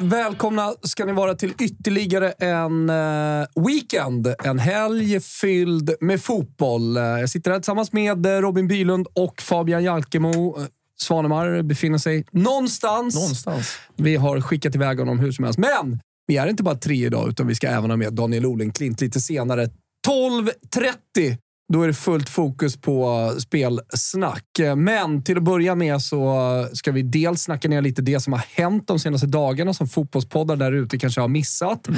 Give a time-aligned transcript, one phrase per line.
[0.00, 4.34] välkomna ska ni vara till ytterligare en eh, weekend.
[4.44, 6.96] En helg fylld med fotboll.
[6.96, 10.58] Eh, Jag sitter här tillsammans med eh, Robin Bylund och Fabian Jalkemo.
[11.00, 13.14] Svanemar befinner sig någonstans.
[13.14, 13.78] Någonstans.
[13.96, 15.58] Vi har skickat iväg honom hur som helst.
[15.58, 19.00] Men vi är inte bara tre idag, utan vi ska även ha med Daniel Olenklint
[19.00, 19.68] lite senare.
[20.08, 21.36] 12.30
[21.72, 24.44] då är det fullt fokus på spelsnack.
[24.76, 28.44] Men till att börja med så ska vi dels snacka ner lite det som har
[28.54, 31.88] hänt de senaste dagarna som fotbollspoddar där ute kanske har missat.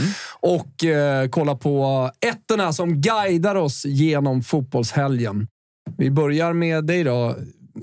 [0.41, 5.49] Och eh, kolla på ettorna som guidar oss genom fotbollshelgen.
[5.99, 7.37] Vi börjar med dig då,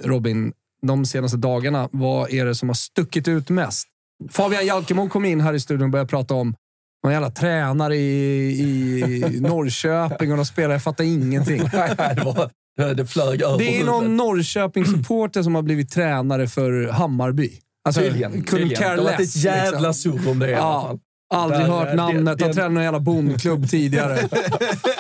[0.04, 0.54] Robin.
[0.82, 3.88] De senaste dagarna, vad är det som har stuckit ut mest?
[4.30, 6.56] Fabian Jalkemo kom in här i studion och började prata om
[7.04, 10.72] någon jävla tränare i, i Norrköping och de spelar.
[10.76, 11.58] Jag fattar ingenting.
[12.16, 16.88] Det, var, det- det flög över Det är någon Norrköping-supporter som har blivit tränare för
[16.88, 17.52] Hammarby.
[17.86, 18.44] Alltså, Tydligen.
[18.44, 18.70] tydligen.
[18.82, 19.94] Det har varit ett jävla liksom.
[19.94, 21.00] surr om det i alla fall.
[21.34, 22.38] aldrig Där, hört namnet.
[22.38, 24.20] det- Han det- tränade någon jävla bondklubb tidigare.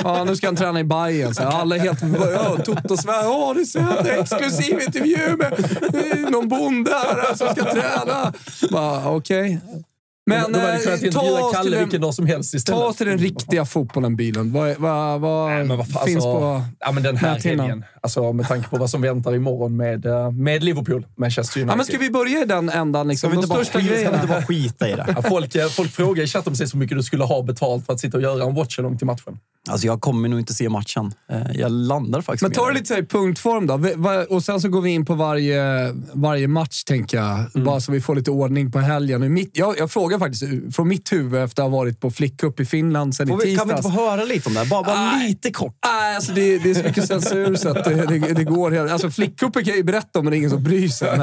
[0.04, 1.34] ja, nu ska han träna i Bayern.
[1.34, 2.02] Så alla är helt...
[2.34, 3.24] Ja, Toto-Sverige.
[3.24, 4.08] Ja, det ser jag.
[4.14, 8.34] En exklusiv intervju med någon bonde här som ska träna.
[9.06, 9.60] Okej.
[10.30, 12.80] Men de hade eh, kunnat ta intervjua Kalle den- vilken dag som helst istället.
[12.82, 14.52] Ta oss till den riktiga fotbollen, bilen.
[14.54, 17.60] Vad, vad, vad, Nej, vad fan, finns alltså, på ja, men den här näthinnan?
[17.60, 17.86] helgen.
[18.02, 21.74] Alltså, med tanke på vad som väntar imorgon med, eh, med Liverpool, Manchester United.
[21.74, 23.08] Ja, men ska vi börja i den ändan?
[23.08, 23.30] Liksom?
[23.30, 25.06] Ska vi De inte bara, största ska vi inte bara skita i det?
[25.16, 27.94] Ja, folk, eh, folk frågar i chatten precis hur mycket du skulle ha betalt för
[27.94, 29.40] att sitta och göra en watchalong till matchen.
[29.70, 31.12] Alltså jag kommer nog inte se matchen.
[31.54, 34.36] Jag landar faktiskt Men ta det lite så här i punktform då.
[34.36, 37.40] Och sen så går vi in på varje, varje match, tänker jag.
[37.56, 37.66] Mm.
[37.66, 39.46] Bara så vi får lite ordning på helgen.
[39.54, 43.16] Jag, jag frågar faktiskt från mitt huvud efter att ha varit på flickcup i Finland
[43.16, 43.58] sen i tisdags.
[43.58, 44.60] kan vi inte få höra lite om det?
[44.60, 44.68] här?
[44.68, 45.28] Bara, bara Nej.
[45.28, 45.76] lite kort.
[45.86, 48.92] Nej, alltså det, det är så mycket censur så att det, det, det går helt...
[48.92, 51.20] Alltså flickcupen kan jag ju berätta om, men det är ingen som bryr sig.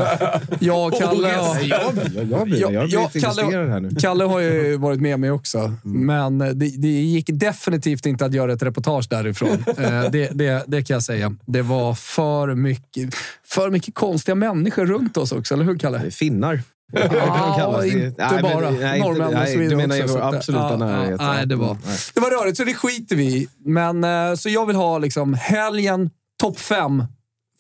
[0.59, 3.91] Jag och Kalle jag, jag, jag jag blir Ja, lite Kalle, investerad här nu.
[4.01, 8.53] Kalle har ju varit med mig också, men det, det gick definitivt inte att göra
[8.53, 9.65] ett reportage därifrån.
[9.79, 11.37] Eh, det, det, det kan jag säga.
[11.47, 13.15] Det var för mycket,
[13.47, 16.11] för mycket konstiga människor runt oss också, eller hur Kalle?
[16.11, 16.63] Finnar.
[16.93, 18.71] Det- inte nej, bara.
[18.71, 21.17] nej, Norrmän och så vidare Du menar också, vår absoluta ja, närhet.
[21.21, 21.97] Ja, nej, det var, Mm, nej.
[22.15, 23.49] det var rörigt, så det skiter vi i.
[23.65, 26.11] Men, eh, så jag vill ha liksom helgen
[26.43, 27.05] topp fem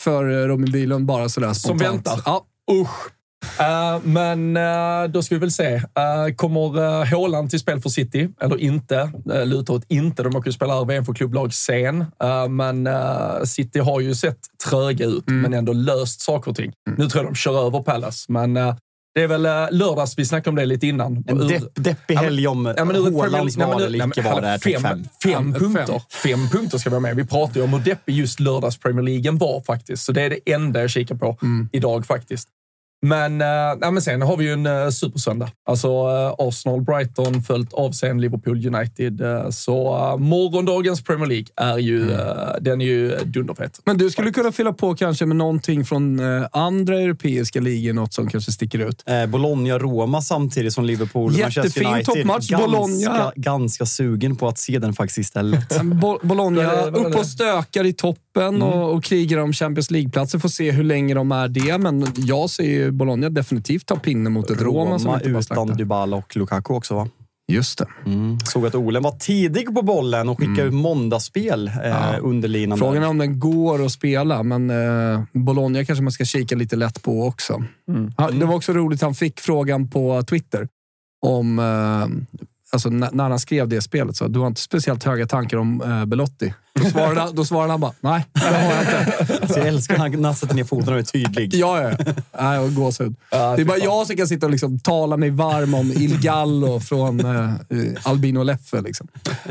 [0.00, 2.06] för Robin Bylund, bara sådär Som spontant.
[2.06, 2.20] väntar.
[2.24, 2.44] Ja.
[2.72, 3.10] Usch.
[3.60, 5.74] Eh, men eh, då ska vi väl se.
[5.76, 9.10] Uh, kommer uh, Haaland till spel för City eller inte?
[9.32, 10.22] Uh, lutar åt inte.
[10.22, 12.04] De åker ju spela VM för klubblag sen.
[12.50, 12.88] Men
[13.46, 14.38] City har ju sett
[14.70, 16.72] tröga ut, men ändå löst saker och ting.
[16.96, 18.54] Nu tror jag de kör över Palace, men
[19.16, 21.24] Det är väl eh, lördags, vi snackade om det lite innan.
[21.26, 24.58] En depp, deppig helg om Ja, men Haalands ur- eller icke men var där.
[24.58, 25.04] topp fem, fem.
[25.22, 26.02] fem punkter.
[26.22, 27.16] Fem punkter ska vi ha med.
[27.16, 30.04] Vi pratar ju om hur deppig just lördags Premier League var faktiskt.
[30.04, 31.68] Så det är det enda jag kikar på Mm.
[31.72, 32.48] idag faktiskt.
[33.08, 35.48] Men, äh, men sen har vi ju en uh, supersöndag.
[35.66, 39.20] Alltså eh, Arsenal, Brighton följt av sen Liverpool United.
[39.20, 42.20] eh, så uh, morgondagens Premier League är ju, Mm.
[42.60, 43.80] den är ju dunderfet.
[43.84, 46.20] Men du skulle kunna fylla på kanske med någonting från
[46.52, 49.04] andra europeiska ligor, något som kanske sticker ut.
[49.28, 52.04] Bologna-Roma samtidigt som Liverpool Jättefin Manchester United.
[52.14, 53.32] toppmatch, Ganska, Bologna.
[53.36, 55.82] ganska sugen på att se den faktiskt istället.
[56.00, 58.62] Bo Bologna upp och stökar i toppen Mm.
[58.62, 60.38] och, och krigar om Champions League-platser.
[60.38, 64.32] Får se hur länge de är det, men jag ser ju Bologna definitivt ta pinnen
[64.32, 65.74] mot ett Roma, som Roma inte bara utan slaktar.
[65.74, 67.08] Dybala och Lukaku också va?
[67.52, 67.86] Just det.
[68.06, 68.38] Mm.
[68.44, 72.16] Såg att Olen var tidig på bollen och skickade ut måndagsspel eh, Ja.
[72.22, 72.78] under linan.
[72.78, 76.76] Frågan är om den går att spela, men eh, Bologna kanske man ska kika lite
[76.76, 77.64] lätt på också.
[77.88, 78.12] Mm.
[78.18, 80.68] Ja, det var också roligt, han fick frågan på Twitter
[81.26, 81.58] om...
[81.58, 82.38] Eh,
[82.76, 86.04] alltså när, han skrev det spelet, så du har inte speciellt höga tankar om eh,
[86.04, 86.54] Belotti.
[86.74, 89.52] Då svarade, då svarade han bara, nej, det har jag inte.
[89.52, 91.54] Så jag älskar när han sätter ner foten och är tydlig.
[91.54, 91.96] Ja, ja.
[92.40, 93.16] Nej, och gåshud.
[93.30, 93.86] Ja, det är bara fan.
[93.86, 97.56] jag som kan sitta och liksom tala mig varm om Il Gallo från eh, eh,
[98.02, 98.80] Albino Leffe.
[98.80, 99.08] Liksom.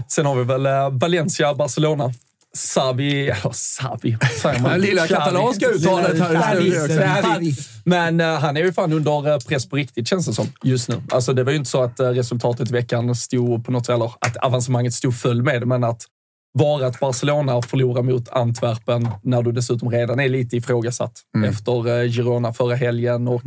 [0.08, 2.14] Sen har vi väl eh, Valencia, Barcelona.
[2.56, 4.82] Savi, ja Savi, säger man.
[4.82, 7.56] Lilla katalanska uttalet här i.
[7.84, 10.90] Men eh, han är ju fan under eh, press på riktigt, känns det som, just
[10.90, 11.02] nu.
[11.12, 14.12] Alltså, det var ju inte så att eh, resultatet i veckan stod på något eller
[14.20, 16.02] att avancemanget stod full med men att
[16.54, 21.50] vara att Barcelona förlorar mot Antwerpen när du dessutom redan är lite ifrågasatt Mm.
[21.50, 23.42] efter Girona förra helgen och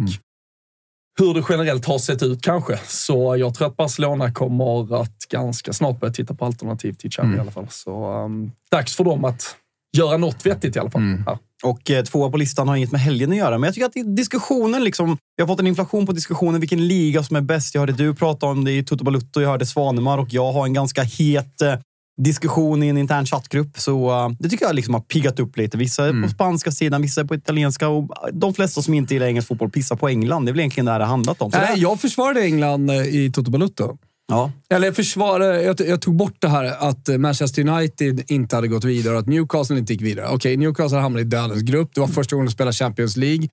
[1.19, 2.79] hur det generellt har sett ut kanske.
[2.87, 7.37] Så jag tror att Barcelona kommer att ganska snart börja titta på alternativ till Xavi
[7.37, 7.67] i alla fall.
[7.71, 9.57] Så um, dags för dem att
[9.97, 11.23] göra något vettigt i alla fall.
[11.27, 11.39] Ja.
[11.63, 13.59] Och eh, tvåa på listan har inget med helgen att göra.
[13.59, 17.23] Men jag tycker att diskussionen, liksom, jag har fått en inflation på diskussionen vilken liga
[17.23, 17.75] som är bäst.
[17.75, 20.65] Jag hörde du prata om det i Toto Balutto, jag hörde Svanemar och jag har
[20.65, 21.75] en ganska het eh,
[22.19, 23.79] diskussion i en intern chattgrupp.
[23.79, 25.79] Så eh, det tycker jag liksom har piggat upp lite.
[25.79, 29.27] Vissa är på spanska sidan, vissa är på italienska och de flesta som inte gillar
[29.27, 30.45] engelsk fotboll pissar på England.
[30.47, 31.51] Det är väl egentligen det här det har handlat om.
[31.51, 33.99] Så Nej, jag försvarade England eh, i Toto Balutto.
[34.29, 34.51] ja.
[34.71, 38.69] Eller jag försvarade, jag, jag tog bort det här att eh, Manchester United inte hade
[38.69, 40.29] gått vidare och att Newcastle inte gick vidare.
[40.29, 41.91] Okej, Newcastle hamnade i dödens grupp.
[41.95, 43.49] Det var första gången de spelade Champions League.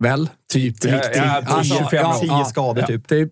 [0.00, 0.28] Väl?
[0.52, 0.64] Typ.
[0.84, 0.90] Riktigt.
[1.16, 2.20] ja, Ja, 25 ja, år.
[2.20, 3.08] Tio ja, skador typ.
[3.08, 3.30] typ.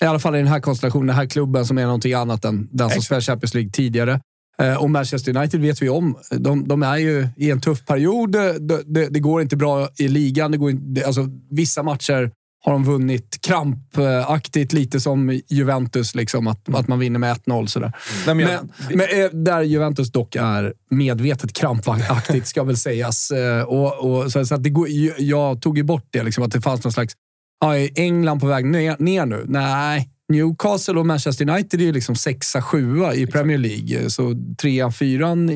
[0.00, 2.68] I alla fall i den här konstellationen, den här klubben som är någonting annat än
[2.72, 4.20] den som spelar Champions League tidigare.
[4.58, 6.16] Eh, Och Manchester United vet vi om.
[6.30, 8.32] De, de är ju i en tuff period.
[8.32, 10.50] Det, det, det går inte bra i ligan.
[10.50, 12.30] Det går det, alltså, vissa matcher
[12.66, 16.14] har de vunnit krampaktigt, lite som Juventus.
[16.14, 17.66] Liksom, att, att man vinner med 1-0.
[17.66, 17.92] Sådär.
[18.26, 23.30] Nej, men jag- Men, men eh, där Juventus dock är medvetet krampaktigt, ska väl sägas.
[23.36, 26.52] Eh, Och, och, så så att det går, jag tog ju bort det, liksom, att
[26.52, 27.14] det fanns någon slags...
[27.60, 29.44] Ja, är England på väg ner, ner nu?
[29.48, 30.08] Nej.
[30.32, 34.10] Newcastle och Manchester United är ju liksom sexa, sjua i Premier League.
[34.10, 35.52] Så trean, fyran är,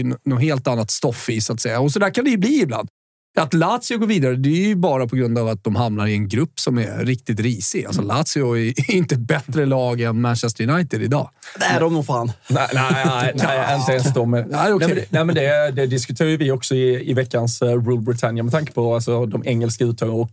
[0.00, 1.80] är något helt annat stoff i, så att säga.
[1.80, 2.88] Och så där kan det ju bli ibland.
[3.36, 6.14] Att Lazio går vidare, det är ju bara på grund av att de hamnar i
[6.14, 7.84] en grupp som är riktigt risig.
[7.86, 11.30] Alltså Lazio är inte bättre lag än Manchester United idag.
[11.58, 12.32] Det är de nog fan.
[12.48, 14.30] Nej, nej, nej, nej, inte ens de.
[14.30, 18.00] Nej, men, det- nej, men det, det diskuterar vi också i, i veckans uh, Rule
[18.02, 20.14] Britannia med tanke på alltså, de engelska uttagen.
[20.14, 20.30] Och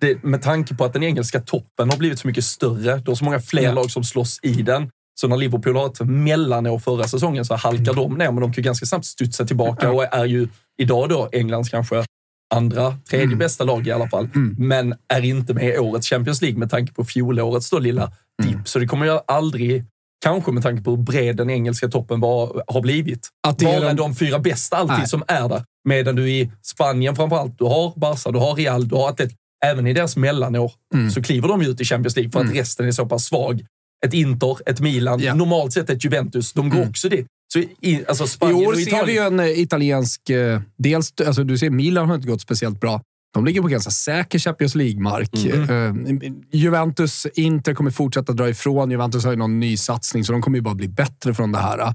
[0.00, 2.96] det, med tanke på att den engelska toppen har blivit så mycket större.
[2.96, 3.72] Det är så många fler Ja.
[3.72, 4.90] lag som slåss i den.
[5.20, 8.62] Så när Liverpool har ett mellanår förra säsongen så halkar de ner, men de kan
[8.62, 10.48] ju ganska snabbt studsa tillbaka och är ju
[10.78, 12.04] idag då Englands kanske
[12.54, 13.38] andra, tredje Mm.
[13.38, 14.28] bästa lag i alla fall.
[14.58, 18.52] Men är inte med i årets Champions League med tanke på fjolårets då lilla Mm.
[18.56, 18.68] dipp.
[18.68, 19.84] Så det kommer ju aldrig,
[20.24, 23.80] kanske med tanke på hur bred den engelska toppen var, har blivit, Att det är
[23.80, 25.08] vara de- de fyra bästa alltid Nej.
[25.08, 25.64] som är där.
[25.88, 29.30] Medan du i Spanien framförallt, du har Barca, du har Real, du har Atlet.
[29.64, 31.10] Även i deras mellanår Mm.
[31.10, 33.64] så kliver de ut i Champions League för att resten är så pass svag.
[34.06, 35.34] Ett Inter, ett Milan, Ja.
[35.34, 36.52] normalt sett ett Juventus.
[36.52, 36.88] De går Mm.
[36.88, 37.26] också dit.
[37.54, 40.30] Så i, alltså I Spanien år och ser vi ju en eh, italiensk...
[40.30, 43.02] eh, Dels, alltså du ser Milan har inte gått speciellt bra.
[43.34, 45.30] De ligger på ganska säker Champions League-mark.
[45.44, 46.18] Mm.
[46.22, 48.90] Eh, Juventus, Inter kommer fortsätta dra ifrån.
[48.90, 51.58] Juventus har ju någon ny satsning, så de kommer ju bara bli bättre från det
[51.58, 51.94] här.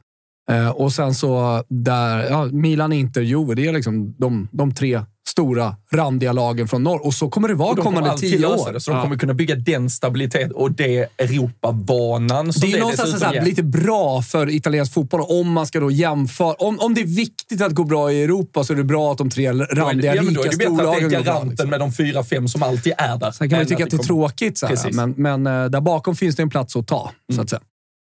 [0.49, 3.55] Eh, och sen så där, ja, Milan, Inter, Juve.
[3.55, 7.05] Det är liksom de, de tre stora, randiga lagen från norr.
[7.05, 8.71] Och så kommer det vara de kommande tio år.
[8.73, 9.03] det, så de Ja.
[9.03, 13.25] kommer kunna bygga den stabilitet och det Europavanan som Det är det, någonstans dessutom så
[13.25, 13.49] här, ger.
[13.49, 16.53] lite bra för italiensk fotboll om man ska då jämföra.
[16.53, 19.17] Om, om det är viktigt att gå bra i Europa så är det bra att
[19.17, 20.83] de tre Då är det- randiga, ja, men då är rika det bättre att det
[20.83, 21.33] storlagen är går bra.
[21.33, 21.69] garanten Liksom.
[21.69, 23.31] med de fyra, fem som alltid är där.
[23.31, 24.95] Sen kan man tycka att det är tråkigt, så här, Precis.
[24.95, 27.61] men, men eh, där bakom finns det en plats att ta, så att säga.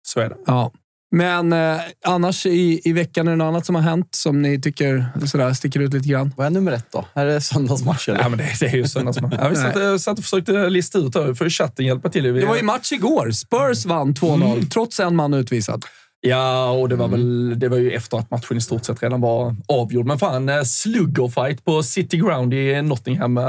[0.08, 0.36] Så är det.
[0.46, 0.72] Ja.
[1.15, 4.62] Men eh, annars i, i veckan är det något annat som har hänt som ni
[4.62, 6.34] tycker sådär, sticker ut lite grann?
[6.38, 7.05] Vad är nummer ett då?
[7.13, 8.20] Är det söndagsmatch eller?
[8.20, 9.34] Ja, men det, det är ju söndagsmatch.
[9.38, 11.36] Ja, vi satt, jag satt och försökte lista ut det.
[11.36, 12.32] får ju chatten hjälpa till.
[12.32, 13.32] Vi, Det var ju match igår.
[13.32, 15.86] Spurs vann 2-0, trots en man utvisad.
[16.22, 19.22] Ja, och det var, väl, det var ju efter att matchen i stort sett redan
[19.22, 20.05] var avgjord.
[20.05, 23.38] Men fan, eh, sluggerfight på City Ground i Nottingham.
[23.38, 23.43] Eh,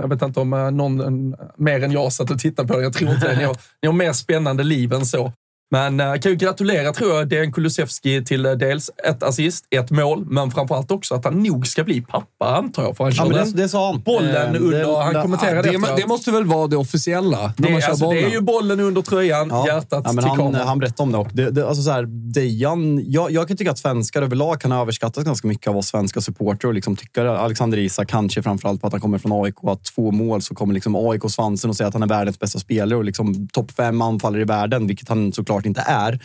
[0.00, 2.82] Jag vet inte om eh, någon mer än jag satt och tittade på det.
[2.82, 3.36] Jag tror inte det.
[3.36, 5.32] Ni har, ni har mer spännande liv än så.
[5.70, 9.90] Men eh, kan ju gratulera, tror jag, Dejan Kulusevski till eh, dels ett assist, ett
[9.90, 12.96] mål, men framförallt också att han nog ska bli pappa, antar jag.
[12.96, 14.00] För han Ja, men körde det, det sa han.
[14.02, 15.96] bollen Eh, under, det- han kommenterade Det, efteråt.
[15.96, 18.22] det måste väl vara det officiella när det, man kör alltså, bollen?
[18.22, 19.66] det är ju bollen under tröjan, Ja.
[19.66, 20.68] hjärtat ja, men till han, kameran.
[20.68, 21.18] han berättade om det.
[21.18, 24.72] Och det, det alltså så här, Dejan, jag, jag kan tycka att svenskar överlag kan
[24.72, 28.86] överskattas ganska mycket av oss svenska supportrar och liksom tycka Alexander Isak, kanske framförallt för
[28.86, 31.86] att han kommer från AIK, att två mål så kommer liksom AIK svansen och säga
[31.88, 35.32] att han är världens bästa spelare och liksom topp fem anfallare i världen, vilket han
[35.32, 36.18] såklart inte är.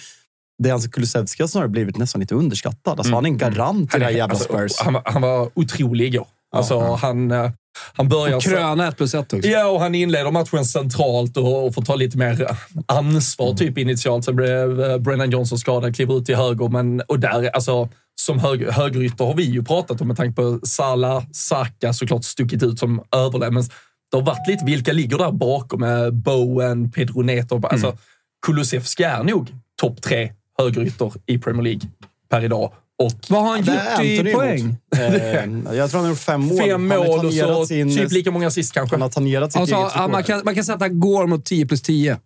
[0.64, 3.00] Dejan Kulusevski har snarare blivit nästan lite underskattad.
[3.00, 4.72] Alltså, Han är en garant i det här är- jävla alltså, Spurs.
[4.80, 6.28] Han, var- han var otrolig igår.
[6.56, 7.52] Alltså, han, eh,
[7.94, 8.36] han börjar...
[8.36, 9.50] Och kröna ett plus ett också.
[9.50, 14.26] Ja, och han inleder matchen centralt och, och får ta lite mer ansvar typ initialt.
[14.26, 16.70] Sen blev eh, Brennan Johnson skadad, kliver ut till höger.
[16.70, 17.90] Men, och där, alltså,
[18.22, 22.64] som hög, högerytter har vi ju pratat om med tanke på Salah, Saka såklart stuckit
[22.64, 23.52] ut som överläge.
[23.52, 23.64] Men
[24.12, 25.80] det har varit lite, vilka ligger där bakom?
[25.80, 27.62] Med Bowen, Pedro Neto.
[27.68, 27.98] Alltså,
[28.46, 29.48] Kulusevski är nog
[29.82, 31.82] topp tre högerytter i Premier League
[32.30, 32.72] per idag.
[33.04, 34.78] Och Vad har han gjort i poäng?
[34.96, 36.58] Eh, jag tror han har gjort fem mål.
[36.58, 38.96] fem Han mål och så sin- typ lika många assist kanske.
[38.96, 41.82] Han har tangerat sitt Alltså, eget man, kan, man kan sätta går mot 10 plus
[41.82, 42.18] 10.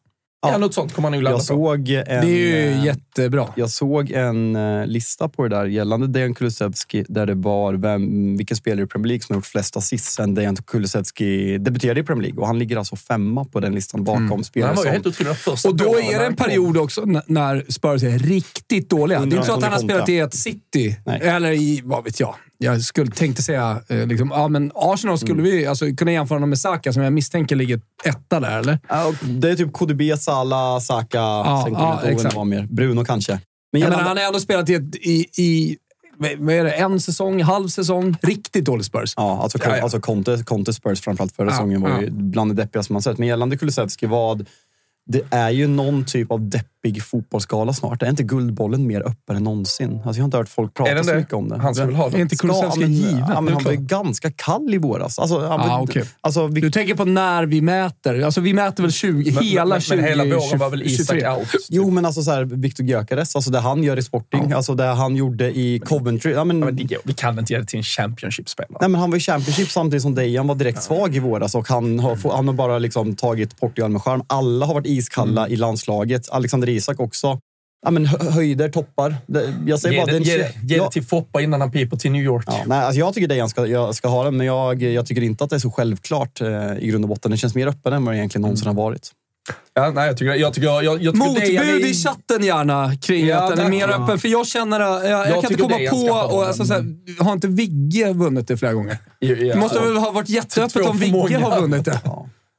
[0.51, 1.45] Ja, något sånt kommer han nog landa Jag på.
[1.45, 2.05] såg en...
[2.05, 3.47] Det är ju eh, jättebra.
[3.55, 8.37] Jag såg en eh, lista på det där gällande Dejan Kulusevski där det var vem,
[8.37, 12.03] vilken spelare i Premier League som har gjort flest assist sen Dejan Kulusevski debuterade i
[12.03, 12.41] Premier League.
[12.41, 15.25] Och han ligger alltså femma på den listan bakom spelare Han var ju som...
[15.25, 19.19] helt första Och då är det en period också när Spurs är riktigt dåliga.
[19.19, 21.21] Det är inte så att han har spelat i ett City, Nej.
[21.23, 22.35] eller i, vad vet jag.
[22.57, 26.59] Jag skulle, tänkte säga, eh, liksom, ja men Arsenal skulle vi alltså, kunna jämföra med
[26.59, 28.79] Saka som jag misstänker ligger etta där, eller?
[28.89, 32.35] Ja, det är typ KDB, Salah, Saka, sen ja, ihåg vem exakt.
[32.35, 32.67] var mer.
[32.69, 33.39] Bruno kanske.
[33.71, 35.77] Men gällande, menar, han har ändå spelat i, ett, i, i
[36.17, 38.15] vad är det, en säsong, halv säsong.
[38.21, 39.13] Riktigt dålig Spurs.
[39.17, 39.83] Ja, alltså, Ja, ja.
[39.83, 42.01] alltså Conte, Conte Spurs framförallt förra Ja, säsongen var ja.
[42.01, 43.17] ju bland det deppigaste man sett.
[43.17, 44.45] Men gällande Kulusevski, vad...
[45.07, 48.01] Det är ju någon typ av deppig fotbollsskala snart.
[48.01, 49.93] Är inte Guldbollen mer öppen än någonsin?
[49.93, 51.57] Alltså, jag har inte hört folk Är prata så mycket om det.
[51.57, 52.21] Han ska väl ha Är det.
[52.21, 53.17] inte Ska- Kulusevski given?
[53.29, 55.19] Ja, men är han var ganska kall i våras.
[55.19, 56.03] Alltså, Ah, okej.
[56.21, 58.21] alltså, vi, Du tänker på när vi mäter.
[58.21, 61.07] Alltså vi mäter väl 20, Men, hela men, 20, men hela våren var väl Isak
[61.07, 61.29] 23.
[61.29, 61.47] out?
[61.69, 64.83] Jo, men alltså så här, Victor Gyökeres, alltså det han gör i Sporting, alltså det
[64.85, 66.31] han gjorde i Coventry.
[66.31, 68.77] Ja, men, Ja, men det vi kan inte ge det till en Championship-spelare.
[68.81, 71.67] Nej, men han var i Championship samtidigt som Dejan var direkt svag i våras och
[71.69, 74.23] han har, han har bara liksom tagit Portugal med charm.
[74.27, 76.29] Alla har varit iskalla i landslaget.
[76.29, 77.39] Alexander Isak också.
[77.85, 79.15] Ja, men hö- höjder, toppar.
[79.65, 81.97] Jag säger Ge, bara, det, den, ge, ge ja, det till Foppa innan han piper
[81.97, 82.43] till New York.
[82.47, 85.21] Ja, nej, alltså jag tycker Dejan ska, jag ska ha den, men jag, jag tycker
[85.21, 86.47] inte att det är så självklart eh,
[86.79, 87.31] i grund och botten.
[87.31, 89.11] Den känns mer öppen än vad det egentligen någonsin har varit.
[89.73, 93.25] Ja, nej, jag tycker, jag tycker, jag, jag tycker Motbud är- i chatten gärna kring
[93.27, 94.03] Ja, att den är mer Ja.
[94.03, 94.19] öppen.
[94.19, 95.77] För jag känner, äh, jag, jag, kan inte komma
[96.29, 96.85] på, och, alltså, så här,
[97.23, 98.97] har inte Vigge vunnit det flera gånger?
[99.19, 99.83] Ja, ja, Det måste ja.
[99.85, 101.99] väl ha varit jätteöppet om för Vigge har vunnit det?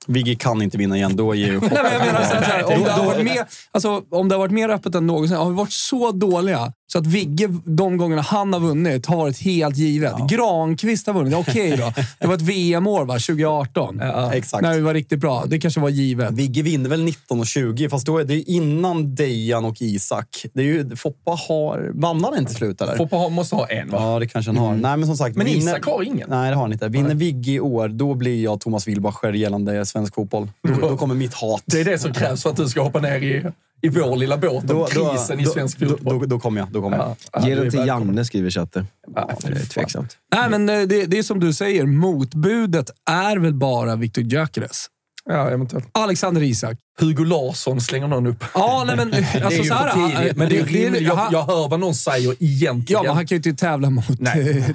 [0.07, 1.61] Vigge kan inte vinna igen, då är ju...
[1.61, 4.29] Nej, men jag menar så här, så här, om, det har varit mer, alltså, om
[4.29, 7.49] det har varit mer öppet än någonsin, har vi varit så dåliga så att Vigge,
[7.65, 10.13] de gångerna han har vunnit, har varit helt givet.
[10.31, 11.93] Granqvist har vunnit, okej då.
[12.19, 13.15] Det var ett VM-år, va?
[13.15, 13.99] 2018.
[14.01, 14.33] Ja.
[14.35, 14.63] Exakt.
[14.63, 15.45] När vi var riktigt bra.
[15.47, 16.31] Det kanske var givet.
[16.33, 20.47] Vigge vinner väl 19 och 20, fast då är det innan Dejan och Isak.
[20.55, 21.91] Det är ju, Foppa har...
[21.95, 22.97] Vann han inte till slut eller?
[22.97, 23.99] Foppa har, måste ha en, va?
[24.01, 24.75] Ja, det kanske han har.
[24.75, 25.37] Nej, men som sagt.
[25.37, 26.31] Men vinner- Isak har ingen.
[26.31, 26.89] Nej, det har han inte.
[26.89, 30.51] Vinner Vigge i år, då blir jag Thomas Wilbacher gällande svensk fotboll.
[30.63, 31.63] Då, då kommer mitt hat.
[31.67, 33.45] Det är det som krävs för att du ska hoppa ner i,
[33.83, 36.19] i vår lilla båt om krisen i svensk då, fotboll.
[36.19, 36.69] då, då kommer jag.
[36.71, 37.17] Då kommer jag.
[37.33, 38.07] Ja, Ge den till välkommen.
[38.07, 38.87] Janne, skriver chatten.
[39.15, 40.17] Ja, Det är tveksamt.
[40.35, 41.87] Nej, men eh, det, det är som du säger.
[41.87, 44.87] Motbudet är väl bara Victor Gyökeres.
[45.29, 45.89] Ja, eventuellt.
[45.93, 46.77] Alexander Isak.
[46.99, 48.45] Hugo Larsson slänger någon upp.
[48.55, 51.03] Ja, nej, men det är alltså, ju så här, för tidigt, men det är rimligt.
[51.03, 53.03] Jag, jag hör vad någon säger egentligen.
[53.03, 54.05] Ja, men han kan ju inte tävla mot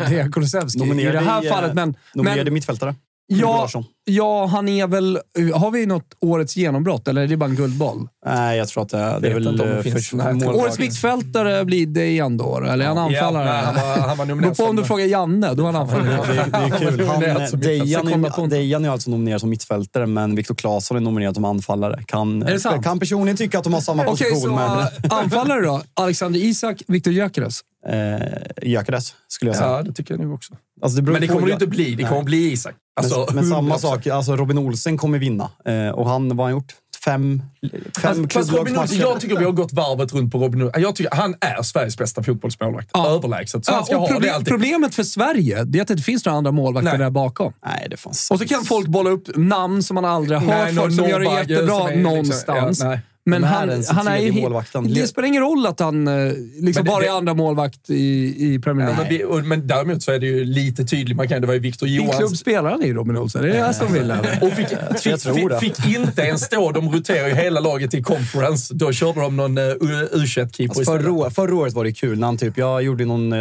[0.09, 1.73] Dejan Kulusevski i det här eh, fallet.
[1.73, 2.95] Men, Nominerade men mittfältare.
[3.39, 3.69] Ja,
[4.05, 5.19] ja, han är väl...
[5.53, 8.07] Har vi något årets genombrott eller är det bara en guldboll?
[8.25, 9.57] Nej, jag tror att det, det är väl...
[9.57, 10.13] det eh, finns.
[10.43, 13.47] Årets mittfältare blir det igen då, eller är han anfallare?
[13.47, 16.17] Ja, nej, han var, han var på om du frågar Janne, då är han anfallare.
[16.27, 17.07] Det, det är kul.
[17.07, 17.19] Han,
[17.59, 18.45] Dejan, mittfältare.
[18.45, 22.03] är, Dejan är alltså nominerad som mittfältare, men Viktor Claesson är nominerad som anfallare.
[22.05, 22.83] Kan, Är det sant?
[22.83, 24.79] kan personligen tycka att de har samma Okej, position, så men...
[24.79, 25.81] äh, anfallare då?
[25.93, 27.61] Alexander Isak, Viktor Gyökeres.
[27.87, 29.69] Eh, Gyökeres, skulle jag säga.
[29.69, 30.53] Ja, det tycker jag nog också.
[30.81, 31.95] Alltså, det Men det kommer det ju inte bli.
[31.95, 32.73] Det kommer bli Isak.
[32.99, 33.79] Alltså, men, men samma 100%.
[33.79, 35.49] sak, alltså Robin Olsen kommer vinna.
[35.65, 36.73] Eh, och han, vad har han gjort?
[37.05, 38.99] fem, fem Fast, Robin klubblagsmatcher.
[39.01, 40.71] jag tycker vi har gått varvet runt på Robin Hood.
[40.77, 42.89] Jag tycker han är Sveriges bästa fotbollsmålvakt.
[42.93, 43.07] Ja.
[43.09, 43.65] Överlägset.
[43.65, 44.47] Så Ja, och ha det proble- alltid.
[44.47, 46.99] problemet för Sverige det är att det inte finns några andra målvakter Nej.
[46.99, 47.53] där bakom.
[47.65, 50.73] Nej, det fanns Och så kan folk bolla upp namn som man aldrig har Nej,
[50.75, 52.79] hört som gör det jättebra som är liksom- någonstans.
[52.79, 52.99] ja, nej.
[53.25, 54.31] Men är han, den han är ju...
[54.31, 54.93] målvakten?
[54.93, 58.59] Det spelar ingen roll att han eh, liksom det- bara är andra målvakt i, i
[58.59, 59.35] Premier Ja, League.
[59.35, 61.17] men, men däremot så är det ju lite tydligt.
[61.17, 62.37] Man kan, det var ju Victor Vilken klubb Johansson.
[62.37, 63.43] spelar han i, Robin Olsson?
[63.43, 64.19] Är det Aston Villa?
[64.41, 64.67] Och fick,
[64.99, 65.59] fick, tror det.
[65.59, 66.71] fick, fick inte ens stå.
[66.71, 68.73] De roterar ju hela laget i conference.
[68.73, 71.03] Då körde de någon uh, U21-keeper Alltså istället.
[71.05, 72.19] förra, förra året var det kul.
[72.19, 73.39] När han typ, jag gjorde någon eh,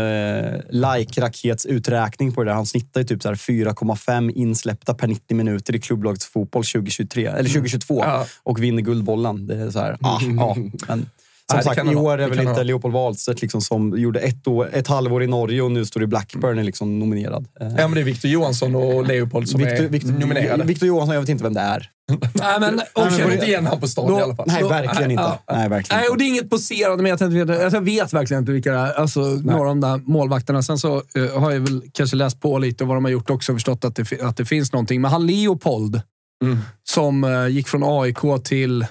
[0.71, 2.55] like-raketsuträkning på det där.
[2.55, 7.27] Han snittar ju typ så här 4,5 insläppta per 90 minuter i klubblagets fotboll 2023,
[7.27, 8.27] eller 2022 Ja.
[8.43, 9.47] och vinner Guldbollen.
[9.47, 10.57] Det så här, ah, ja.
[10.89, 11.07] Men
[11.51, 12.63] som det sagt, i år är väl inte ha.
[12.63, 16.07] Leopold Wahlstedt liksom som gjorde ett, år, ett halvår i Norge och nu står i
[16.07, 17.47] Blackburn är liksom nominerad.
[17.61, 20.65] Ja, men det är Victor Johansson och Leopold som Victor, är Victor, nominerade.
[20.65, 21.91] Victor Johansson, jag vet inte vem det är.
[22.35, 24.47] Nej, men känner inte igen han på stan Då- i alla fall.
[24.49, 25.23] Nej, verkligen inte.
[25.23, 25.55] ja.
[25.57, 27.51] Nej, verkligen Nej, och det är inget poserande att jag.
[27.51, 28.93] Alltså, jag vet verkligen inte vilka det är.
[28.93, 30.63] Alltså, några av de där målvakterna.
[30.63, 33.31] Sen så eh, har jag väl kanske läst på lite och vad de har gjort
[33.31, 35.01] också och förstått att det, att det finns någonting.
[35.01, 36.03] Men han Leopold,
[36.45, 36.59] Mm.
[36.85, 38.87] som eh, gick från AIK till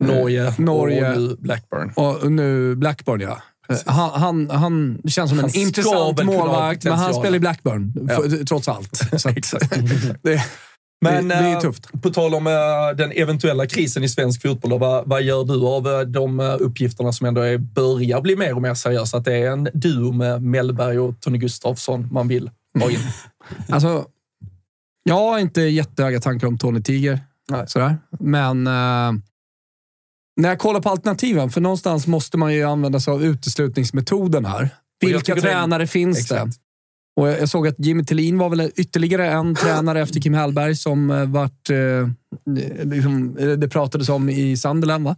[0.00, 1.10] Norge, Norge.
[1.12, 1.92] och nu Blackburn.
[1.96, 3.42] och nu Blackburn, ja.
[3.86, 8.44] Han, han, han känns som en Han intressant målvakt, men han spelar i Blackburn, Ja.
[8.48, 9.00] trots allt.
[9.12, 9.24] Att,
[10.22, 10.44] det,
[11.04, 12.02] Men det, det är eh, tufft.
[12.02, 12.52] på tal om eh,
[12.96, 17.26] den eventuella krisen i svensk fotboll, vad, vad gör du av eh, de uppgifterna som
[17.26, 19.16] ändå är, börjar bli mer och mer seriösa?
[19.16, 22.98] Att det är en duo med Mellberg och Tony Gustafsson man vill ha in.
[23.68, 24.04] Alltså,
[25.02, 27.20] jag har inte jättehöga tankar om Tony Tiger.
[27.50, 27.64] Nej.
[27.68, 27.96] Sådär.
[28.20, 28.68] Men
[30.36, 34.68] när jag kollar på alternativen, för någonstans måste man ju använda sig av uteslutningsmetoden här.
[35.00, 36.44] Vilka tycker det tränare finns Exakt.
[36.46, 36.52] det?
[37.20, 41.10] Och jag såg att Jimmy Tillin var väl ytterligare en tränare efter Kim Hellberg som
[41.10, 42.08] eh, vart, eh,
[42.84, 45.16] liksom, eh, det pratades om i Sunderland, va?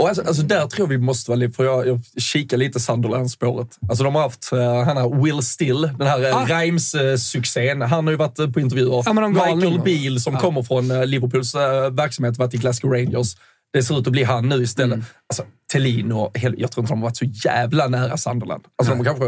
[0.00, 3.78] Och alltså, alltså där tror jag vi måste vara för jag, jag kikar lite Sunderland-spåret.
[3.88, 6.46] Alltså de har haft uh, han här Will Still, den här Ah.
[6.46, 7.82] Reims-succén.
[7.82, 9.02] Han har ju varit eh, på intervjuer.
[9.06, 9.84] Ja, Michael va?
[9.84, 10.40] Beal som Ja.
[10.40, 11.54] kommer från Liverpools
[11.90, 13.36] verksamhet, varit i Glasgow Rangers.
[13.72, 14.94] Det ser ut att bli han nu istället.
[14.94, 15.06] Mm.
[15.28, 18.64] Alltså, Thelin och Hel- jag tror inte de har varit så jävla nära Sunderland.
[18.78, 19.24] Alltså de har kanske...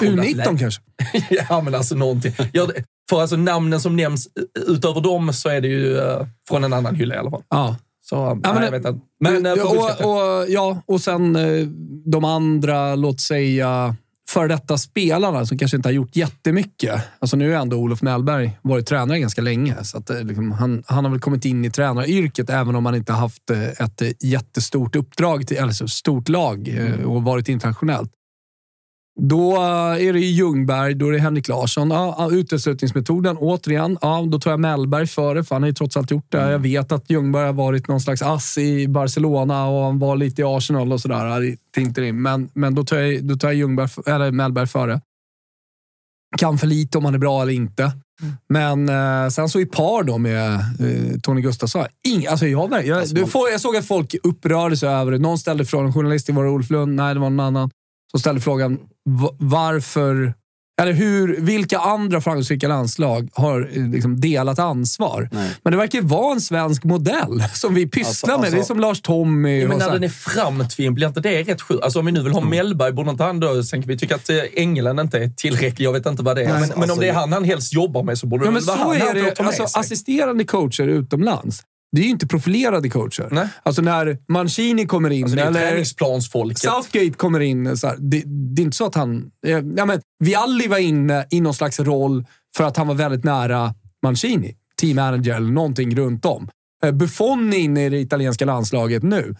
[0.00, 0.58] kollat U19 läget.
[0.60, 0.82] kanske?
[1.48, 2.32] ja, men alltså någonting.
[2.52, 4.28] Ja, det- för alltså namnen som nämns
[4.66, 7.42] utöver dem så är det ju uh, från en annan hylla i alla fall.
[7.50, 7.76] Ja.
[8.02, 9.00] Så, ja, nej, jag vet inte.
[9.20, 11.66] Men, ska- och, och, ja, och sen eh,
[12.06, 13.96] de andra, låt säga,
[14.28, 17.02] före detta spelarna som kanske inte har gjort jättemycket.
[17.18, 19.84] Alltså nu har ändå Olof Mellberg varit tränare ganska länge.
[19.84, 22.94] Så att, eh, liksom, han, han har väl kommit in i tränaryrket även om han
[22.94, 26.68] inte haft eh, ett eh, jättestort uppdrag, till, alltså stort lag
[27.04, 28.10] och varit internationellt.
[29.20, 31.90] Då eh, är det Ljungberg, då är det Henrik Larsson.
[31.90, 33.98] Ja, uteslutningsmetoden, återigen.
[34.00, 36.50] Ja, då tar jag Mellberg före, för han har ju trots allt gjort det.
[36.50, 40.42] Jag vet att Ljungberg har varit någon slags ass i Barcelona och han var lite
[40.42, 42.12] i Arsenal och sådär.
[42.12, 45.00] Men, men då tar jag, då tar jag Ljungberg, eller Mellberg före.
[46.36, 47.92] Kan för lite om han är bra eller inte.
[48.48, 51.84] Men eh, sen så i par då med eh, Tony Gustafsson.
[52.08, 55.18] Ing, alltså jag, jag, Alltså du får, jag såg att folk upprörde sig över det.
[55.18, 56.94] Någon ställde frågan, en journalist, var det Ulf Lund?
[56.94, 57.70] Nej, det var någon annan.
[58.14, 60.34] Som ställde frågan va- varför,
[60.82, 65.28] eller hur, vilka andra framgångsrika landslag har eh, liksom delat ansvar?
[65.32, 65.50] Nej.
[65.64, 68.34] Men det verkar ju vara en svensk modell som vi pysslar Alltså, med.
[68.34, 69.60] alltså- det är som Lars Tommy.
[69.60, 71.84] Ja, men och när den är framtvingad, blir inte det rätt sjukt?
[71.84, 73.62] Alltså om vi nu vill ha Mellberg, borde inte han då...
[73.62, 75.86] Sen kan vi tycka att eh, England inte är tillräcklig.
[75.86, 76.52] Jag vet inte vad det är.
[76.52, 78.60] men, men om alltså- det är han han helst jobbar med så borde Ja, det
[78.66, 79.22] vara han han är det.
[79.22, 81.62] med Alltså, assisterande coacher utomlands,
[81.94, 83.28] det är ju inte profilerade coacher.
[83.30, 83.48] Nej.
[83.62, 85.84] Alltså när Mancini kommer in, Alltså, det är eller.
[86.82, 87.76] Southgate kommer in.
[87.76, 89.30] Så här, det, det är inte så att han...
[89.46, 92.24] eh, Ja, men, Vialli var inne i någon slags roll
[92.56, 94.56] för att han var väldigt nära Mancini.
[94.80, 96.48] Team manager eller någonting runt om.
[96.84, 99.34] Eh, Buffon är inne i det italienska landslaget nu.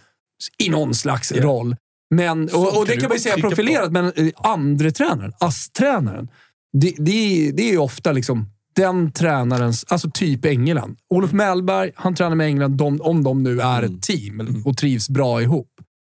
[0.59, 1.43] I någon slags Ja.
[1.43, 1.77] roll.
[2.15, 3.55] Men, Så och, och det kan man ju säga trycka på.
[3.57, 6.29] profilerat, men eh, andre tränaren, ASS-tränaren,
[6.73, 10.97] det, det, det är ju ofta liksom den tränarens, alltså typ England.
[11.15, 15.09] Olof Mellberg, han tränar med England de, om de nu är ett team och trivs
[15.09, 15.69] bra ihop.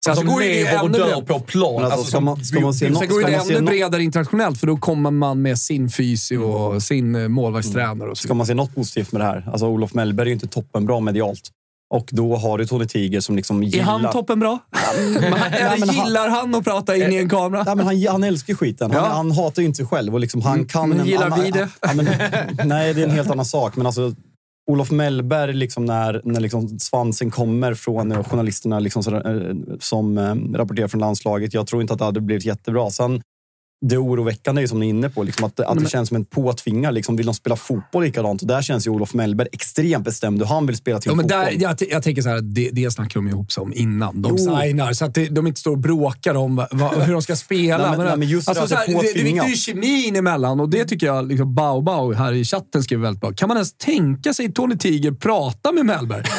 [0.04, 1.74] Sen så Som går ju det ännu dör på plan.
[1.76, 4.58] Alltså, Alltså, ska man- ska man se bio- nå- Sen går det ännu bredare internationellt,
[4.60, 8.46] för då kommer man med sin fysio och sin eh, målvaktstränare och så Ska man
[8.46, 9.48] se något positivt med det här?
[9.52, 11.40] Alltså Olof Mellberg är ju inte toppenbra medialt.
[11.90, 13.84] Och då har du Tony Tiger som liksom Är gillar...
[13.84, 14.58] han toppenbra?
[14.94, 15.20] Nej,
[15.60, 17.62] Eller men han- gillar han att prata in i en kamera?
[17.64, 18.90] Nej, men han, han älskar skiten.
[18.90, 19.08] Han, Ja.
[19.10, 20.14] han hatar ju inte sig själv.
[20.14, 21.68] Och liksom, han kan men en gillar annan- vi det?
[21.80, 22.04] Ja, men,
[22.68, 23.76] nej, det är en helt annan sak.
[23.76, 24.14] Men alltså,
[24.70, 30.34] Olof Mellberg, liksom när, när liksom svansen kommer från eh, journalisterna liksom, eh, som eh,
[30.58, 31.54] rapporterar från landslaget.
[31.54, 32.90] Jag tror inte att det hade blivit jättebra.
[32.90, 33.22] Sen
[33.86, 36.16] det oroväckande är ju som ni är inne på, liksom att, att det känns som
[36.16, 36.92] en påtvingar.
[36.92, 38.42] Liksom, vill de spela fotboll likadant?
[38.42, 41.22] Och där känns ju Olof Mellberg extremt bestämd och han vill spela till Ja, men
[41.24, 41.40] fotboll.
[41.44, 44.22] där, jag, jag tänker så här, det, det snackar de ihop sig om innan.
[44.22, 44.60] De Jo.
[44.60, 46.68] signar, så att det, de inte står och bråkar om va,
[47.04, 47.88] hur de ska spela.
[47.88, 50.16] Nej, men- nej, men just alltså, det här, är det, det viktiga är ju kemin
[50.16, 53.32] emellan och det tycker jag liksom, Bao Bao här i chatten skriver väldigt bra.
[53.32, 56.22] Kan man ens tänka sig Tony Tiger prata med Mellberg?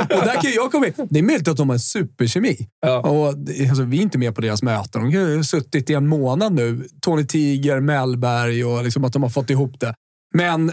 [0.00, 0.92] Och där kan jag komma in.
[1.10, 2.68] Det är möjligt att de har en superkemi.
[2.86, 2.98] Ja.
[3.00, 3.28] Och,
[3.68, 5.10] alltså, vi är inte med på deras möten.
[5.10, 6.84] De har suttit i en månad nu.
[7.00, 9.94] Tony Tiger, Mellberg och liksom att de har fått ihop det.
[10.34, 10.72] Men,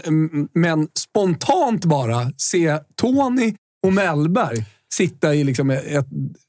[0.54, 3.54] men spontant bara se Tony
[3.86, 6.06] och Mellberg sitta i liksom ett,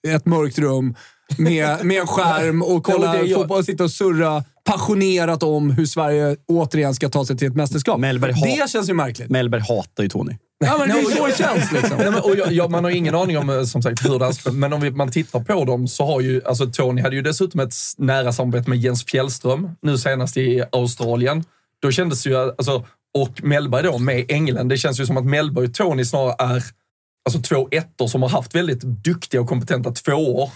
[0.08, 0.96] ett mörkt rum
[1.38, 5.86] med, med en skärm och kolla Ja, fotboll och sitta och surra passionerat om hur
[5.86, 8.00] Sverige återigen ska ta sig till ett mästerskap.
[8.00, 9.30] Mellberg har- det känns ju märkligt.
[9.30, 10.34] Mellberg hatar ju Tony.
[10.66, 11.72] Ja, men det är så det känns.
[11.72, 11.98] Liksom.
[11.98, 14.26] Nej, men, och jag, jag, man har ingen aning om eh, som sagt, hur det
[14.26, 17.16] här ska, men om vi, man tittar på dem så har ju, alltså Tony hade
[17.16, 21.44] ju dessutom ett nära samarbete med Jens Fjällström, nu senast i Australien.
[21.82, 25.66] Då kändes ju, alltså, och Mellberg då med England, det känns ju som att Mellberg
[25.66, 26.64] och Tony snarare är
[27.26, 30.50] alltså, två ettor som har haft väldigt duktiga och kompetenta tvåor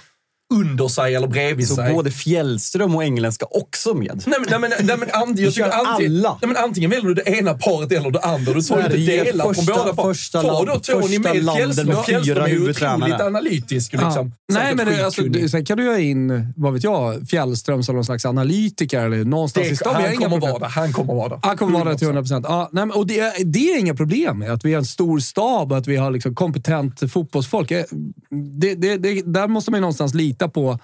[0.53, 1.93] under sig eller bredvid Så sig.
[1.93, 4.23] både Fjällström och Engelland ska också med.
[4.27, 6.37] Nej men, nej, men, nej, men, ant, jag antingen, alla.
[6.41, 8.53] nej, men antingen väljer du det ena paret eller det andra.
[8.53, 10.03] Du tar inte delar från första- båda par.
[10.13, 11.87] första Ta då Tony första med landet Fjällström.
[11.87, 13.91] med Fjällström är ju otroligt analytisk.
[13.93, 17.27] Liksom, Nej, säkert men det, alltså, det- sen kan du ha in, vad vet jag,
[17.29, 19.95] Fjällström som någon slags analytiker eller någonstans i det, stan.
[19.95, 20.67] Har han kommer vara där.
[20.67, 21.39] Han kommer vara där.
[21.43, 22.45] Han kommer vara där till 100 procent.
[22.49, 25.19] Ja, nej, och det, är- det är inga problem med att vi har en stor
[25.19, 27.71] stab och att vi har liksom kompetent fotbollsfolk.
[27.71, 27.83] Eh,
[28.59, 30.79] Det, det, det, där måste man ju någonstans lita på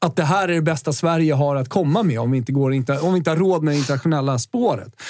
[0.00, 2.72] att det här är det bästa Sverige har att komma med om vi inte, går,
[2.72, 5.02] inte, om vi inte har råd med det internationella spåret.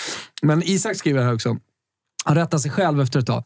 [0.43, 1.57] Men Isak skriver här också.
[2.25, 3.45] Han rättar sig själv efter ett tag.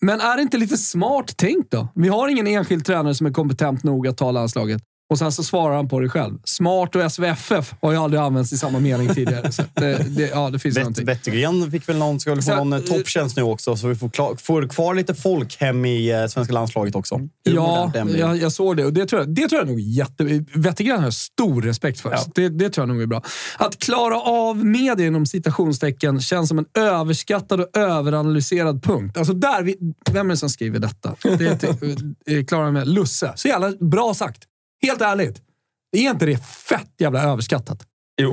[0.00, 1.88] Men är det inte lite smart tänkt då?
[1.94, 4.82] Vi har ingen enskild tränare som är kompetent nog att ta landslaget.
[5.12, 6.38] Och sen så svarar han på det själv.
[6.44, 9.52] Smart och SVFF har ju aldrig använts i samma mening tidigare.
[9.52, 11.06] Så det, det, ja, det finns någonting.
[11.06, 14.08] Wettergren fick väl någon, väl få Så- någon eh, topptjänst nu också, så vi får,
[14.08, 17.20] klar, får kvar lite folk hem i eh, svenska landslaget också.
[17.42, 20.44] Ja, jag, jag såg det och det tror jag, det tror jag nog är jätte...
[20.54, 22.16] Wettergren har jag stor respekt för.
[22.16, 23.22] Så Det, det tror jag nog är bra.
[23.58, 29.16] Att klara av media inom citationstecken känns som en överskattad och överanalyserad punkt.
[29.18, 29.76] Alltså där, vi,
[30.10, 31.14] vem är det som skriver detta?
[31.22, 33.32] Det är till, eh, Klara med Lusse.
[33.36, 34.42] Så jävla bra sagt.
[34.82, 35.42] Helt ärligt.
[35.96, 37.86] Är inte det fett jävla överskattat?
[38.22, 38.30] Jo.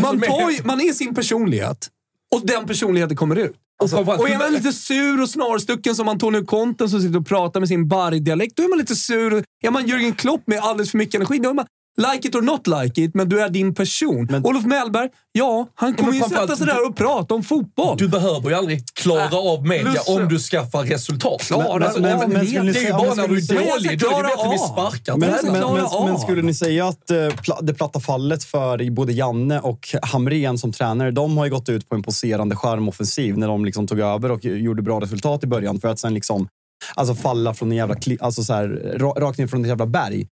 [0.00, 1.88] Man, Alltså, tar men- ju, man är sin personlighet
[2.34, 3.56] och den personligheten kommer ut.
[3.82, 7.26] Och framförallt- Och är man lite sur och snarstucken som Antonio Conte som sitter och
[7.26, 9.44] pratar med sin barg-dialekt, då är man lite sur.
[9.64, 11.66] Är man Jürgen Klopp med alldeles för mycket energi, då är man
[11.98, 14.26] like it or not like it, men du är din person.
[14.30, 17.96] Men- Olof Mellberg, ja, han kommer ju sätta sig där och prata om fotboll.
[17.98, 20.12] Du behöver ju aldrig klara Äh, av media Lusse.
[20.12, 21.40] om du skaffar resultat.
[21.42, 23.66] Klara Alltså, det- men skulle ni det är ju bara men när du är Men
[23.68, 23.98] dålig.
[24.00, 24.72] Då är det bättre vi av.
[24.72, 25.16] sparkar.
[25.16, 27.16] Men, Men men, men, men skulle ni säga att eh,
[27.62, 31.88] det platta fallet för både Janne och Hamrén som tränare, de har ju gått ut
[31.88, 35.80] på en poserande charmoffensiv när de liksom tog över och gjorde bra resultat i början
[35.80, 36.48] för att sen liksom
[36.94, 40.26] alltså falla från en jävla alltså så här, ra- rakt ner från ett jävla berg.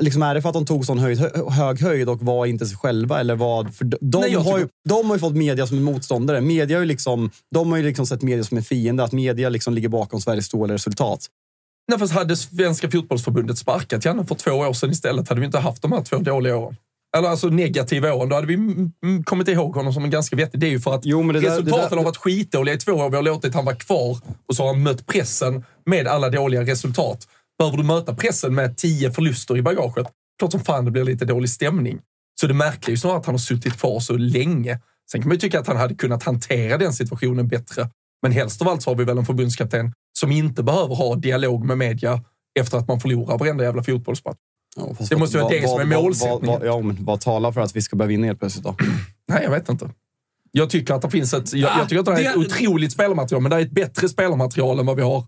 [0.00, 2.66] Liksom är det för att de tog sån höjd, hö- hög höjd och var inte
[2.66, 3.20] sig själva?
[3.20, 3.74] Eller vad?
[3.74, 6.40] För de, Nej, har ju, de har ju fått media som en motståndare.
[6.40, 9.04] Media har ju liksom, de har ju liksom sett media som en fiende.
[9.04, 11.26] Att media liksom ligger bakom Sveriges dåliga resultat.
[11.88, 15.58] Nej, fast hade Svenska fotbollsförbundet sparkat Janne för två år sedan istället hade vi inte
[15.58, 16.76] haft de här två dåliga åren.
[17.16, 18.28] Eller alltså negativa åren.
[18.28, 20.60] Då hade vi mm, mm, kommit ihåg honom som en ganska vettig.
[20.60, 22.78] Det är ju för att Jo, men där- resultaten det där- har varit skitdåliga i
[22.78, 23.10] två år.
[23.10, 26.62] Vi har låtit han vara kvar och så har han mött pressen med alla dåliga
[26.62, 27.28] resultat.
[27.58, 30.06] Behöver du möta pressen med tio förluster i bagaget,
[30.38, 31.98] klart som fan det blir lite dålig stämning.
[32.40, 34.80] Så det märkliga är ju snarare att han har suttit kvar så länge.
[35.12, 37.90] Sen kan man ju tycka att han hade kunnat hantera den situationen bättre.
[38.22, 41.64] Men helst av allt så har vi väl en förbundskapten som inte behöver ha dialog
[41.64, 42.20] med media
[42.60, 44.36] efter att man förlorar varenda jävla fotbollsmatch.
[44.76, 46.60] Ja, Det måste ju vara vad- det som är vad- vad- målsättningen.
[46.60, 48.76] vad- Ja, men vad talar för att vi ska börja vinna helt plötsligt då?
[49.28, 49.90] Nej, jag vet inte.
[50.52, 53.42] Jag tycker att det finns ett, jag, jag tycker att det är ett otroligt spelarmaterial,
[53.42, 55.24] men det är ett bättre spelarmaterial än vad vi har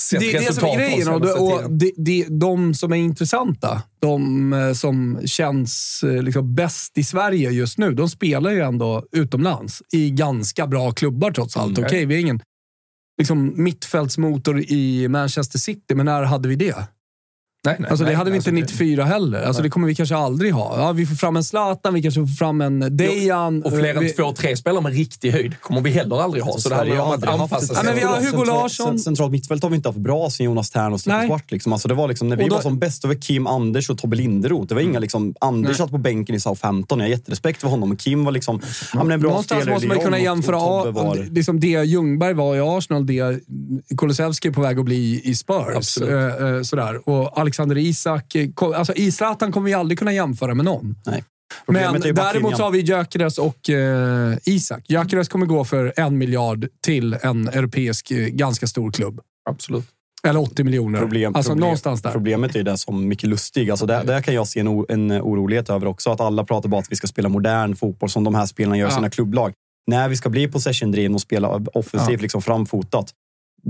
[0.00, 1.08] sett det är det som resultat är grejen.
[1.08, 6.98] Och, och det, det, de som är intressanta, de eh, som känns eh, liksom bäst
[6.98, 11.78] i Sverige just nu, de spelar ju ändå utomlands i ganska bra klubbar trots allt.
[11.78, 11.86] Mm.
[11.86, 12.40] Okej, vi är ingen
[13.18, 16.88] liksom, mittfältsmotor i Manchester City, men när hade vi det?
[17.66, 19.42] Nej, nej, Alltså, det nej, hade vi alltså, inte 94 heller.
[19.42, 20.78] Alltså, det kommer vi kanske aldrig ha.
[20.78, 23.62] Ja, vi får fram en Zlatan, vi kanske får fram en Dejan.
[23.62, 26.58] Och fler än vi- två, tre spelare med riktig höjd kommer vi heller aldrig ha.
[26.58, 27.94] så det handlar om att anpassa sig.
[27.94, 28.86] vi har Hugo Larsson.
[28.86, 31.28] cent- Centralt mittfält har vi inte haft bra sen Jonas Tern och Stefan Nej.
[31.28, 31.50] Svart.
[31.52, 31.72] Liksom.
[31.72, 33.98] Alltså det var liksom, när vi Och då- var som bäst, var Kim Anders och
[33.98, 34.66] Tobbe Linderoth.
[34.68, 35.76] Det var inga liksom, Anders Nej.
[35.78, 36.98] satt på bänken i Southampton.
[36.98, 37.92] Jag har jätterespekt för honom.
[37.92, 38.60] Och Kim var liksom,
[38.94, 41.60] ja, men en bra Någonstans spelare måste man kunna och- jämföra och av, var, liksom
[41.60, 43.40] det Ljungberg var i Arsenal, det
[43.96, 45.76] Kulusevski är på väg att bli i Spurs.
[45.76, 46.10] Absolut.
[46.10, 47.08] Eh, eh, sådär.
[47.08, 48.34] Och Alexander Isak.
[48.34, 50.94] eh, Alltså, Zlatan kommer vi aldrig kunna jämföra med någon.
[51.06, 51.24] Nej.
[51.66, 54.84] Men däremot så har vi Gyökeres och eh, Isak.
[54.88, 59.20] Gyökeres kommer gå för en miljard till en europeisk eh, ganska stor klubb.
[59.50, 59.84] Absolut.
[60.26, 60.98] Eller 80 miljoner.
[60.98, 62.10] Problem, alltså problem, någonstans där.
[62.10, 63.70] Problemet är det som Micke Lustig.
[63.70, 66.10] Alltså där, där kan jag se en, o- en orolighet över också.
[66.10, 68.86] Att alla pratar bara att vi ska spela modern fotboll som de här spelarna gör
[68.86, 68.94] i Ja.
[68.96, 69.52] sina klubblag.
[69.86, 72.22] När vi ska bli possession-driven och spela offensivt, Ja.
[72.22, 73.10] liksom framfotat.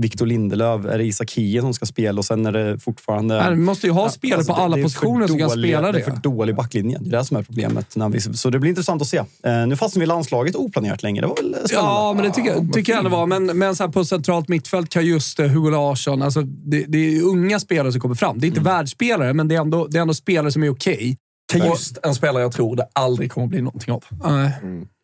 [0.01, 3.35] Victor Lindelöf, är det Isak Hie som ska spela och sen är det fortfarande...
[3.43, 5.91] Nej, vi måste ju ha spelare Alltså, på alla det positioner som kan spela Det
[5.91, 5.99] det.
[5.99, 6.97] är för dålig backlinje.
[7.01, 7.95] Det är det som är problemet.
[7.95, 9.17] När vi, så det blir intressant att se.
[9.17, 11.21] Eh, nu fastnar vi i landslaget oplanerat länge.
[11.21, 11.69] Det var väl spännande?
[11.73, 13.25] Ja, men det tycker, jag- tycker jag ändå var.
[13.25, 16.21] Men, men så här på centralt mittfält kan just eh, Hugo Larsson...
[16.21, 18.39] Alltså det, det är unga spelare som kommer fram.
[18.39, 18.73] Det är inte Mm.
[18.73, 21.17] världsspelare, men det är ändå, det är ändå spelare som är okej.
[21.53, 24.03] Just en spelare jag tror det aldrig kommer bli någonting av.
[24.23, 24.51] Nej.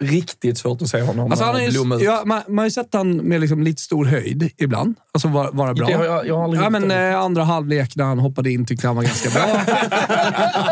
[0.04, 2.02] Riktigt svårt att se honom Alltså han är blomma ut.
[2.02, 4.96] ja, man, man har ju sett han med liksom lite stor höjd ibland.
[5.12, 5.88] Alltså vara, vara bra.
[5.88, 6.96] Det har jag, jag har aldrig Ja, men det.
[7.08, 9.62] eh, andra halvlek när han hoppade in tyckte han var ganska bra.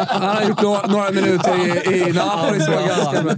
[0.07, 1.55] han har gjort några, några minuter
[1.91, 3.33] i, i Napoli som var ganska bra.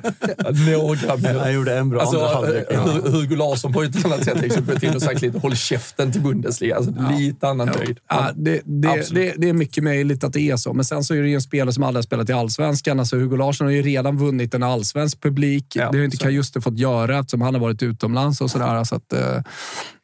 [0.52, 1.39] Några minuter.
[1.39, 2.65] Han gjorde en bra Alltså, andra halvlek.
[2.72, 5.56] eh, Hu- Hugo Larsson på ett annat sätt liksom gått in och sagt lite håll
[5.56, 6.76] käften till Bundesliga.
[6.76, 8.00] Alltså, Lite annan höjd.
[8.10, 11.13] Ja, det, det, det, det är mycket möjligt att det är så, men sen så
[11.15, 12.99] är det ju en spelare som aldrig har spelat i Allsvenskan.
[12.99, 15.75] Alltså Hugo Larsson har ju redan vunnit en allsvensk publik.
[15.75, 16.23] Ja, det har inte så.
[16.23, 18.83] Kajuste fått göra eftersom han har varit utomlands och sådär.
[18.83, 19.41] Så att, eh,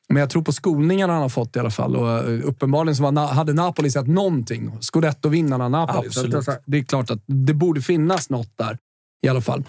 [0.10, 1.96] men jag tror på skolningarna han har fått i alla fall.
[1.96, 4.72] Och eh, uppenbarligen så var, hade Napoli sett någonting.
[4.82, 6.10] Scudetto-vinnarna Napoli.
[6.10, 6.48] Så Absolut.
[6.48, 8.78] att, det är klart att det borde finnas något där.
[9.22, 9.64] I alla fall.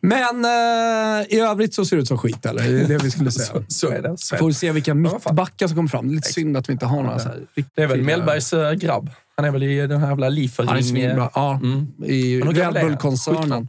[0.00, 2.62] Men eh, i övrigt så ser det ut som skit, eller?
[2.62, 3.46] Det är det vi skulle säga.
[3.52, 4.14] Så, så är det.
[4.18, 6.08] Så Får vi se vilka mittbackar som kommer fram.
[6.08, 8.02] Det är lite synd att vi inte har några så här riktigt det är väl
[8.02, 9.10] Mellbergs eh, grabb.
[9.36, 10.68] Han är väl i den här jävla Liefering...
[10.68, 11.30] Han är svinbra.
[11.34, 11.86] Ja, Mm.
[12.04, 12.74] i Red?
[12.74, 13.68] Bull-koncernen.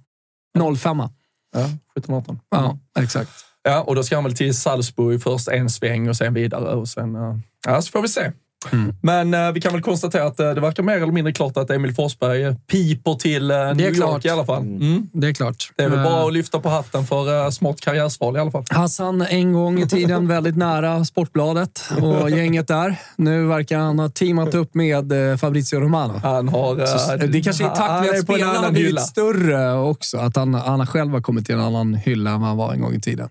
[0.77, 1.01] 05
[1.55, 1.69] Ja,
[2.01, 2.37] 17-18.
[2.49, 3.31] Ja, exakt.
[3.63, 6.75] Ja, och då ska han väl till Salzburg först en sväng och sen vidare.
[6.75, 7.37] Och sen, eh,
[7.67, 8.31] ja, så får vi se.
[8.71, 8.93] Mm.
[9.01, 11.69] Men eh, vi kan väl konstatera att eh, det verkar mer eller mindre klart att
[11.69, 14.25] Emil Forsberg eh, piper till uh, New York klart.
[14.25, 14.61] i alla fall.
[14.63, 15.09] Mm.
[15.13, 15.71] Det är klart.
[15.75, 18.51] Det är väl Eh, bara att lyfta på hatten för uh, smart karriärsval i alla
[18.51, 18.63] fall.
[18.69, 22.95] Hassan en gång i tiden väldigt nära Sportbladet och gänget där.
[23.15, 26.19] Nu verkar han ha teamat upp med eh, Fabrizio Romano.
[26.23, 26.79] Han har...
[26.79, 29.01] eh, Så det kanske är med är att på en spelarna har blivit hylla.
[29.01, 30.17] större också.
[30.17, 32.81] Att han, han själv har kommit till en annan hylla än vad han var en
[32.81, 33.29] gång i tiden.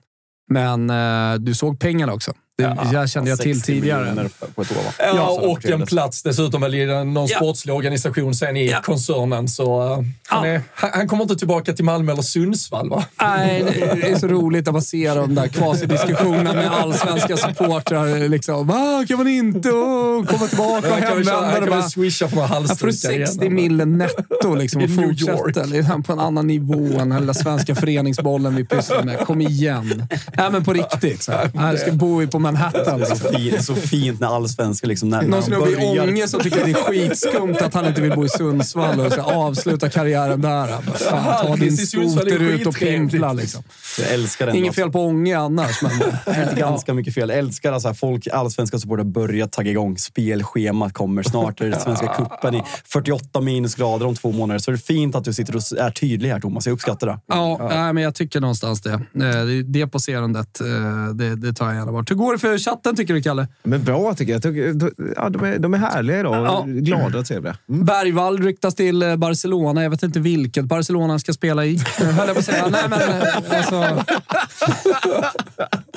[0.50, 2.32] Men eh, du såg pengarna också.
[2.58, 4.28] Det Ja, jag kände jag till 60 tidigare.
[4.54, 4.92] På ett år, va?
[4.98, 7.36] Ja, och en plats dessutom väl i någon Ja.
[7.36, 8.80] sportslig organisation sen i Ja.
[8.82, 9.48] koncernen.
[9.48, 13.04] Så eh, han, är, han, han kommer inte tillbaka till Malmö eller Sundsvall, va?
[13.22, 13.64] Nej,
[14.02, 18.28] det är så roligt att man ser de där quasi-diskussionerna med allsvenska supportrar.
[18.28, 21.66] Liksom, Va, kan man inte oh, komma tillbaka och köra- han hemvända?
[21.66, 23.26] kan väl swisha för några får halsdukar igen.
[23.28, 25.66] 60 millen netto liksom, I och New fortsätta York.
[25.70, 29.18] liksom, på en annan nivå än den där svenska föreningsbollen vi pysslar med.
[29.18, 30.06] Kom igen.
[30.36, 31.22] Nej, men på riktigt.
[31.22, 31.50] Så här.
[31.54, 33.06] Här ska bo på Manhattan.
[33.06, 36.40] Så fint, så fint när allsvenska liksom, när, när Någon de snubbe i Ånge som
[36.40, 39.88] tycker att det är skitskumt att han inte vill bo i Sundsvall och så avsluta
[39.88, 40.68] karriären där.
[40.86, 43.32] Bara, Fan, ta din skoter ut och pimpla.
[43.32, 43.62] Liksom.
[43.98, 44.56] Jag älskar den.
[44.56, 44.80] Inget alltså.
[44.82, 45.92] fel på Ånge annars, men...
[46.24, 47.28] Det är ganska mycket fel.
[47.28, 49.98] Jag älskar att så här, folk, allsvenska supportrar börjar tagga igång.
[49.98, 51.58] Spelschemat kommer snart.
[51.58, 54.58] Det är Svenska cupen i 48 minusgrader om två månader.
[54.58, 56.66] Så det är fint att du sitter och är tydlig här, Thomas.
[56.66, 57.18] Jag uppskattar det.
[57.26, 58.92] Ja, Nej, men jag tycker någonstans det.
[58.92, 60.66] Eh, Det, det poserandet, eh,
[61.14, 62.10] det, det tar jag gärna bort.
[62.10, 63.48] Hur går det för chatten tycker du, Kalle?
[63.62, 64.42] Men bra tycker jag.
[64.42, 66.34] tycker, ja, de, är, de är härliga idag.
[66.34, 66.64] Ja.
[66.66, 67.56] Glada och trevliga.
[67.68, 67.84] Mm.
[67.84, 69.82] Bergvall ryktas till eh, Barcelona.
[69.82, 71.80] Jag vet inte vilket Barcelona han ska spela i.
[71.98, 72.68] Höll jag på att säga.
[72.68, 74.04] Nej, men eh, alltså...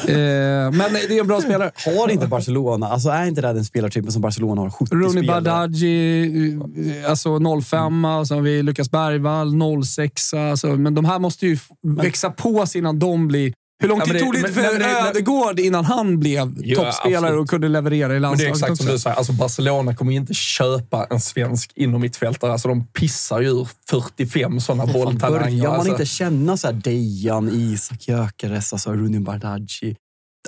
[0.01, 1.71] Eh, Men det är en bra spelare.
[1.85, 4.69] Har inte Barcelona, alltså är inte det den spelartypen som Barcelona har?
[4.69, 5.41] 70 Rooney spelare.
[5.41, 6.59] Badaji,
[7.07, 9.53] alltså 05, alltså har vi Lukas Bergvall,
[9.85, 10.33] 06.
[10.33, 13.53] Alltså, men de här måste ju växa på sig innan de blir...
[13.81, 16.19] Hur lång Ja, tid men det- tog det men- för men det- Ödegård innan han
[16.19, 17.39] blev Ja, toppspelare absolut.
[17.41, 18.83] och kunde leverera i Men det är landslaget exakt också?
[18.83, 19.15] som du säger.
[19.15, 22.51] Alltså Barcelona kommer ju inte köpa en svensk inom mittfältare.
[22.51, 25.39] Alltså de pissar ju ur 45 sådana bolltalanger.
[25.51, 25.91] Börjar man alltså.
[25.91, 29.95] inte känna så här Dejan, Isak Gyökeres, alltså Rooney Badaji?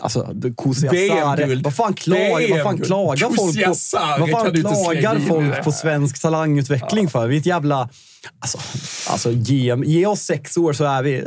[0.02, 1.36] Alltså, Kusiasare.
[1.38, 1.64] VM-guld.
[1.64, 3.70] Vad fan, klag, vad fan klagar folk på?
[4.20, 7.28] Vad fan inte klagar folk på svensk talangutveckling för?
[7.28, 7.90] Vi är ett jävla...
[8.40, 8.58] Alltså,
[9.12, 11.26] alltså ge, ge oss sex år så är vi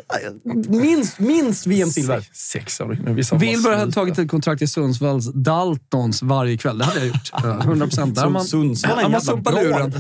[0.68, 2.20] minst, minst VM-silver.
[2.20, 6.78] Sex, sex år Wilbur bara hade tagit ett kontrakt i Sundsvalls Daltons varje kväll.
[6.78, 7.30] Det hade jag gjort.
[7.32, 8.14] Ja, 100 procent.
[8.14, 9.90] Där har man, Sundsvall är en jävla bra...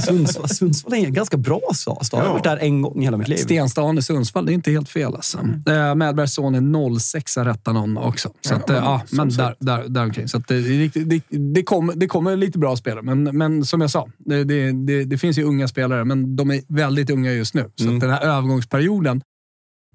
[0.00, 2.06] Sundsvall, Sundsvall är en ganska bra stad.
[2.12, 3.36] Jag har varit där en gång i hela mitt liv.
[3.36, 5.38] Stenstaden i Sundsvall, det är inte helt fel alltså.
[5.38, 8.30] Eh, Medbergs son är 06 rättar någon också.
[8.40, 10.28] Så att, eh, ja, men där, där, där omkring.
[10.28, 13.90] Så att det, det, det, kommer, det kommer lite bra spelare, men, men som jag
[13.90, 17.54] sa, det, det, det, det finns ju unga spelare, men de är väldigt unga just
[17.54, 17.70] nu.
[17.76, 19.22] Så att den här övergångsperioden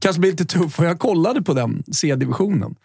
[0.01, 0.79] kanske blir lite tuff.
[0.79, 2.75] Och jag kollade på den C-divisionen.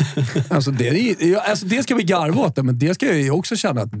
[0.50, 3.80] alltså det, är- alltså det ska vi garva åt, men det ska jag också känna
[3.82, 3.92] att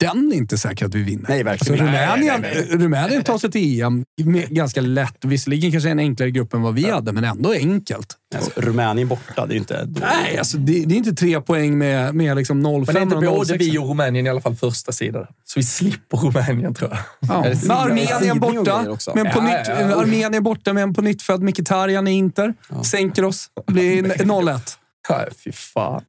[0.00, 1.24] den är inte säker att vi vinner.
[1.28, 1.98] Nej, verkligen alltså.
[1.98, 5.24] Rumänien, Nej, nej, Rumänien tar sig till EM med, ganska lätt.
[5.24, 8.14] Visserligen kanske en enklare grupp än vad vi hade, men ändå enkelt.
[8.34, 9.88] Alltså, Rumänien borta, det är inte...
[10.00, 13.16] Nej, alltså, det, det är inte tre poäng med, med liksom 0-5 Men är inte
[13.16, 13.58] både 0-6.
[13.58, 15.26] vi och Rumänien i alla fall första sidan?
[15.44, 16.98] Så vi slipper Rumänien, tror jag.
[17.20, 17.42] Ja.
[17.42, 18.84] Med Armenien borta,
[19.14, 20.00] men på Ja, nytt, ja, ja.
[20.00, 22.54] Armenien borta med en på nytt född Mkhitaryan i Inter.
[22.84, 23.46] Sänker oss.
[23.66, 24.60] Blir 0-1.
[25.10, 26.02] Nej, fy fan.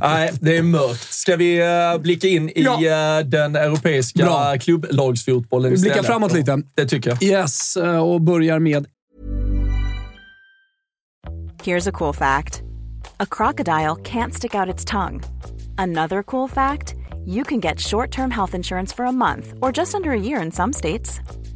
[0.00, 1.12] Nej, det är mörkt.
[1.12, 3.18] Ska vi eh, blicka in i Ja.
[3.18, 4.56] eh, den europeiska Bra.
[4.58, 6.06] klubblagsfotbollen Vi blickar istället?
[6.06, 6.62] framåt lite.
[6.74, 7.22] Det tycker jag.
[7.22, 8.86] Yes, eh, och börjar med
[11.64, 12.62] Here's a cool fact
[13.20, 15.20] a crocodile can't stick out its tongue.
[15.78, 16.94] Another cool fact
[17.26, 20.42] you can get short term health insurance for a month or just under a year
[20.44, 21.20] in some states.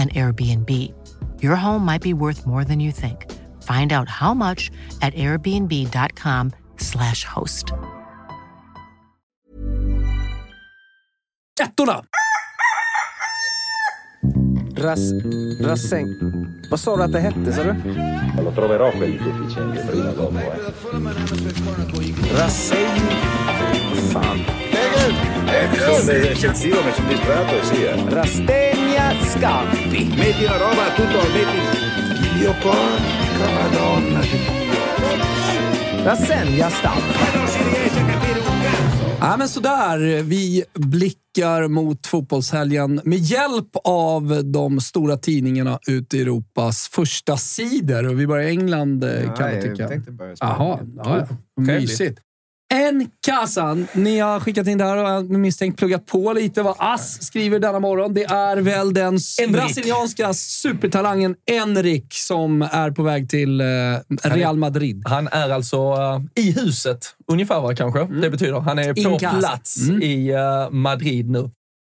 [0.00, 0.70] an Airbnb.
[1.42, 3.30] Your home might be worth more than you think.
[3.62, 4.70] Find out how much
[5.02, 7.74] at airbnb.com/slash host.
[11.60, 12.02] ettorna.
[14.76, 15.00] Ras,
[15.60, 16.06] rassäng.
[16.70, 17.74] Vad sa du att det hette, sa du?
[18.44, 20.38] Lo troverò quel deficiente prima o dopo.
[20.38, 20.52] Eh.
[22.38, 23.00] Rassäng.
[24.12, 24.69] Fan.
[25.00, 27.82] Sono eccessivo, mi sono distratto e sì.
[27.84, 28.04] Eh.
[28.08, 30.04] Rastegna Scampi.
[30.16, 32.38] Metti la roba tutto, metti...
[32.38, 34.38] Dio porca madonna di
[36.04, 37.02] Rassängja Stamp.
[39.20, 40.22] Ja, men sådär.
[40.22, 48.08] Vi blickar mot fotbollshelgen med hjälp av de stora tidningarna ute i Europas första sidor.
[48.08, 49.82] Och vi börjar i England, eh, kan Nej, jag tycka.
[49.82, 50.92] jag tänkte börja Spanien.
[50.96, 51.62] Jaha, ja, ja.
[51.62, 52.18] Mysigt.
[52.74, 53.86] En Kazan.
[53.92, 57.58] Ni har skickat in det här och jag misstänkt pluggat på lite vad Ass skriver
[57.58, 58.14] denna morgon.
[58.14, 59.52] Det är väl den Enrik.
[59.56, 63.66] brasilianska supertalangen Enrik som är på väg till eh,
[64.22, 65.02] Real Madrid.
[65.06, 66.98] Han är alltså eh, i huset,
[67.32, 68.60] ungefär va, kanske det betyder.
[68.60, 70.02] Han är på plats Mm.
[70.02, 71.50] i eh, Madrid nu.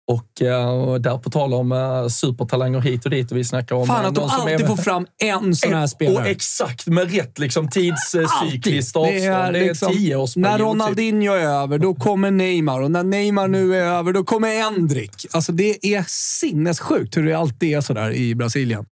[0.07, 3.87] Och uh, där på tal om uh, supertalanger hit och dit och vi snackar om...
[3.87, 6.29] Fan eh, att de alltid är- får fram en sån här Och spelare.
[6.29, 9.15] exakt med rätt liksom, tidscykliskt avstånd.
[9.15, 10.61] Det är, liksom, tio års När typ.
[10.61, 12.81] Ronaldinho är över, då kommer Neymar.
[12.81, 15.27] Och när Neymar nu är över, då kommer Endrick.
[15.33, 18.85] Alltså det är sinnessjukt hur det alltid är sådär i Brasilien.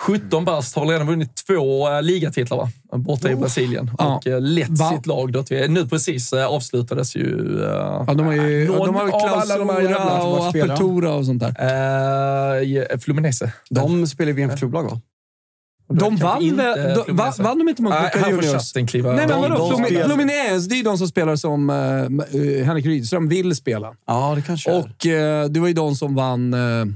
[0.00, 2.70] 17 bast har redan vunnit två äh, ligatitlar va?
[2.98, 3.90] borta i Brasilien.
[3.98, 4.16] Ja.
[4.16, 4.90] Och äh, lett Va?
[4.90, 5.32] sitt lag.
[5.32, 7.60] Då till, nu precis äh, avslutades ju...
[7.64, 10.46] Äh, Ja, de har ju någon de har ju av alla de här och.
[10.48, 11.54] Apertura och sånt där.
[12.58, 13.52] äh, i Fluminense.
[13.70, 15.00] De spelar i VM för klubblag, va?
[15.92, 18.74] De vann, inte de, va, vann de inte mot Boca får Juniors?
[18.74, 19.70] Nej, men De- vadå?
[19.70, 23.94] de Fluminense, det är ju de som spelar som uh, Henrik Rydström vill spela.
[24.06, 24.72] Ja, det kanske.
[24.72, 26.54] Och eh, det var ju de som vann...
[26.54, 26.86] Uh,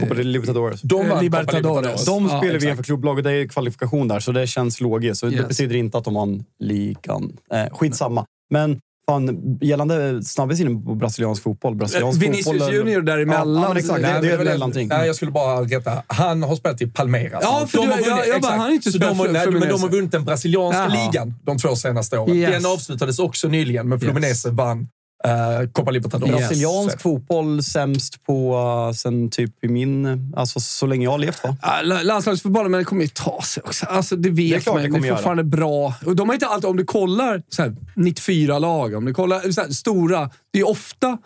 [0.00, 0.82] Copa del Libertadores.
[0.82, 2.04] De vann Copa Libertadores.
[2.04, 2.76] De Ja, spelar VM exakt.
[2.76, 5.20] för klubblag och det är kvalifikation där, så det känns logiskt.
[5.20, 5.40] Så Yes.
[5.40, 7.32] Det betyder inte att de vann ligan.
[7.54, 8.24] Eh, skitsamma.
[8.50, 11.74] Men fan, gällande snabbis in på brasiliansk fotboll.
[11.74, 13.54] Brasiliansk Vinicius fotboll är- Junior däremellan.
[13.54, 14.02] Ja, ja, men exakt.
[14.02, 14.88] Nej, Det, det är ett mellanting.
[14.88, 16.02] Nej, jag skulle bara rätta.
[16.06, 17.40] Han har spelat i Palmeiras.
[17.42, 18.46] Ja, för De du- har vunnit- jag- bara, exakt.
[18.52, 21.06] han har inte Så spelat de för nej, Men de har vunnit den brasilianska Jaha.
[21.12, 22.36] ligan de två senaste åren.
[22.36, 22.50] Yes.
[22.62, 24.88] Den avslutades också nyligen, men Fluminense vann
[25.26, 26.36] uh, Copa Libertadores.
[26.36, 28.56] Brasiliansk fotboll sämst på
[28.88, 30.32] uh, sen typ i min...
[30.36, 31.56] Alltså så länge jag har levt, va?
[31.82, 33.86] La- Landslagsfotbollen, men det kommer ju ta sig också.
[33.86, 34.82] Alltså, det vet Det är klart man.
[34.82, 35.16] det Det, är göra.
[35.16, 35.94] fortfarande bra.
[36.06, 39.50] Och de har inte alltid, om du kollar så här, 94 lag, om du kollar
[39.52, 41.18] så här, stora, det är ofta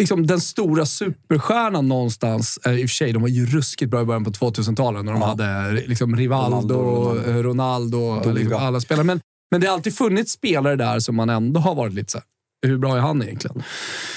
[0.00, 2.58] liksom, den stora superstjärnan någonstans.
[2.66, 5.12] Eh, I och för sig, de var ju ruskigt bra i början på 2000-talet när
[5.12, 5.26] de Ja.
[5.28, 8.32] hade liksom, Rivaldo, Ronaldo, Ronaldo, Ronaldo.
[8.32, 9.04] Liksom, alla spelare.
[9.04, 9.20] Men
[9.50, 12.24] Men det har alltid funnits spelare där som man ändå har varit lite så här,
[12.62, 13.62] hur bra är han egentligen?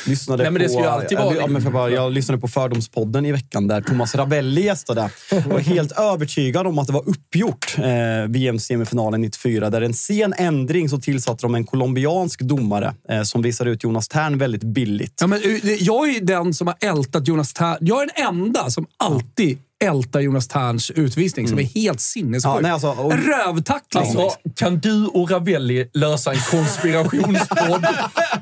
[0.07, 2.41] Lyssnade Nej, men det ska på, ju alltid vara- Ja, men för bara, jag lyssnade
[2.41, 5.09] på Fördomspodden i veckan där Thomas Ravelli gästade.
[5.31, 7.83] Jag var helt övertygad om att det var uppgjort, eh,
[8.29, 9.69] VM-semifinalen 94.
[9.69, 14.07] Där en sen ändring så tillsatte de en colombiansk domare eh, som visade ut Jonas
[14.07, 15.13] Tern väldigt billigt.
[15.21, 15.49] Ja, men, eh,
[15.83, 17.77] jag är den som har ältat Jonas Tern.
[17.81, 22.49] Jag är den enda som alltid ältar Jonas Terns utvisning, som är helt sinnessjuk.
[22.49, 24.03] Ja, nej, alltså, och- rövtackling.
[24.03, 27.85] Alltså, kan du och Ravelli lösa en konspirationspodd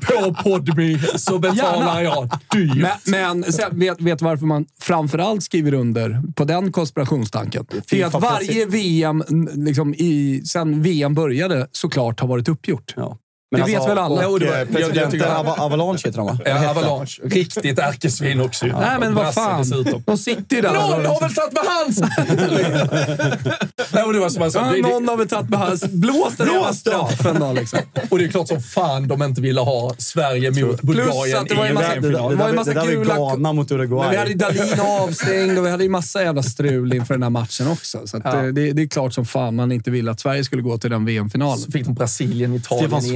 [0.00, 2.74] på Podme så betalar jag dyrt.
[3.04, 7.66] Men, men sen, vet, vet varför man framförallt skriver under på den konspirationstanken?
[7.88, 9.24] Det är att varje VM,
[9.54, 12.94] liksom, i, sen VM började, såklart har varit uppgjort.
[12.96, 13.18] Ja.
[13.58, 14.14] Det vet väl alla?
[14.16, 16.38] Och, Jo, det var- jag- jag presidenten tycker- Ava- Avalanche heter han va?
[16.44, 17.20] Ja, Avalanche.
[17.24, 18.66] Riktigt ärkesvin också.
[18.66, 18.72] ju.
[18.72, 19.58] Nej, men vad fan.
[19.60, 20.02] dessutom.
[20.06, 20.72] De sitter ju där.
[20.72, 22.00] Någon har väl tagit med hans!
[23.92, 24.76] Nej, men det var som sa.
[24.76, 25.84] Ja, någon har väl tagit med hans...
[25.84, 27.78] Blås den jävla straffen då liksom.
[28.10, 31.54] Och det är klart som fan de inte ville ha Sverige mot Bulgarien att det
[31.54, 32.30] var ju massa- där- en det, final.
[32.30, 34.00] det, var ju där- massa det där gula- Ghana mot Uruguay.
[34.00, 37.22] Men vi hade ju Dahlin avstängd och vi hade ju massa jävla strul inför den
[37.22, 37.98] här matchen också.
[38.06, 38.36] Så att, Ja.
[38.38, 40.90] eh, det, det är klart som fan man inte ville att Sverige skulle gå till
[40.90, 41.58] den VM-finalen.
[41.58, 43.08] Så fick de Brasilien, Italien Stefan,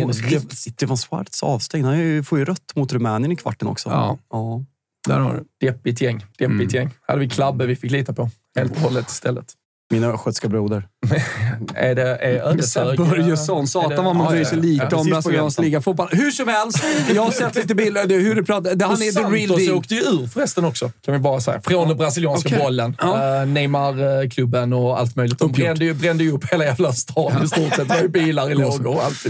[0.51, 1.87] Stefan, Schwarz avstängd.
[1.87, 3.89] Han får ju rött mot Rumänien i kvarten också.
[3.89, 4.19] Ja.
[4.31, 4.65] ja.
[5.09, 5.67] Där har du.
[5.67, 6.25] deppigt gäng.
[6.39, 6.91] Deppigt gäng.
[7.07, 9.53] Hade vi Klabbe vi fick lita på helt och hållet istället.
[9.91, 10.89] Min östgötska broder.
[11.75, 12.99] Är det är Ödeshög?
[12.99, 13.67] Börjesson.
[13.69, 16.09] Satan vad man bryr sig lite om Precis på brasiliansk ligafotboll.
[16.13, 16.79] Hur som helst,
[17.15, 18.07] jag har sett lite bilder.
[18.07, 18.75] det- Hur du pratar.
[18.75, 19.79] Det, han Och är the real Santos deal.
[19.79, 21.61] åkte ju ur förresten också, kan vi bara säga.
[21.61, 22.59] Från den brasilianska Okej.
[22.59, 22.97] bollen.
[23.01, 23.43] Ja.
[23.43, 25.39] Uh, Neymar-klubben och allt möjligt.
[25.39, 27.89] De brände ju, brände ju upp hela jävla stan i stort sett.
[27.89, 29.27] Det var ju bilar i lågor och allt.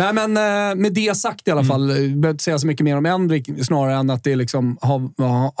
[0.00, 1.90] Nej, men eh, med det sagt i alla fall.
[1.90, 2.20] Mm.
[2.20, 5.10] behöver inte säga så mycket mer om Endrik snarare än att det liksom har,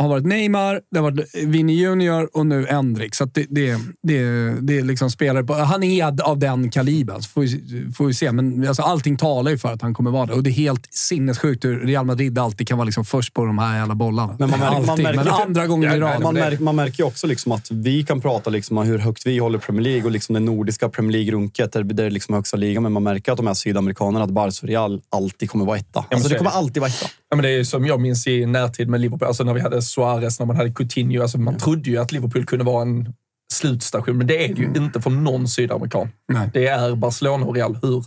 [0.02, 3.14] har varit Neymar, det har varit Vinny Junior och nu Endrik.
[3.14, 3.72] Så det, det,
[4.02, 4.22] det,
[4.60, 5.54] det är liksom spelare på...
[5.54, 8.32] Han är av den kalibern, så får vi, får vi se.
[8.32, 10.32] Men alltså, allting talar ju för att han kommer vara det.
[10.32, 13.58] Och det är helt sinnessjukt hur Real Madrid alltid kan vara liksom först på de
[13.58, 14.36] här jävla bollarna.
[14.38, 16.22] Men man märker- man alltid, märker- men andra gången i rad.
[16.22, 19.26] Man, märker, man märker ju också liksom att vi kan prata liksom om hur högt
[19.26, 22.56] vi håller Premier League och liksom det nordiska Premier League-runket, där det är liksom högsta
[22.56, 22.82] ligan.
[22.82, 26.04] Men man märker att de här sydamerikanerna, att Barca Real alltid kommer vara etta.
[26.10, 27.06] Alltså, så det kommer alltid vara etta.
[27.30, 29.28] Ja, men det är som jag minns i närtid med Liverpool.
[29.28, 31.22] Alltså när vi hade Suarez, när man hade Coutinho.
[31.22, 33.14] Alltså man trodde ju att Liverpool kunde vara en
[33.52, 36.08] slutstation, men det är det ju inte för någon sydamerikan.
[36.28, 36.50] Nej.
[36.54, 38.04] Det är Barcelona och Real, hur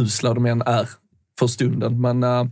[0.00, 0.88] usla de än är
[1.38, 2.00] för stunden.
[2.00, 2.46] Men uh,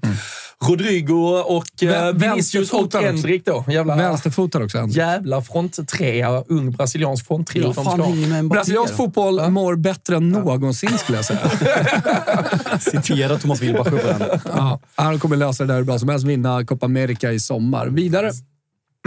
[0.68, 2.94] Rodrigo och Vä- Vinicius och.
[2.94, 3.64] Endrik då.
[3.68, 4.78] Jävla, Vänsterfotad också.
[4.78, 4.96] Endrik.
[4.96, 7.74] jävla fronttrea, ung brasiliansk fronttrio.
[7.76, 11.50] Ja, Brasiliansk fotboll mår bättre än någonsin skulle jag säga.
[12.80, 14.40] Citera Thomas Wilbacher på den.
[14.56, 16.26] Ja, han kommer lösa det där hur bra som helst.
[16.26, 17.86] Vinna Copa America i sommar.
[17.86, 18.32] Vidare.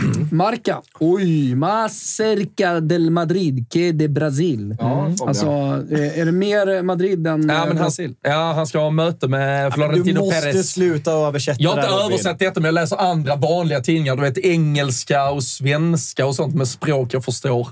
[0.31, 0.81] Marca.
[0.99, 4.75] Oj, más cerca del Madrid que de Brasil.
[4.79, 5.45] alltså,
[5.91, 8.15] eh, är det mer Madrid än Ja, eh, men han, Brasil?
[8.23, 10.71] ja, han ska ha möte med Du Florentino måste Perez.
[10.71, 14.15] sluta översätta Jag har det inte översatt detta, men jag läser andra vanliga tidningar.
[14.15, 17.67] Du vet engelska och svenska och sånt med språk jag förstår.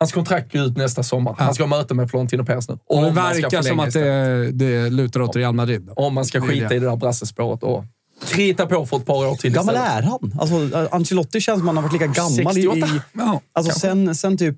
[0.00, 1.34] Hans kontrakt går ut nästa sommar.
[1.38, 2.78] Han ska ha möte med Florentino Perez nu.
[2.88, 5.88] Och det verkar som att det, det lutar åt Real Madrid.
[5.96, 7.62] Om man ska skita i det där brassespåret
[8.22, 9.92] och krita på för ett par år till gammal istället.
[9.98, 10.32] är han?
[10.38, 12.62] Alltså, Ancelotti känns som att han har varit lika gammal i...
[12.62, 12.76] 68.
[12.96, 14.56] i Ja, alltså sen, sen typ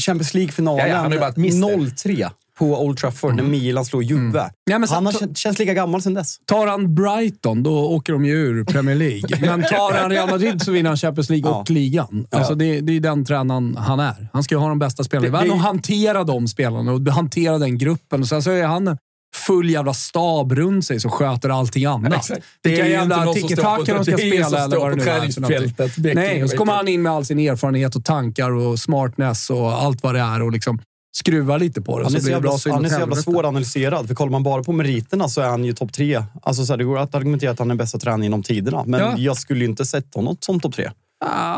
[0.00, 1.96] Champions League-finalen Ja, ja, han har ju varit mister.
[1.96, 4.50] 03 på Old Trafford när Milan slog Juve.
[4.64, 6.36] Ja, men så- han har, känt- känns lika gammal sen dess.
[6.44, 9.22] Tar han Brighton, då åker de ju ur Premier League.
[9.40, 11.74] Men tar han Real Madrid så vinner han Champions League och Ja.
[11.74, 12.26] ligan.
[12.30, 14.28] Alltså det, det är den tränaren han är.
[14.32, 17.58] Han ska ju ha de bästa spelarna i världen och hantera de spelarna och hantera
[17.58, 18.20] den gruppen.
[18.20, 18.98] Och sen så är han
[19.46, 22.14] full jävla stab runt sig som sköter allting annat.
[22.16, 22.42] Exakt.
[22.62, 25.32] Det är Vilka ju jävla tiki-taka de ska är spela eller vad det nu är
[25.32, 26.14] för någonting.
[26.14, 26.76] Nej, och så kommer jag.
[26.76, 30.42] han in med all sin erfarenhet och tankar och smartness och allt vad det är
[30.42, 30.80] och liksom
[31.16, 32.04] skruvar lite på det.
[32.04, 34.06] Han är så det jävla, så han är så jävla svåranalyserad.
[34.06, 36.22] För kollar man bara på meriterna så är han ju topp tre.
[36.42, 38.84] Alltså, så här, det går att argumentera att han är bästa tränaren genom tiderna.
[38.86, 39.14] Men Ja.
[39.18, 40.90] jag skulle inte sätta honom som topp tre.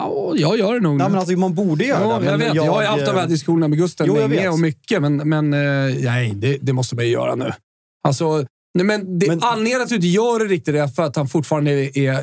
[0.07, 0.99] Och jag gör det nog.
[0.99, 2.27] Nej, men alltså, man borde göra Ja, det.
[2.27, 2.55] jag, vet.
[2.55, 5.03] Jag, har ju haft de här eh, diskussionerna med Gusten Jo, jag länge och mycket,
[5.03, 7.53] men, men eh, nej, det, det måste man ju göra nu.
[8.09, 8.45] Alltså,
[8.75, 11.29] nej, men det, Men- anledningen att du inte gör det riktigt är för att han
[11.29, 12.21] fortfarande är, är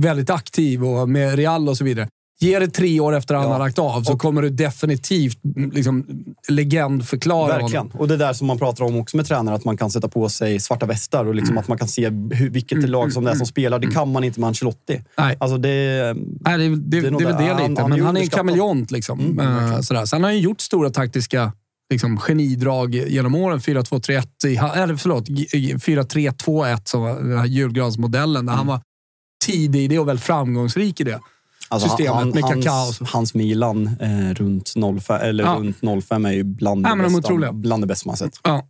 [0.00, 2.08] väldigt aktiv och med Real och så vidare.
[2.40, 3.54] Ge det tre år efter att han Ja.
[3.54, 6.06] har lagt av så kommer du definitivt mm, liksom,
[6.48, 7.82] legendförklara Verkligen.
[7.82, 8.00] honom.
[8.00, 10.08] Och det är där som man pratar om också med tränare, att man kan sätta
[10.08, 13.30] på sig svarta västar och liksom att man kan se hur, vilket lag som det
[13.30, 13.78] är som spelar.
[13.78, 15.00] Det kan man inte med Ancelotti.
[15.18, 15.36] Nej.
[15.40, 15.68] Alltså det,
[16.40, 17.22] Nej, det, är- det, Det det, är väl det.
[17.22, 18.90] det Han- lite, han men han är en kameleont.
[18.90, 19.38] Liksom.
[19.40, 20.04] Mm, sådär.
[20.04, 21.52] Sen har han ju gjort stora taktiska
[21.92, 23.60] liksom, genidrag genom åren.
[23.60, 28.46] 4-2-3-1, i- eller förlåt, g- g- 4-3-2-1 som var den här julgransmodellen.
[28.46, 28.80] Där han var
[29.44, 31.20] tidig i det och väldigt framgångsrik i det.
[31.68, 33.06] alltså Systemet med hans, Kakao.
[33.12, 34.72] hans Milan eh, runt,
[35.02, 35.54] 05, eller Ja.
[35.82, 37.52] runt 05 är ju bland, Ja, det bästa, otroliga.
[37.52, 38.32] bland det bästa man sett.
[38.42, 38.66] Ja.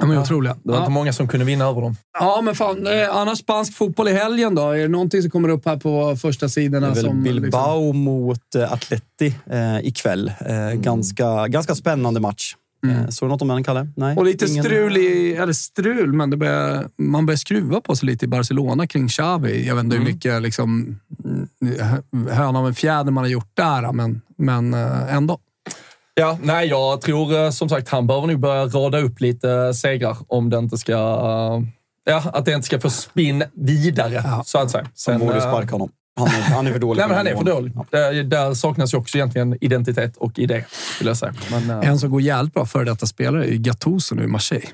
[0.00, 0.56] De är otroliga.
[0.64, 1.96] Det var inte många som kunde vinna över dem.
[2.18, 2.86] Ja, men fan.
[2.86, 4.70] Eh, annars spansk fotboll i helgen då?
[4.70, 6.86] Är det någonting som kommer upp här på första Det sidorna?
[6.86, 10.32] är väl som, Bilbao liksom- mot eh, Atleti eh, ikväll.
[10.46, 12.54] Eh, ganska, ganska spännande match.
[12.86, 13.88] Eh, såg du något om den, Kalle?
[13.96, 14.16] Nej.
[14.16, 18.06] Och lite Ingen- strul, i, eller strul, men det börjar, man börjar skruva på sig
[18.06, 19.66] lite i Barcelona kring Xavi.
[19.66, 23.92] Jag vet inte hur mycket liksom, mm, höna av en fjäder man har gjort där,
[23.92, 25.38] men, men ändå.
[26.14, 30.16] Ja, nej, jag tror eh, som sagt han behöver nog börja rada upp lite segrar
[30.28, 30.92] om det inte ska...
[30.92, 31.68] eh,
[32.06, 34.86] Ja, att det inte ska få spinn vidare, så att säga.
[35.06, 35.90] De borde eh, sparka honom.
[36.16, 36.98] Han är, han är för dålig.
[37.00, 37.72] Nej, men han är för dålig.
[37.90, 41.34] Där, där saknas ju också egentligen identitet och idé, skulle jag säga.
[41.50, 44.68] Men, En som går jävligt bra före detta spelare är Gattuso nu i Marseille.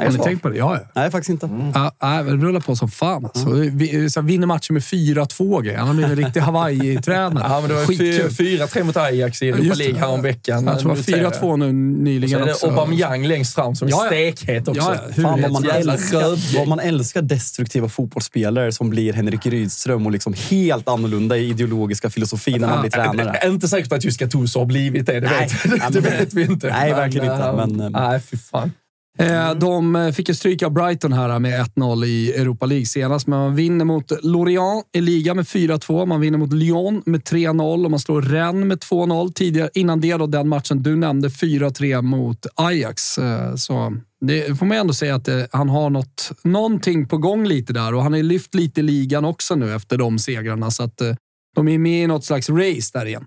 [0.00, 0.56] Har ni tänkt på det?
[0.56, 0.90] Ja, ja.
[0.94, 1.48] Nej, faktiskt inte.
[1.74, 3.24] Ja, nej, det rullar på som fan.
[3.24, 3.50] Alltså.
[3.50, 5.78] Vi, så vinner matchen med 4-2 grejer.
[5.78, 7.44] Han har blivit en riktig Hawaii-tränare.
[7.48, 8.28] ja, men det var Skitkul.
[8.30, 9.74] 4-3 mot Ajax i Europa.
[9.74, 10.64] League häromveckan.
[10.66, 11.72] Jag tror Nu det var 4-2 nu Och så
[12.02, 12.66] nyligen är det också.
[12.66, 14.06] Aubameyang längst fram som Ja, ja.
[14.08, 14.80] stekhet också.
[14.82, 15.12] Ja, ja.
[15.14, 20.12] Hur Fan vad man, älskar, vad man älskar destruktiva fotbollsspelare som blir Henrik Rydström och
[20.12, 23.26] liksom helt annorlunda i ideologiska filosofi när man blir tränare.
[23.34, 25.20] Jag är inte säker på att just Gattuso har blivit det.
[25.20, 25.48] Det, Nej.
[25.64, 26.68] vet, Ja, det men- vet vi inte.
[26.70, 28.72] Nej, verkligen inte, eh, men, eh, nej, fy fan.
[29.18, 33.26] Eh, De eh, fick ju stryk av Brighton här med 1-0 i Europa League senast,
[33.26, 36.06] men man vinner mot Lorient i liga med 4-2.
[36.06, 39.32] Man vinner mot Lyon med 3-0 och man slår Rennes med 2-0.
[39.32, 43.18] Tidigare, innan det då, den matchen du nämnde, 4-3 mot Ajax.
[43.18, 47.46] Eh, Så det får man ändå säga att eh, han har något, någonting på gång
[47.46, 50.70] lite där och han har ju lyft lite i ligan också nu efter de segrarna.
[50.70, 51.14] Så att eh,
[51.56, 53.26] de är med i något slags race där igen.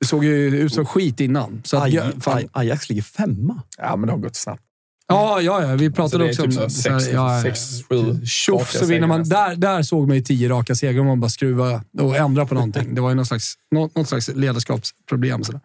[0.00, 1.62] Det såg ju ut som skit innan.
[1.64, 2.36] Så att, Aj, fan.
[2.36, 3.62] Aj, Ajax ligger femma.
[3.78, 4.62] Ja, men det har gått snabbt.
[5.10, 6.70] Ja, ja, ja, vi Så pratade det också typ om...
[6.70, 9.28] så så här, ja, sex, sju Tjoff så vinner man.
[9.28, 12.54] Där, där såg man ju tio raka segrar om man bara skruva och ändra på
[12.54, 12.94] någonting.
[12.94, 15.44] Det var ju någon slags, något, något slags ledarskapsproblem.
[15.44, 15.60] Sådär.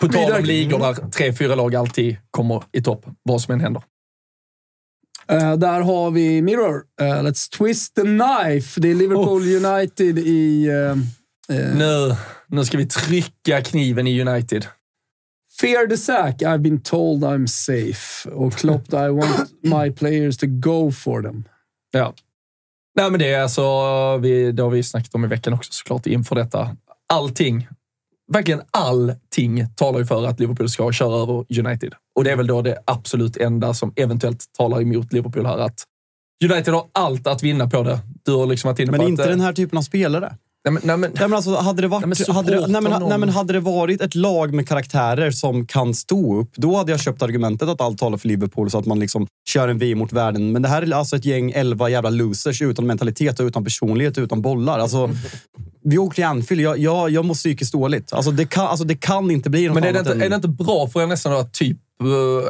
[0.00, 3.60] På tal om ligor där tre, fyra lag alltid kommer i topp, vad som än
[3.60, 3.82] händer.
[5.28, 6.82] Eh, där har vi Mirror.
[7.00, 8.80] Eh, let's twist the knife.
[8.80, 10.66] Det är Liverpool United i...
[11.48, 14.66] eh, Nu, nu ska vi trycka kniven i United.
[15.60, 16.42] Fear the sack.
[16.42, 18.30] I've been told I'm safe.
[18.30, 21.44] Och Klopp, I want my players to go for them.
[21.90, 22.14] Ja.
[22.96, 23.62] Nej, men det är alltså,
[24.16, 26.76] vi, det har vi snackat om i veckan också såklart inför detta.
[27.12, 27.68] Allting,
[28.32, 31.94] verkligen allting talar ju för att Liverpool ska köra över United.
[32.14, 35.58] Och det är väl då det absolut enda som eventuellt talar emot Liverpool här.
[35.58, 35.84] Att
[36.44, 37.98] United har allt att vinna på det.
[38.24, 39.28] Du har liksom varit inne Men på inte att...
[39.28, 40.36] den här typen av spelare.
[40.64, 42.68] Nej, men, nej, men, Nej, men alltså, hade, det varit, Nej, men hade, det, nej,
[42.68, 43.36] men, supporta nej, men någon.
[43.36, 47.22] hade det varit ett lag med karaktärer som kan stå upp, då hade jag köpt
[47.22, 50.52] argumentet att allt talar för Liverpool så att man liksom kör en VM mot världen.
[50.52, 54.16] Men det här är alltså ett gäng elva jävla losers utan mentalitet, och utan personlighet,
[54.16, 54.78] och utan bollar.
[54.78, 55.10] Alltså,
[55.84, 56.62] vi åkte till Anfield.
[56.62, 58.12] Jag, jag, jag mår psykiskt dåligt.
[58.12, 60.26] Alltså, det, kan, alltså, det kan inte bli något Men är det, annat inte, än...
[60.26, 61.78] är det inte bra för er nästan att typ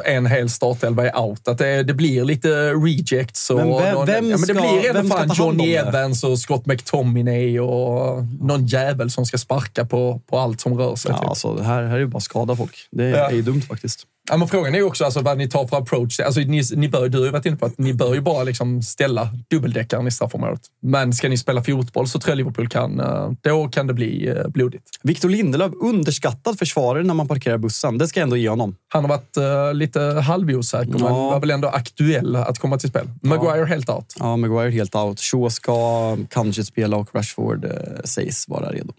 [0.05, 1.47] en hel startelva är out?
[1.47, 3.49] Att det, det blir lite rejects.
[3.49, 5.75] Och Men vem- någon, vem ja, men det blir ändå fan det?
[5.75, 10.95] Evans och Scott McTominay och någon jävel som ska sparka på, på allt som rör
[10.95, 11.11] sig.
[11.11, 11.29] Ja, typ.
[11.29, 12.75] alltså, här, här är ju bara skada folk.
[12.91, 13.29] Det är, Ja.
[13.29, 14.03] är ju dumt faktiskt.
[14.29, 16.19] Ja, men frågan är ju också alltså, vad ni tar för approach.
[16.19, 18.43] Alltså, ni, ni bör, du har ju varit inne på att ni bör ju bara
[18.43, 20.61] liksom ställa dubbeldäckaren i straffområdet.
[20.81, 24.27] Men ska ni spela fotboll så tror jag Liverpool kan, eh, då kan det bli
[24.27, 24.83] eh, blodigt.
[25.03, 27.97] Victor Lindelöf, underskattad försvarare när man parkerar bussen.
[27.97, 28.75] Det ska jag ändå ge honom.
[28.87, 31.07] Han har varit eh, lite halvosäker, men Ja.
[31.29, 33.09] var väl ändå aktuell att komma till spel.
[33.21, 34.15] Maguire helt out.
[34.19, 35.19] Ja, Maguire helt out.
[35.19, 37.71] Shaw ska kanske spela och Rashford eh,
[38.03, 38.93] sägs vara redo.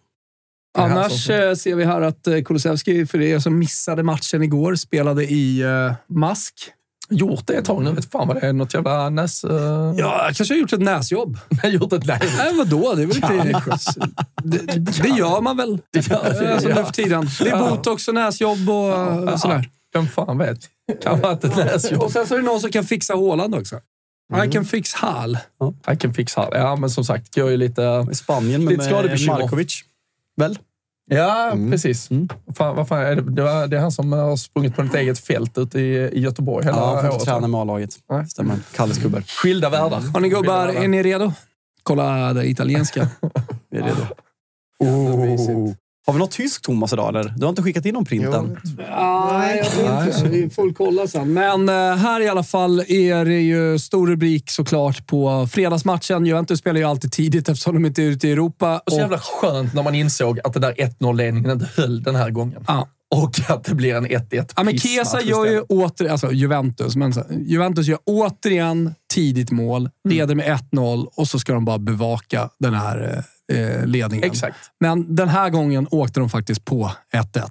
[0.78, 5.24] Annars eh, ser vi här att eh, Kulusevski, för er som missade matchen igår, spelade
[5.24, 6.54] i eh, mask.
[7.10, 7.92] Gjort det ett tag nu.
[7.92, 8.52] Vet fan vad det är.
[8.52, 9.44] Något jävla näs...
[9.44, 9.52] Uh...
[9.96, 11.38] Ja, jag kanske har gjort ett näsjobb.
[11.64, 12.20] gjort ett nej.
[12.38, 12.94] Nej, vadå?
[12.94, 13.70] Det är väl inte...
[14.42, 15.78] Det, det gör man väl?
[15.90, 16.74] Det gör alltså, ja.
[16.74, 17.28] nu för tiden.
[17.40, 19.70] Det är botox och näsjobb och eh, sådär.
[19.94, 20.58] Vem fan vet?
[21.02, 22.02] Kan vara ett näsjobb.
[22.02, 23.76] Och sen så är det någon som kan fixa Håland också.
[24.44, 25.38] I can fix Hall.
[25.92, 26.48] I can fix här.
[26.52, 28.06] Ja, men som sagt, jag är lite...
[28.12, 29.84] I Spanien med, Lite med Markovic.
[30.36, 30.58] Väl?
[31.10, 32.08] Ja, precis.
[32.56, 33.22] Fan, vad fan är det?
[33.22, 36.20] Det, var, det är han som har sprungit på ett eget fält ute i, i
[36.20, 37.24] Göteborg hela Ja, han får året.
[37.24, 37.92] träna med A-laget.
[38.28, 38.56] Stämmer.
[38.74, 39.20] Kalles gubbar.
[39.20, 40.00] Skilda världar.
[40.14, 41.32] Har ni gubbar, är ni redo?
[41.82, 43.08] Kolla det italienska.
[43.70, 43.96] Vi är redo.
[44.78, 45.72] Oh.
[46.06, 47.08] Har vi något tyskt, Thomas, idag?
[47.08, 47.34] Eller?
[47.36, 48.58] Du har inte skickat in någon print än?
[48.78, 50.28] Nej, jag tror inte.
[50.28, 51.32] Vi får kolla sen.
[51.32, 56.26] Men eh, här i alla fall är det ju stor rubrik såklart på fredagsmatchen.
[56.26, 58.82] Juventus spelar ju alltid tidigt eftersom de inte är ute i Europa.
[58.86, 62.30] Och så jävla skönt när man insåg att den där 1-0-ledningen inte höll den här
[62.30, 62.64] gången.
[62.68, 62.88] Ja.
[63.14, 65.70] Och att det blir en 1-1 Ja, men Kesa gör ju istället.
[65.70, 67.12] åter, alltså Juventus, men
[67.46, 72.74] Juventus gör återigen tidigt mål, leder med 1-0 och så ska de bara bevaka den
[72.74, 73.24] här eh,
[73.86, 74.30] ledningen.
[74.30, 74.70] Exakt.
[74.80, 77.50] Men den här gången åkte de faktiskt på 1-1.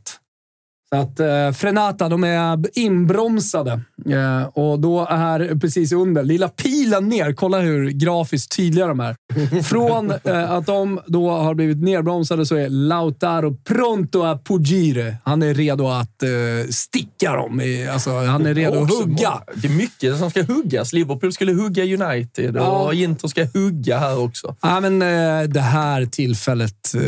[0.96, 3.82] Så att eh, Frenata, de är inbromsade.
[4.10, 7.34] Eh, och då är precis under, lilla pilen ner.
[7.34, 9.16] Kolla hur grafiskt tydliga de är.
[9.64, 15.16] Från eh, att de då har blivit nerbromsade så är Lautaro pronto a pugire.
[15.24, 16.30] Han är redo att eh,
[16.70, 17.62] sticka dem.
[17.62, 19.42] I, alltså, han är redo att hugga.
[19.56, 20.94] Det är mycket som ska huggas.
[20.94, 22.94] Liverpool skulle hugga United och Ja.
[22.94, 24.56] Inter ska hugga här också.
[24.62, 27.02] Ja, men, eh, det här tillfället eh,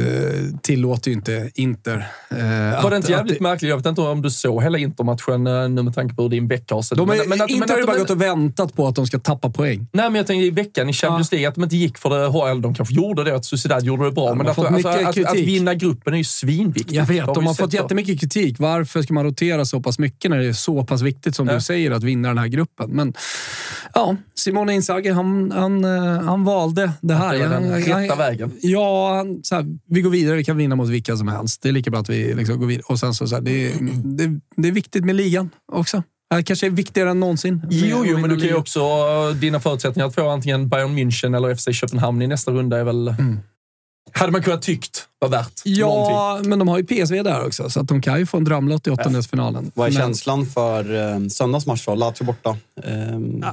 [0.61, 2.07] tillåter ju inte Inter.
[2.83, 3.72] Var det inte jävligt märkligt?
[3.73, 6.47] Jag vet inte om du såg hela Intermatchen eh, nu med tanke på hur din
[6.47, 9.19] vecka har sett men Inter har ju bara gått och väntat på att de ska
[9.19, 9.87] tappa poäng.
[9.91, 12.49] Nej, men jag tänker i veckan i Champions League, att de inte gick för det.
[12.49, 14.29] Eller de kanske gjorde det, att Sociedad gjorde det bra.
[14.29, 16.91] de men att, alltså, att, att vinna gruppen är ju svinviktigt.
[16.91, 17.77] Jag vet, de har fått då.
[17.77, 18.59] jättemycket kritik.
[18.59, 21.53] Varför ska man rotera så pass mycket när det är så pass viktigt som Ja.
[21.53, 22.89] du säger att vinna den här gruppen?
[22.89, 23.13] Men
[23.93, 27.33] ja, Simone Inzaghi, han, han, eh, han valde det här.
[27.33, 28.51] det den rätta vägen.
[28.61, 30.35] Ja, så här, vi går vidare.
[30.35, 31.61] Vi kan vinna mot vilka som helst.
[31.61, 32.83] Det är lika bra att vi liksom går vidare.
[32.87, 33.62] Och sen så, så här, det,
[34.03, 36.03] det, det är viktigt med ligan också.
[36.35, 37.61] Det kanske är viktigare än någonsin.
[37.69, 38.81] Jo, jo, men du kan ju också...
[39.33, 43.15] Dina förutsättningar att få antingen Bayern München eller FC Köpenhamn i nästa runda är väl...
[44.15, 46.15] Hade man kunnat tyckt var värt någonting.
[46.15, 48.43] Ja, men de har ju PSV där också, så att de kan ju få en
[48.43, 49.71] drömlott i åttondelsfinalen.
[49.75, 51.95] Vad är Men- känslan för eh, söndagsmatch då?
[51.95, 52.57] Lazio borta.
[52.83, 53.43] Ehm,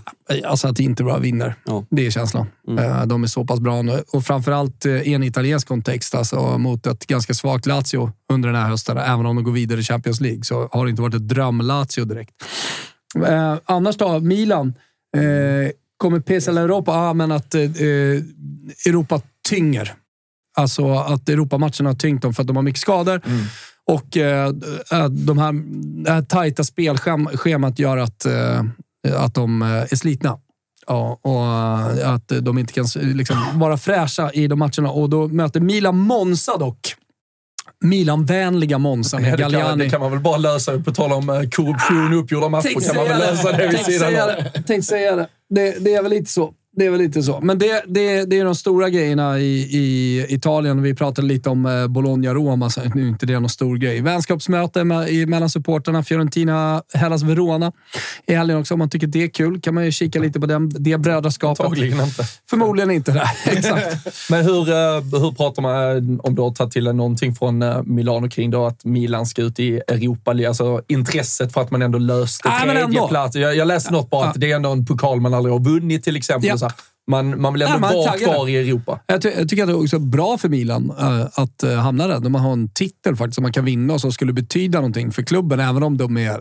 [0.45, 1.55] Alltså att inte bara vinner.
[1.65, 1.85] Ja.
[1.91, 2.47] Det är känslan.
[2.79, 4.03] Eh, De är så pass bra nu.
[4.13, 8.63] Och framförallt eh, i en italiensk kontext, alltså mot ett ganska svagt Lazio under den
[8.63, 8.99] här hösten.
[8.99, 12.05] Även om de går vidare i Champions League så har det inte varit ett dröm-Lazio
[12.05, 12.35] direkt.
[13.27, 14.75] Eh, annars då, Milan.
[15.17, 16.93] Eh, kommer PSL Europa?
[16.93, 18.23] Ja, men att eh, eh,
[18.87, 19.95] Europa tynger.
[20.57, 23.21] Alltså att Europamatcherna har tyngt dem för att de har mycket skador.
[23.87, 24.47] Och eh,
[24.93, 25.53] eh, de här,
[26.05, 28.65] det här tajta spelschemat gör att, eh,
[29.17, 30.39] att de eh, är slitna.
[30.87, 31.45] Ja, och
[32.01, 34.91] eh, att de inte kan liksom, vara fräscha i de matcherna.
[34.91, 36.95] Och då möter Milan Monza dock.
[37.85, 39.85] Milan-vänliga Monza med det, kan, Galliani.
[39.85, 40.81] det kan man väl bara lösa.
[40.81, 44.53] På tal om korruption och uppgjorda matcher kan man väl lösa det vid sidan av.
[44.53, 45.29] Tänkte säga det.
[45.51, 45.85] det.
[45.85, 46.55] Det är väl lite så.
[46.77, 47.41] Det är väl lite så.
[47.41, 50.83] Men det, det, det är de stora grejerna i, i Italien.
[50.83, 54.01] Vi pratade lite om eh, Bologna-Roma, så nu är inte det någon stor grej.
[54.01, 56.03] Vänskapsmöte mellan supporterna.
[56.03, 57.73] Fiorentina, Hellas Verona
[58.27, 58.75] i helgen också.
[58.75, 61.61] Om man tycker det är kul kan man ju kika lite på den, det brödraskapet.
[61.67, 62.25] Antagligen inte.
[62.51, 63.13] Förmodligen inte.
[63.13, 63.31] Det.
[63.51, 64.31] Exakt.
[64.31, 67.83] Men hur, eh, hur pratar man, om du har tagit till dig någonting från eh,
[67.83, 70.31] Milano kring då, att Milan ska ut i Europa?
[70.31, 72.89] Alltså intresset för att man ändå löste Nej, men ändå.
[72.89, 73.37] tredje plats.
[73.37, 76.05] Jag, jag läste något bara att det är ändå en pokal man aldrig har vunnit
[76.05, 76.49] till exempel.
[76.49, 76.60] Ja.
[76.61, 76.75] Så här.
[77.11, 79.01] Man, man vill ändå Nej, vara kvar i Europa.
[79.07, 82.07] Jag, ty jag tycker att det är också bra för Milan eh, att uh, hamna
[82.07, 82.21] där.
[82.21, 85.23] De har en titel faktiskt som man kan vinna och som skulle betyda någonting för
[85.23, 85.61] klubben.
[85.61, 86.41] Även om de är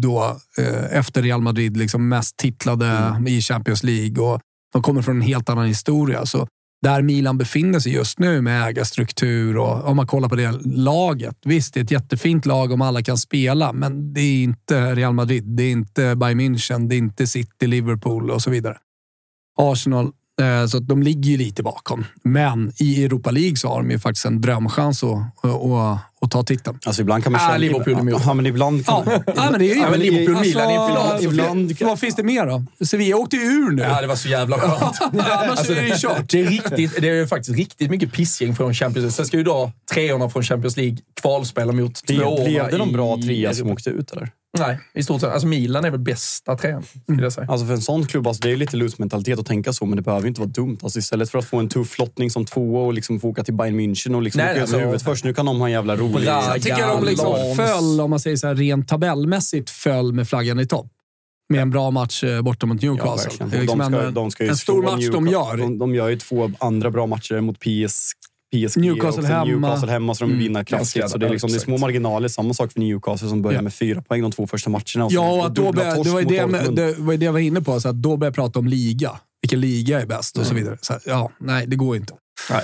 [0.00, 4.40] då eh, efter Real Madrid liksom mest titlade i Champions League och
[4.72, 6.26] de kommer från en helt annan historia.
[6.26, 6.46] Så
[6.82, 11.36] där Milan befinner sig just nu med ägarstruktur och om man kollar på det laget.
[11.44, 15.12] Visst, det är ett jättefint lag om alla kan spela, men det är inte Real
[15.12, 15.44] Madrid.
[15.44, 18.76] Det är inte Bayern München, det är inte City, Liverpool och så vidare.
[19.58, 20.04] Arsenal.
[20.40, 22.04] eh, Så att de ligger ju lite bakom.
[22.22, 25.10] Men i Europa League så har de ju faktiskt en drömchans att,
[25.44, 26.78] att, att, att ta titeln.
[26.86, 27.58] Alltså ibland kan man Ah, känna...
[27.58, 28.22] Liverpool är emot.
[28.26, 30.74] Ja, men ibland kan Ja, ja, men det är ju Ja, men Liverpool, Milan i
[30.74, 30.96] en final.
[31.10, 32.84] Alltså, Ibland- Vad finns det mer då?
[32.84, 33.82] Sevilla åkte ju ur nu.
[33.82, 34.98] Ja, det var så jävla skönt.
[35.02, 36.30] Annars är det ju kört.
[36.30, 39.10] Det är, riktigt, det är faktiskt riktigt mycket pissgäng från Champions League.
[39.12, 43.16] Sen ska ju då treorna från Champions League kvalspela mot tvåorna Blev det någon bra
[43.22, 44.28] trea som åkte ut eller?
[44.58, 45.30] Nej, i stort sett.
[45.30, 47.46] Alltså Milan är väl bästa trean, skulle jag säga.
[47.50, 50.02] Alltså för en sån klubb, alltså det är lite loose-mentalitet att tänka så, men det
[50.02, 50.78] behöver inte vara dumt.
[50.82, 53.54] Alltså istället för att få en tuff lottning som tvåa och liksom få åka till
[53.54, 55.24] Bayern München och liksom Nej, åka alltså- huvudet först.
[55.24, 56.12] Nu kan de ha en jävla rolig...
[56.12, 56.24] Bra.
[56.24, 60.60] Jag tycker de liksom föll, om man säger så här, rent tabellmässigt, föll med flaggan
[60.60, 60.86] i topp.
[61.48, 63.44] Med en bra match eh, borta mot Ja, Newcastle.
[63.46, 65.32] Och liksom de ska, en, de ska ju en stor match de Newcastle.
[65.32, 65.56] gör.
[65.56, 68.12] De, de gör ju två andra bra matcher mot PS,
[68.68, 69.44] PSG Newcastle och hemma.
[69.44, 70.38] Newcastle hemma, så de Mm.
[70.42, 71.10] vinner Ganska kraftigt.
[71.10, 72.28] Så det är, liksom, det är små marginaler.
[72.28, 73.62] Samma sak för Newcastle som börjar Ja.
[73.62, 75.04] med fyra poäng de två första matcherna.
[75.04, 77.40] Och Ja, och att då började, det, var det, med, det var det jag var
[77.40, 77.80] inne på.
[77.80, 79.10] Så att då började jag prata om liga.
[79.42, 80.78] Vilken liga är bäst och så vidare.
[80.80, 82.12] Så här, ja, nej, det går inte.
[82.50, 82.62] Nej.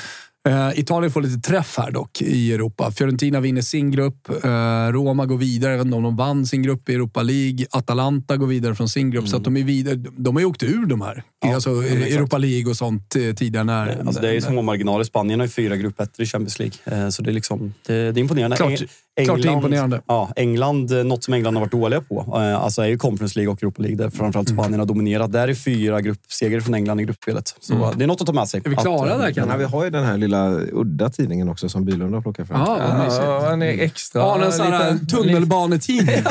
[0.49, 2.91] Eh, Italien får lite träff här dock i Europa.
[2.91, 4.45] Fiorentina vinner sin grupp.
[4.45, 5.80] Eh, Roma går vidare.
[5.80, 7.66] Inte om de vann sin grupp i Europa League.
[7.70, 9.28] Atalanta går vidare från sin grupp.
[9.28, 9.95] Så att de är vidare.
[9.97, 11.22] De har ju åkt ur de här.
[11.41, 11.70] Ja, alltså.
[11.70, 13.64] Europa League och sånt eh, tidigare.
[13.64, 15.05] När, Alltså det är ju små marginaler.
[15.05, 17.11] Spanien har ju fyra grupper i Champions League.
[17.12, 18.57] Så det är, liksom, det, det är imponerande.
[18.57, 18.82] Klart-
[19.21, 20.01] Eng- klart det är imponerande.
[20.07, 23.39] Ja, England, eh, något som England har varit dåliga på, eh, alltså är ju Conference
[23.39, 24.59] League och Europa League, där framförallt Mm.
[24.62, 25.33] Spanien har dominerat.
[25.33, 27.55] Där är fyra gruppsegrar från England i gruppspelet.
[27.61, 28.62] Så eh, det är något att ta med sig.
[28.64, 29.53] Är vi klara Att, där eh, kanske?
[29.53, 32.61] Ja, vi har ju den här lilla udda tidningen också som Bylund har plockat fram.
[32.61, 33.23] Ja, vad mysigt.
[33.25, 34.21] Ja, han är extra...
[34.21, 36.16] Ja, en sån här tunnelbanetidning.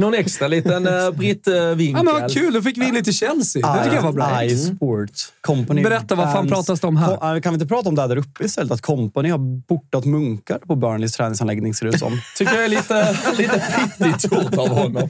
[0.00, 2.06] Någon extra liten uh, britt-vinkel.
[2.06, 3.74] Ja, men vad kul, då fick vi in lite Chelsea.
[3.74, 4.44] Det tycker jag var bra.
[4.44, 5.82] iSport Company.
[5.82, 7.34] Berätta, vad fan pratas det om här?
[7.36, 8.72] Äh, Kan vi inte prata om det här där uppe istället?
[8.72, 12.20] Att Company har portat munkar på Burnleys träningsanläggning ser det ut som.
[12.38, 13.62] Tycker jag är lite, lite
[13.98, 15.08] pittigt gjort av honom.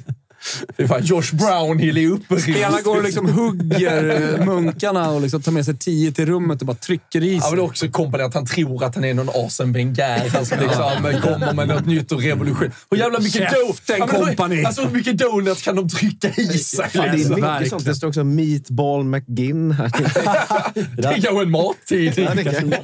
[0.76, 2.40] Fy fan, Josh Brownhill är uppe.
[2.40, 6.60] Spelarna går och liksom hugger eh, munkarna och liksom tar med sig tio till rummet
[6.60, 7.50] och bara trycker i Ja, sig.
[7.50, 10.28] men det är också kompani att han tror att han är någon Arsene Wenger.
[10.28, 12.70] Han som liksom kommer med något nytt och revolution.
[12.90, 13.52] Hur jävla mycket
[13.88, 14.64] Ja, men kompani.
[14.64, 16.88] Alltså hur mycket donuts kan de trycka i sig?
[16.90, 17.84] Fan, det är Alltså, mycket sånt.
[17.84, 19.90] Det står också Meatball McGinn här.
[20.96, 22.74] det är kanske en mattidning.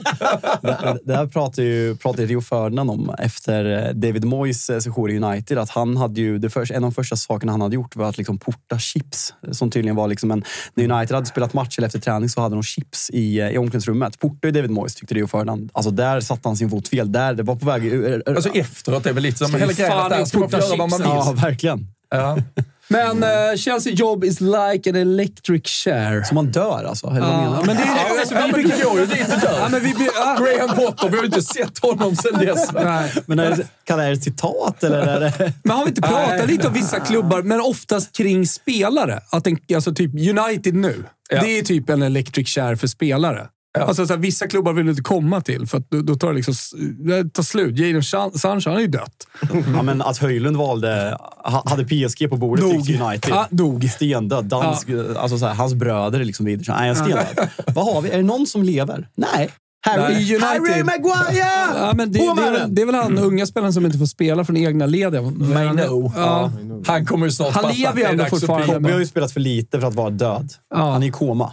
[0.63, 5.11] Ja, det här pratade ju pratade Rio Ferdinand om efter eh, David Moyes eh, session
[5.11, 5.59] i United.
[5.59, 8.09] Att han hade ju, det första, en av de första sakerna han hade gjort var
[8.09, 9.35] att liksom porta chips.
[9.53, 10.45] Som tydligen var liksom en...
[10.75, 13.59] När United hade spelat match eller efter träning så hade de chips i, eh, i
[13.59, 14.19] omklädningsrummet.
[14.19, 15.71] Portade David Moyes tyckte Rio Ferdinand.
[15.75, 17.13] Alltså där satte han sin fot fel.
[17.13, 17.85] Där, det var på väg...
[17.85, 20.67] ur- Alltså efteråt är väl lite som hela grejen att där ska man få porta
[20.69, 21.01] göra vad man chips?
[21.11, 21.17] vill.
[21.17, 21.87] Ja, verkligen.
[22.11, 22.39] Ja.
[22.89, 26.23] Men uh, Chelsea job is like an electric chair.
[26.23, 27.07] Så man dör alltså?
[27.07, 29.69] Eller Ja, menar men det är, alltså, vi du går ju dit och dör.
[29.71, 30.39] Men vi, ja.
[30.41, 32.73] Graham Potter, vi har inte sett honom sen dess.
[32.73, 33.13] Nej.
[33.27, 35.53] Men är det, kan det är det ett citat eller är det...
[35.65, 39.21] Men har vi inte pratat lite om vissa klubbar, men oftast kring spelare?
[39.31, 41.41] Att en, alltså typ United nu, Ja.
[41.43, 43.47] det är typ en electric chair för spelare.
[43.85, 46.29] Alltså, så här, vissa klubbar vill du inte komma till, för att då, då tar
[46.29, 46.55] det liksom,
[46.99, 47.79] det tar slut.
[47.79, 49.27] Jadon San- Sancho, han är ju dött.
[49.77, 52.75] Ja, men att Höjlund valde, ha- hade PSG på bordet Dog.
[52.81, 53.31] gick United.
[53.31, 53.91] Ja, dog.
[53.91, 54.45] Stendöd.
[54.45, 56.77] Dansk, alltså så här, hans bröder är liksom vidare.
[56.79, 57.49] Nej, en stendöd.
[57.75, 58.11] Vad har vi?
[58.11, 59.09] Är det någon som lever?
[59.15, 59.51] Nej.
[59.87, 60.15] Harry.
[60.15, 60.41] United.
[60.43, 61.47] Harry Maguire!
[61.75, 63.99] Ja, men det, det, med är väl, det är väl han unga spelaren som inte
[63.99, 65.15] får spela från egna led.
[65.15, 65.23] ja.
[65.23, 66.13] Maino.
[66.17, 66.53] Ja.
[66.87, 68.67] Han kommer snart Han fatta lever att ju ändå fortfarande.
[68.75, 70.53] Bobby har ju spelat för lite för att vara död.
[70.75, 70.91] Ja.
[70.93, 71.53] Han är i koma.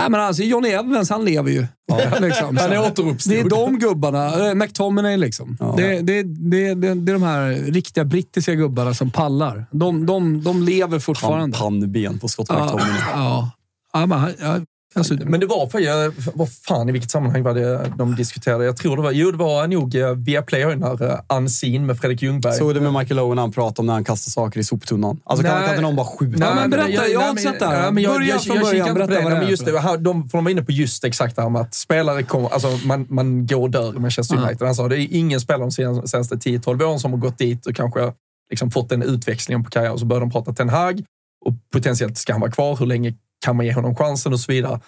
[0.00, 1.66] Nej, men alltså, Johnny Evans, han lever ju.
[2.20, 2.56] liksom.
[2.56, 3.34] Han är återuppstådd.
[3.34, 4.48] Det är de gubbarna.
[4.48, 5.56] Eh, McTominay liksom.
[5.76, 9.66] Det, det, det, det, det är de här riktiga brittiska gubbarna som pallar.
[9.70, 11.58] De, de, de lever Han fortfarande.
[11.58, 13.00] pannben på Scott Ja, McTominay.
[13.14, 13.50] ja.
[13.92, 14.56] ja, men, han- ja,
[14.94, 18.64] alltså, Men det var för, jag, vad fan i vilket sammanhang var det de diskuterade?
[18.64, 21.86] Jag tror det var, jo det var nog eh, Viaplay har ju den här Unseen
[21.86, 22.52] med Fredrik Ljungberg.
[22.54, 25.20] Såg du med Michael Owen han pratade om när han kastar saker i soptunnan?
[25.24, 25.52] Alltså Nej.
[25.52, 26.44] kan inte någon bara skjuta?
[26.44, 27.84] Ja, men berätta, jag har nej, inte sett det här.
[27.84, 29.22] jag, Börja jag, från jag, början, inte på berätta det.
[29.22, 31.36] vad det Nej, är men just det, de, för de var inne på just exakt
[31.36, 34.42] det här med att spelare kommer, alltså man, man går och dör i Manchester Ja.
[34.42, 34.66] United.
[34.66, 37.66] Han sa det är ingen spelare de sen- senaste 10-12 åren som har gått dit
[37.66, 38.12] och kanske
[38.50, 39.92] liksom fått den utväxlingen på karriär.
[39.92, 41.02] Och så börjar de prata Ten Hag
[41.46, 42.76] och potentiellt ska han vara kvar.
[42.76, 43.14] Hur länge
[43.44, 44.80] kan man ge honom chansen och så vidare.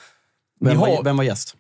[0.61, 1.57] Vem, var, har vem var gäst?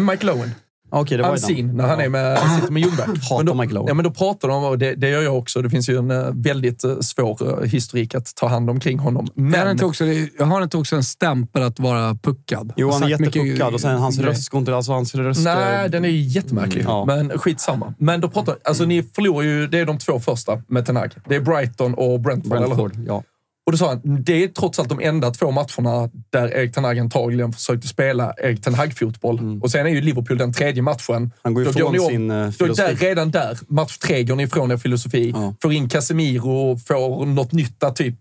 [0.00, 0.50] Michael Owen.
[0.90, 3.06] Okej, det var ju Unseen, när han är med, sitter med Ljungberg.
[3.06, 3.88] Hatar Men då, Michael Owen.
[3.88, 6.10] Ja, men då pratar de, och det, det gör jag också, det finns ju en
[6.10, 9.28] eh, väldigt eh, svår eh, historik att ta hand om kring honom.
[9.34, 10.04] Men har inte också,
[10.38, 12.72] jag har inte också en stämpel att vara puckad?
[12.76, 14.76] Jo, han är mycket jättepuckad och sen hans röst går inte...
[14.76, 15.44] Alltså hans röst...
[15.44, 16.80] nej, den är ju jättemärklig.
[16.80, 17.04] Mm, ja.
[17.04, 17.94] Men skitsamma.
[17.98, 21.14] Men då pratar, alltså ni förlorar ju, det är de två första med Ten Hag.
[21.28, 22.74] Det är Brighton och Brentford, eller hur?
[22.74, 23.22] Brentford, ja.
[23.66, 26.84] Och då sa han, det är trots allt de enda två matcherna där Erik Ten
[26.84, 29.60] Hag antagligen försökte spela Erik Ten Hag-fotboll.
[29.62, 31.16] Och sen är ju Liverpool den tredje matchen.
[31.16, 31.30] Mm.
[31.42, 32.88] Han går Då ifrån ni om- sin, eh, filosofi.
[32.88, 35.30] Där, redan där, match tre, går ni ifrån er filosofi.
[35.34, 35.54] Ja.
[35.62, 38.14] Får in Casemiro och får något nytt att typ,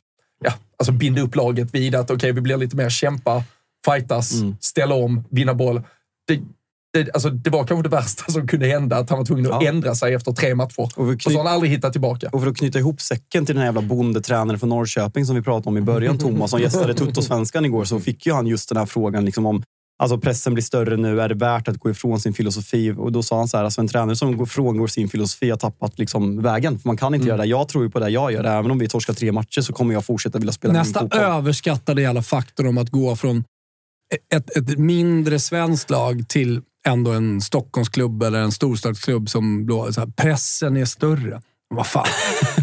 [0.43, 3.43] ja, alltså binda upp laget vid att okej, vi blir lite mer kämpa,
[3.85, 4.55] fightas, Mm.
[4.59, 5.81] ställa om, vinna boll.
[6.27, 6.39] Det,
[6.93, 9.63] det, alltså, det var kanske det värsta som kunde hända, att han var tvungen att
[9.63, 9.69] Ja.
[9.69, 10.79] ändra sig efter tre matcher.
[10.79, 12.29] Och Och så har han aldrig hittat tillbaka.
[12.31, 15.41] Och för att knyta ihop säcken till den här jävla bondetränaren från Norrköping som vi
[15.41, 18.77] pratade om i början, Thomas, som gästade Tuttosvenskan igår, så fick ju han just den
[18.77, 19.63] här frågan liksom om
[20.03, 22.91] Alltså pressen blir större nu, är det värt att gå ifrån sin filosofi?
[22.97, 25.57] Och då sa han så här, alltså en tränare som går frångår sin filosofi har
[25.57, 26.79] tappat liksom vägen.
[26.79, 27.45] För man kan inte göra det.
[27.45, 28.43] Jag tror ju på det jag gör.
[28.43, 31.19] Även om vi torskar tre matcher så kommer jag fortsätta vilja spela min Nästa fotboll.
[31.19, 33.43] överskattade jävla faktor om att gå från
[34.35, 40.07] ett, ett mindre svenskt lag till ändå en Stockholmsklubb eller en storstadsklubb som så här,
[40.07, 41.41] pressen är större.
[41.75, 42.05] Vad fan.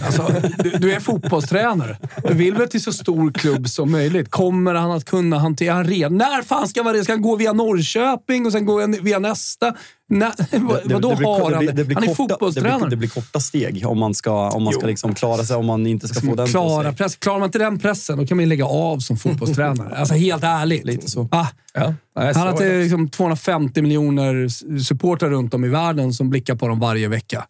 [0.06, 1.96] Alltså, du, du är fotbollstränare.
[2.28, 4.30] Du vill väl till så stor klubb som möjligt.
[4.30, 5.84] Kommer han att kunna hantera han?
[6.16, 7.04] När fan ska man det?
[7.04, 9.66] Ska han gå via Norrköping och sen gå via nästa?
[10.10, 11.84] Vad, vadå blir- har han blir- det?
[11.84, 12.74] blir Han är korta- fotbollstränare.
[12.74, 15.56] Det blir, det blir korta steg om man ska, om man ska liksom klara sig,
[15.56, 16.96] om man inte ska få den på Klara sig.
[16.96, 17.16] press.
[17.16, 19.96] Klarar man inte den pressen, då kan man ju lägga av som fotbollstränare.
[19.96, 20.84] Alltså helt ärligt.
[20.84, 21.28] Lite så.
[21.32, 21.94] Ah, Ja.
[22.16, 24.48] Nej, han har liksom 250 miljoner
[24.78, 27.46] supportrar runt om i världen som blickar på dem varje vecka.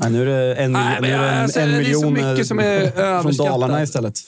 [0.00, 2.10] Nej, nu är det en, Nej, nu är det en, alltså, en det är så
[2.10, 3.36] miljon mycket eh, som är från.
[3.36, 4.18] Dalarna istället.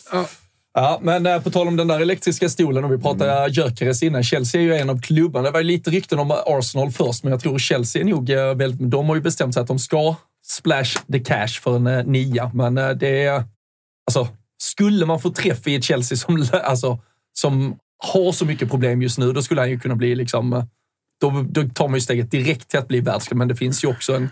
[0.74, 3.50] Ja, men eh, på tal om den där elektriska stolen, och vi pratade Mm.
[3.52, 4.22] Gyökeres innan.
[4.22, 5.44] Chelsea är ju en av klubbarna.
[5.44, 8.54] Det var ju lite rykten om Arsenal först, men jag tror Chelsea är nog eh,
[8.54, 8.90] väldigt...
[8.90, 10.14] De har ju bestämt sig att de ska
[10.46, 13.44] splash the cash för en nia, men det är...
[14.06, 14.28] Alltså,
[14.62, 16.98] skulle man få träff i ett Chelsea som, alltså,
[17.32, 17.76] som
[18.12, 20.66] har så mycket problem just nu, då skulle han ju kunna bli liksom...
[21.20, 23.88] Då, då tar man ju steget direkt till att bli världsklubb, men det finns ju
[23.88, 24.30] också en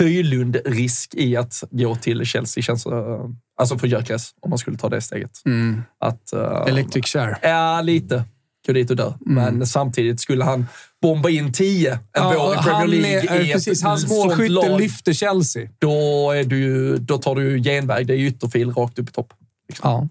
[0.00, 2.62] Höjlund-risk i att gå till Chelsea.
[2.62, 3.24] Känns, eh,
[3.60, 5.30] alltså för Gyökeres, om man skulle ta det steget.
[5.46, 5.82] Mm.
[6.00, 7.38] Att, eh, Electric share.
[7.42, 8.24] Ja, lite.
[8.66, 9.12] Gå dit och dö.
[9.20, 10.66] Men samtidigt skulle han
[11.02, 14.78] bomba in 10 en vår i Premier han League är, i precis, ett hans målskytte
[14.78, 15.68] lyfter Chelsea.
[15.78, 18.06] Då, är du, då tar du genväg.
[18.06, 19.32] Det är ytterfil rakt upp i topp.
[19.82, 20.08] Ja.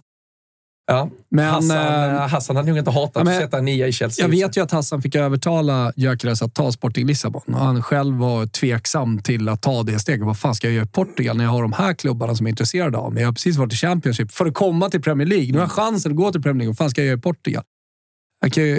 [0.90, 1.10] Ja.
[1.32, 3.92] Men, Hassan, eh, Hassan hade nog inte hatat ja, men- att sätta en nia i
[3.92, 4.26] Chelsea.
[4.26, 7.42] Jag vet ju att Hassan fick övertala Gyökeres att ta Sporting Lissabon.
[7.48, 10.26] Och han själv var tveksam till att ta det steget.
[10.26, 12.50] Vad fan ska jag göra i Portugal när jag har de här klubbarna som är
[12.50, 13.22] intresserade av mig?
[13.22, 15.52] Jag har precis varit i Championship för att komma till Premier League.
[15.52, 16.70] Nu har jag chansen att gå till Premier League.
[16.70, 17.64] Vad fan ska jag göra i Portugal?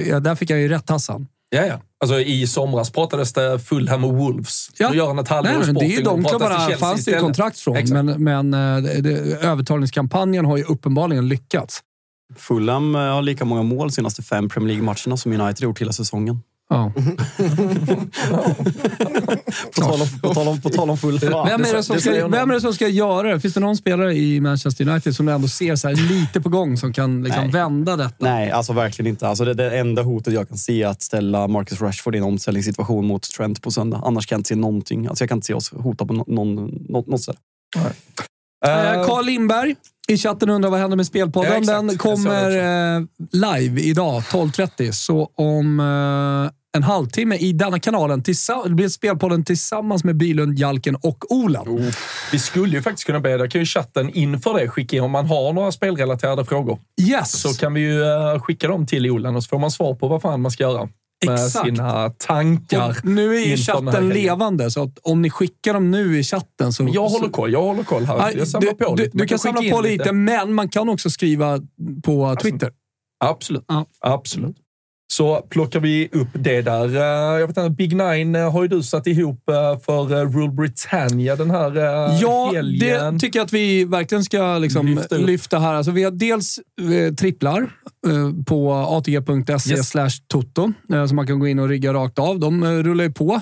[0.06, 1.26] Ja, där fick jag ju rätt Hassan.
[1.50, 1.80] Ja, ja.
[2.00, 4.70] Alltså, I somras pratades det Fulham och Wolves.
[4.78, 4.88] Ja.
[4.88, 7.76] Då gör han ett halvår Nej, det är ju de klubbarna fanns det kontrakt från.
[7.76, 8.04] Exakt.
[8.04, 9.10] Men, men eh, det,
[9.42, 11.82] övertalningskampanjen har ju uppenbarligen lyckats.
[12.36, 15.92] Fulham eh, har lika många mål de senaste fem Premier League-matcherna som United gjort hela
[15.92, 16.40] säsongen.
[16.70, 16.92] Ja.
[19.74, 21.46] På tal om, på tal om, på tal om Fulham.
[21.46, 23.40] Vem är, det som ska, vem är det som ska göra det?
[23.40, 26.48] Finns det någon spelare i Manchester United som du ändå ser så här lite på
[26.48, 27.52] gång som kan liksom Nej.
[27.52, 28.14] vända detta?
[28.18, 29.28] Nej, alltså verkligen inte.
[29.28, 32.24] Alltså det, det enda hotet jag kan se är att ställa Marcus Rashford i en
[32.24, 34.02] omställningssituation mot Trent på söndag.
[34.04, 35.06] Annars kan jag inte se någonting.
[35.06, 37.36] Alltså jag kan inte se oss hota på no- någon, något, något sätt.
[37.76, 37.82] Eh,
[39.06, 39.76] Carl Lindberg
[40.08, 41.52] i chatten undrar vad händer med Spelpodden.
[41.52, 41.88] Ja, exakt.
[41.88, 42.50] Den kommer
[42.96, 43.02] eh,
[43.32, 44.92] live idag 12.30.
[44.92, 48.22] Så om eh, en halvtimme i denna kanalen.
[48.64, 51.92] Det blir Spelpodden tillsammans med Bylund, Jalken och Olan.
[52.32, 55.10] Vi skulle ju faktiskt kunna be, där kan ju chatten inför det skicka in om
[55.10, 56.78] man har några spelrelaterade frågor.
[57.00, 57.40] Yes!
[57.40, 60.08] Så kan vi ju eh, skicka dem till Olan och så får man svar på
[60.08, 60.88] vad fan man ska göra
[61.26, 61.66] med Exakt.
[61.66, 62.88] sina tankar.
[62.88, 66.72] Och nu är ju chatten levande, så att om ni skickar dem nu i chatten
[66.72, 66.82] så...
[66.82, 67.52] Men jag håller koll.
[67.52, 68.16] Jag håller koll här.
[68.16, 69.16] Ja, Jag samlar du, på du, lite.
[69.16, 71.60] du Man kan samla på in lite, men man kan också skriva
[72.04, 72.72] på Twitter.
[73.24, 73.64] Absolut.
[73.68, 73.86] Ja.
[74.00, 74.56] Absolut.
[75.12, 76.96] Så plockar vi upp det där.
[76.96, 79.54] Eh, Jag vet inte, Big Nine eh, har ju du satt ihop eh,
[79.84, 81.72] för Rule Britannia den här
[82.22, 83.14] Ja, helgen.
[83.14, 85.74] det tycker jag att vi verkligen ska liksom Lyfta lyfta, här.
[85.74, 86.58] Alltså, vi har dels
[87.18, 87.70] tripplar
[88.46, 89.92] på atg.se Yes.
[90.26, 90.72] toto,
[91.08, 92.40] så man kan gå in och rigga rakt av.
[92.40, 93.40] De rullar ju på.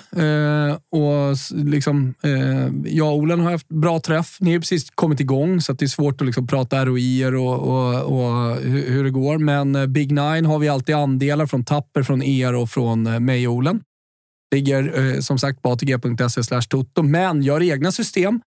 [0.90, 2.14] Och liksom,
[2.84, 4.36] jag och Olen har haft bra träff.
[4.40, 8.02] Ni har precis kommit igång, så det är svårt att liksom prata ROI och, och,
[8.02, 9.38] och hur, det går.
[9.38, 13.48] Men Big Nine har vi alltid andelar från Tapper, från er och från eh, mig
[13.48, 13.80] och Olen.
[14.54, 18.40] Ligger eh, som sagt på atg.se toto, men gör egna system.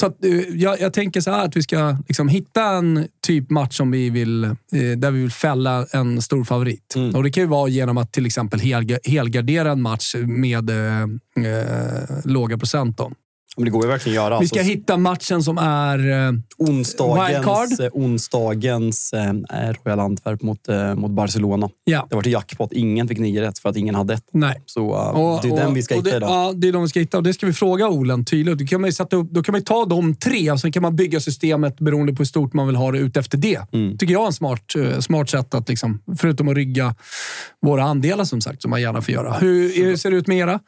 [0.00, 3.76] Så eh, jag, jag tänker så här att vi ska liksom hitta en typ match
[3.76, 4.50] som vi vill, eh,
[4.96, 6.94] där vi vill fälla en stor favorit.
[6.96, 7.14] Mm.
[7.14, 11.02] Och Det kan ju vara genom att till exempel helga, helgardera en match med eh,
[11.46, 12.98] eh, låga procent.
[12.98, 13.12] Då.
[13.58, 14.40] Men det går ju verkligen att göra.
[14.40, 16.26] Vi ska Alltså, hitta matchen som är...
[16.28, 19.32] Eh, onsdagens, eh, onsdagens eh,
[19.84, 21.68] Royal Antwerp mot, eh, mot Barcelona.
[21.84, 22.72] ja, Det var till jackpot.
[22.72, 24.24] Ingen fick nio rätt för att ingen hade ett.
[24.32, 24.62] nej.
[24.66, 26.30] Så eh, det är den vi ska och hitta det, idag.
[26.30, 28.58] Ja, det är de vi ska hitta och det ska vi fråga Olen tydligt.
[28.58, 30.82] Då kan man, ju sätta upp, då kan man ta de tre och sen kan
[30.82, 33.60] man bygga systemet beroende på hur stort man vill ha det ut efter det.
[33.72, 33.98] Mm.
[33.98, 36.94] tycker jag är en smart, smart sätt att, liksom, förutom att rygga
[37.62, 39.32] våra andelar som sagt, som man gärna får göra.
[39.32, 40.60] Hur, hur ser det ut med era?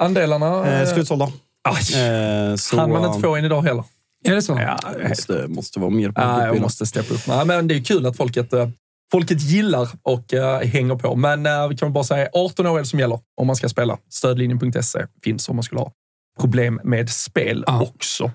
[0.00, 0.80] Andelarna...
[0.80, 1.32] Eh, slutsålda.
[1.68, 3.84] Aj, Eh, så, hann man inte få en idag heller.
[4.24, 4.52] Är det så?
[4.52, 7.26] Ja, eh, måste, måste vara mer på Ja, jag måste steppa upp.
[7.26, 8.68] Nej, men det är kul att folket, eh,
[9.12, 11.16] folket gillar och eh, hänger på.
[11.16, 13.68] Men eh, vi kan bara säga 18 år är det som gäller om man ska
[13.68, 13.98] spela.
[14.10, 15.92] Stödlinjen.se finns om man skulle ha
[16.40, 17.82] problem med spel Ja.
[17.82, 18.30] också.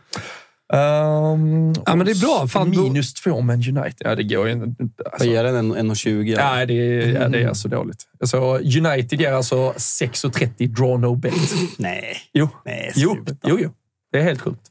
[0.74, 2.48] Um, Ja, men det är bra.
[2.48, 3.96] Fan, då- minus två med United.
[4.00, 4.84] Ja, det går ju inte.
[4.98, 5.76] Vad Alltså, ger den?
[5.76, 6.36] 1,20?
[6.38, 8.04] ja, det, är- ja, det är så dåligt.
[8.20, 11.34] Alltså, United ger alltså 6,30 draw no bet.
[11.78, 12.18] Nej.
[12.34, 13.70] Jo, Nej, jo, jo, jo.
[14.12, 14.62] Det är helt sjukt.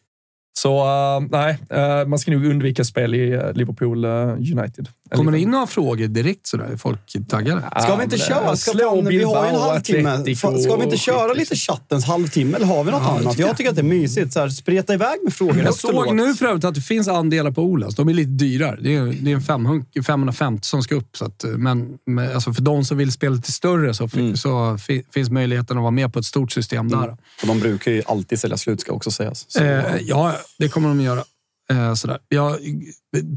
[0.59, 4.89] Så eh, nej, eh, man ska nog undvika spel i eh, Liverpool eh, United.
[5.11, 6.65] Kommer det in några frågor direkt sådär?
[6.65, 7.63] Är folk taggade?
[7.83, 8.57] Ska vi inte köra?
[8.57, 10.37] Ska fan, vi har ju en halvtimme.
[10.37, 13.39] Ska vi inte köra lite chattens halvtimme eller har vi något Ja, annat?
[13.39, 14.33] Jag tycker att det är mysigt.
[14.33, 17.51] Så här, spreta iväg med frågor Jag såg nu för övrigt att det finns andelar
[17.51, 17.95] på Olas.
[17.95, 18.79] De är lite dyrare.
[18.81, 21.17] Det är, det är en 500 550 som ska upp.
[21.17, 24.37] Så att, men men alltså för de som vill spela lite större så, Mm.
[24.37, 27.09] så fi, finns möjligheten att vara med på ett stort system där.
[27.43, 29.45] Och de brukar ju alltid sälja slut, ska också sägas.
[29.49, 31.23] Så, Eh, ja, det kommer de göra.
[31.71, 32.19] Eh, sådär.
[32.29, 32.59] Jag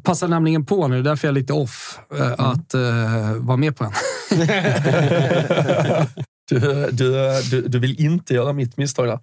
[0.03, 3.57] passar nämligen på nu, det är därför jag är lite off, eh, att eh, vara
[3.57, 3.91] med på en.
[6.49, 6.59] Du,
[6.91, 9.19] du, du, du vill inte göra mitt misstag där.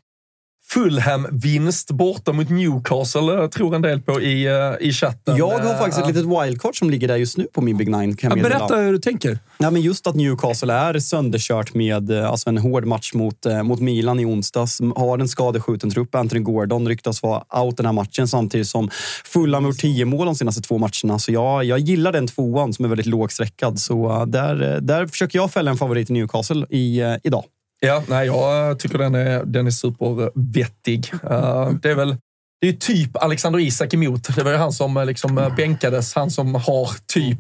[0.71, 5.37] Fulham-vinst borta mot Newcastle eh, tror en del på i, eh, i chatten.
[5.37, 7.89] jag har faktiskt ett Eh, litet wildcard som ligger där just nu på min Big
[7.89, 8.17] Nine.
[8.17, 9.39] Kan jag Ja, berätta hur du tänker.
[9.59, 14.21] Ja, men just att Newcastle är sönderkört med alltså en hård match mot, mot Milan
[14.21, 14.81] i onsdags.
[14.97, 16.15] Har en skadeskjuten trupp.
[16.15, 18.91] Anthony Gordon ryktas vara out den här matchen samtidigt som
[19.25, 21.19] Fulham har gjort 10 mål de senaste två matcherna.
[21.19, 23.79] Så jag, jag gillar den tvåan som är väldigt lågsträckad.
[23.79, 27.45] Så där, där försöker jag fälla en favorit i Newcastle i, idag.
[27.87, 31.13] Ja, nej, jag tycker den är, den är supervettig.
[31.15, 32.17] Uh, det är väl
[32.61, 34.37] det är typ Alexander Isak emot.
[34.37, 36.15] Det var ju han som eh, liksom eh, bänkades.
[36.15, 37.39] Han som har typ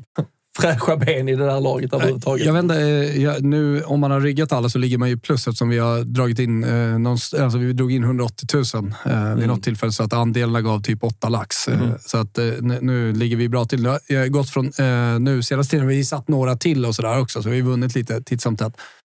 [0.58, 2.46] fräscha ben i det där laget överhuvudtaget.
[2.46, 5.18] Jag vet inte, eh, jag, nu, om man har riggat alla så ligger man ju
[5.18, 9.12] plus eftersom vi har dragit in, eh, någon, alltså vi drog in 180 000 eh,
[9.12, 9.46] vid Mm.
[9.46, 11.68] något tillfälle så att andelarna gav typ 8 lax.
[11.68, 11.98] Eh, Mm.
[12.00, 12.44] Så att eh,
[12.80, 13.82] nu, ligger vi bra till.
[13.82, 17.42] Det har gått från, eh, nu senaste tiden, vi satt några till och sådär också,
[17.42, 18.72] så vi har vunnit lite titt som tätt.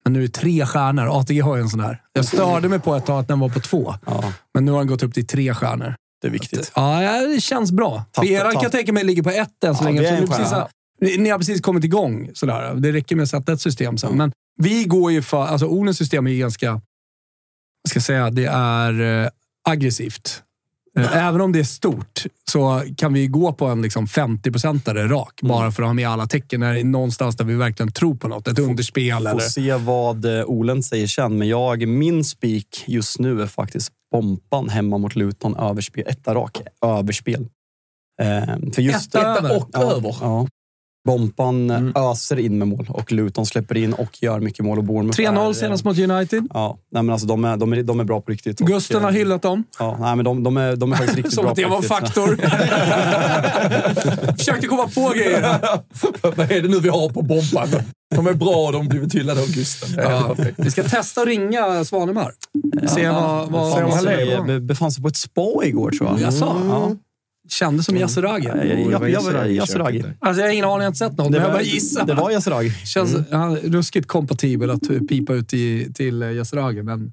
[0.05, 1.20] Men nu är det tre stjärnor.
[1.20, 2.02] ATG har ju en sån här.
[2.12, 3.94] Jag störde mig på ett tag att den var på två.
[4.55, 5.94] Men nu har den gått upp till tre stjärnor.
[6.22, 6.72] Det är viktigt.
[6.74, 8.05] Ja, ja, det känns bra.
[8.14, 10.09] För kan jag tänka mig ligger på ett än så Ja, länge.
[10.09, 10.68] Så ni, precis, stjärna.
[11.00, 12.30] ni, har precis kommit igång.
[12.34, 12.74] Sådär.
[12.74, 14.16] Det räcker med att sätta ett system sen.
[14.16, 14.32] Men
[14.62, 15.46] vi går ju för...
[15.46, 16.72] Alltså Olens system är ju ganska...
[16.72, 18.30] Vad ska jag säga?
[18.30, 19.28] Det är eh,
[19.68, 20.42] aggressivt.
[20.99, 25.40] Eh, Även om det är stort så kan vi gå på en liksom 50-procentare rak.
[25.42, 26.61] Bara för att ha med alla tecken.
[26.61, 28.49] När det är någonstans där vi verkligen tror på något.
[28.49, 29.40] Ett underspel Får eller...
[29.40, 34.68] se vad eh, Olen säger sen, men jag, min spik just nu är faktiskt Bompan
[34.68, 35.57] hemma mot Luton.
[35.57, 37.49] Överspel, etta rak, överspel.
[38.22, 39.57] Eh, för just Etta över?
[39.57, 40.16] och ja, över.
[40.20, 40.47] Ja.
[41.05, 41.92] Bompan eh, Mm.
[41.96, 44.78] öser in med mål och Luton släpper in och gör mycket mål.
[44.78, 46.46] Och Bournemouth 3-0 är, eh, senast mot United.
[46.55, 48.61] Ja, nej, men alltså, de, är, de, är, de är bra på riktigt.
[48.61, 49.64] Och, Gusten har eh, hyllat dem.
[49.78, 51.76] Ja, nej, men de, de, är, de är faktiskt riktigt Som bra att det var
[51.76, 52.36] en faktor.
[54.38, 55.59] Försökte komma på grejer.
[56.36, 57.68] Vad är det nu vi har på bomban?
[58.14, 59.88] De är bra och de blir betydlade av Gusten.
[60.05, 60.59] Ja, perfekt.
[60.59, 62.32] vi ska testa att ringa Svanemar.
[62.88, 64.42] Se vad, vad, Se om han lever.
[64.42, 66.20] be- befann sig på ett spa igår tror jag.
[66.20, 66.57] Jaså?
[66.68, 66.92] Ja.
[67.49, 68.47] Kändes som Yasuragi.
[68.47, 70.05] Jag- jag- jag- jag- Yasuragi.
[70.20, 71.32] Alltså, jag har ingen aning, jag har inte sett någon.
[71.32, 72.07] Det Men jag var- bara gissar.
[72.07, 72.70] Det var Yasuragi.
[72.84, 77.12] Känns han, ruskigt kompatibel att pipa ut i, till eh, Yasuragi, men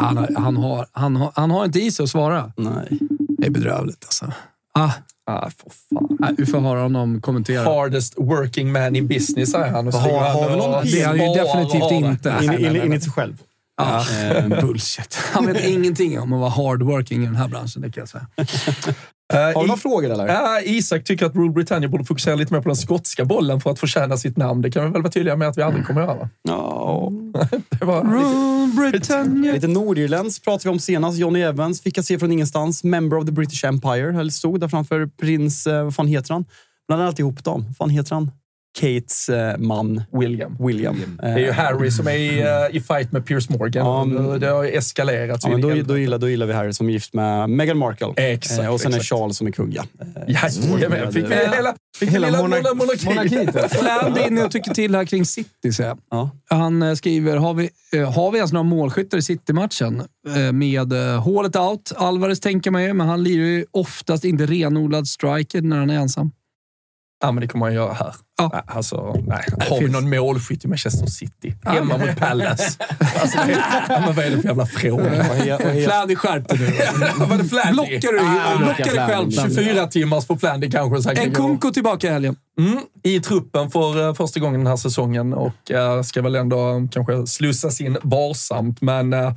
[0.00, 2.52] han, har- han, har, han, har, han har inte i sig att svara.
[2.56, 2.98] Nej.
[3.38, 4.32] Det är bedrövligt alltså.
[4.74, 4.90] Ah,
[5.26, 6.16] Ah, för fan.
[6.20, 7.64] nej, vi får höra honom kommentera.
[7.64, 9.86] Hardest working man in business, säger han.
[9.86, 12.40] Och Har- har vi någon och Det är han ju definitivt inte.
[12.46, 13.36] Nej, in, in sig själv.
[13.82, 14.04] Ah,
[14.60, 15.18] bullshit.
[15.32, 18.26] Han vet ingenting om att vara hardworking i den här branschen, det kan jag säga.
[19.32, 20.26] Eh, Har du några frågor eller?
[20.26, 23.70] Ja, Isak tycker att Rule Britannia borde fokusera lite mer på den skotska bollen för
[23.70, 24.62] att förtjäna sitt namn.
[24.62, 26.28] Det kan vi väl vara tydliga med att vi aldrig kommer göra.
[26.42, 27.12] Ja.
[27.78, 29.52] Det var Rule Britannia.
[29.52, 31.18] Lite nordirländskt pratade vi om senast.
[31.18, 32.84] Johnny Evans fick jag se från ingenstans.
[32.84, 34.20] Member of the British Empire.
[34.20, 35.66] Eller stod där framför prins...
[35.66, 36.44] Eh, vad fan heter han?
[36.88, 37.64] Blandade alltid ihop dem.
[37.66, 38.30] Vad fan heter han?
[38.80, 40.02] Kates eh, man.
[40.12, 40.56] William.
[40.60, 41.18] William.
[41.22, 43.86] Det är ju Harry som är i, eh, i fight med Piers Morgan.
[43.86, 45.40] Ja, men- det har eskalerat.
[45.44, 48.12] Ja, då, då, gillar, då gillar vi Harry som är gift med Meghan Markle.
[48.16, 49.08] Exakt, Eh, och sen är exakt.
[49.20, 49.84] Charles som är kung, ja.
[50.00, 50.34] Eh,
[50.76, 51.52] Jajamän, fick vi Mm.
[51.52, 53.34] hela, fick Hela hela monark- monark monarki.
[53.36, 53.72] monarkiet.
[53.72, 55.48] Fland är inne och tycker till här kring City,
[55.78, 55.98] jag.
[56.10, 56.30] Ja.
[56.50, 60.02] Han eh, skriver, har vi, eh, har vi ens några målskyttar i City-matchen?
[60.36, 61.92] Eh, Med eh, hålet out.
[61.96, 65.94] Alvarez tänker man ju, men han lirar ju oftast inte renodlad striker när han är
[65.94, 66.30] ensam.
[67.22, 68.14] Ja, men det kommer han göra här.
[68.38, 68.62] Ja.
[68.66, 69.44] Alltså, nej.
[69.70, 71.54] Har vi någon målskytt i Manchester City?
[71.64, 72.64] Hemma mot Palace.
[73.22, 75.24] Alltså, det, ja, men vad är det för jävla fråga?
[75.84, 76.66] Flandy, skärp dig nu.
[77.26, 77.72] Var det Flandy?
[77.72, 79.30] Blockar du, Ah, blockar dig själv.
[79.32, 79.54] Flandy.
[79.56, 81.14] 24 timmars på Flandy kanske.
[81.14, 82.36] Kan En gå- Kunko tillbaka i helgen.
[82.58, 86.68] Mm, I truppen för uh, första gången den här säsongen och uh, ska väl ändå
[86.70, 88.80] um, kanske slussas in varsamt.
[88.80, 89.32] Men uh,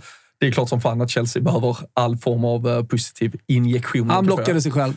[0.46, 4.10] det är klart som fan att Chelsea behöver all form av uh, positiv injektion.
[4.10, 4.93] Han blockade sig själv.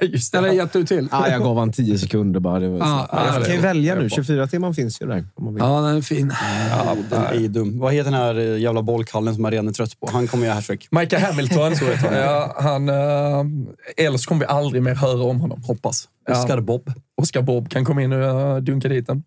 [0.00, 0.38] Just det.
[0.38, 1.08] Eller hjälpte du till?
[1.10, 2.58] Ah, jag gav han 10 sekunder bara.
[2.58, 3.16] Det var Ja, så.
[3.16, 4.10] ja, jag kan ju välja nu.
[4.10, 5.24] 24 timmar finns ju där.
[5.58, 6.32] Ja, den är fin.
[6.70, 7.78] Ja, den är dum.
[7.78, 10.08] Vad heter den här eh, jävla bollkallen som man redan är trött på?
[10.12, 10.88] Han kommer göra hattrick.
[10.90, 11.72] Micah Hamilton.
[12.12, 12.94] ja, han, uh,
[13.96, 15.62] eller så kommer vi aldrig mer höra om honom.
[15.62, 16.08] Hoppas.
[16.28, 16.42] Ja.
[16.42, 16.92] Oscar Bob.
[17.22, 19.22] Oscar Bob kan komma in och dunka dit den.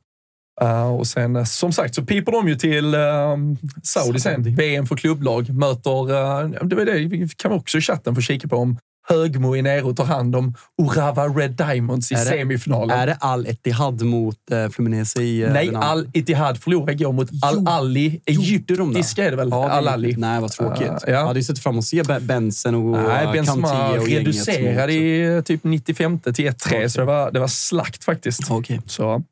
[0.63, 3.37] Uh, och sen uh, som sagt så piper de ju till uh,
[3.83, 4.55] Saudi sen.
[4.55, 5.49] VM för klubblag.
[5.49, 8.77] Möter, uh, det var det vi kan vi också i chatten få kika på om
[9.09, 12.99] Högmo är nere och tar hand om Urawa Red Diamonds i Är det- semifinalen.
[12.99, 15.41] Är det Al Ettihad mot eh, Fluminense i...
[15.43, 15.89] eh, Nej, den andra?
[15.89, 18.21] Al Ittihad förlorade igår mot Al Ali.
[18.25, 18.97] Gjorde de det?
[18.99, 19.49] Egyptiska är det väl?
[19.51, 20.15] Ja, det- Al Ali.
[20.17, 20.87] Nej, vad tråkigt.
[20.87, 21.25] Uh, Jag ja.
[21.27, 24.93] hade ju sett fram emot att se Ben- Benson och Nej, eh, Benzema och reducerade
[24.93, 28.51] i typ 95 till 1-3, så det var, det var slakt faktiskt.
[28.51, 28.81] Okej.
[28.85, 29.23] Så.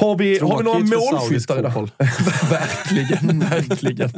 [0.00, 1.72] Har vi, har vi några Tråkigt målskyttar idag?
[2.50, 4.10] verkligen, verkligen.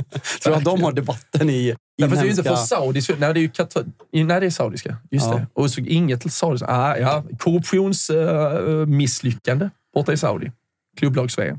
[0.43, 2.57] Tror att de har debatten i Nej, fast det är ju inte inhemska...
[2.57, 3.15] för saudiska.
[3.19, 4.97] Nej, det är ju Qatar, nej, det är saudiska.
[5.11, 5.33] Just Ja.
[5.35, 5.47] det.
[5.55, 6.67] Och så inget saudiska.
[6.67, 7.25] Ah, ja.
[7.39, 10.53] Korruptionsmisslyckande borta i Saudi.
[10.99, 11.59] Klubblags-VM.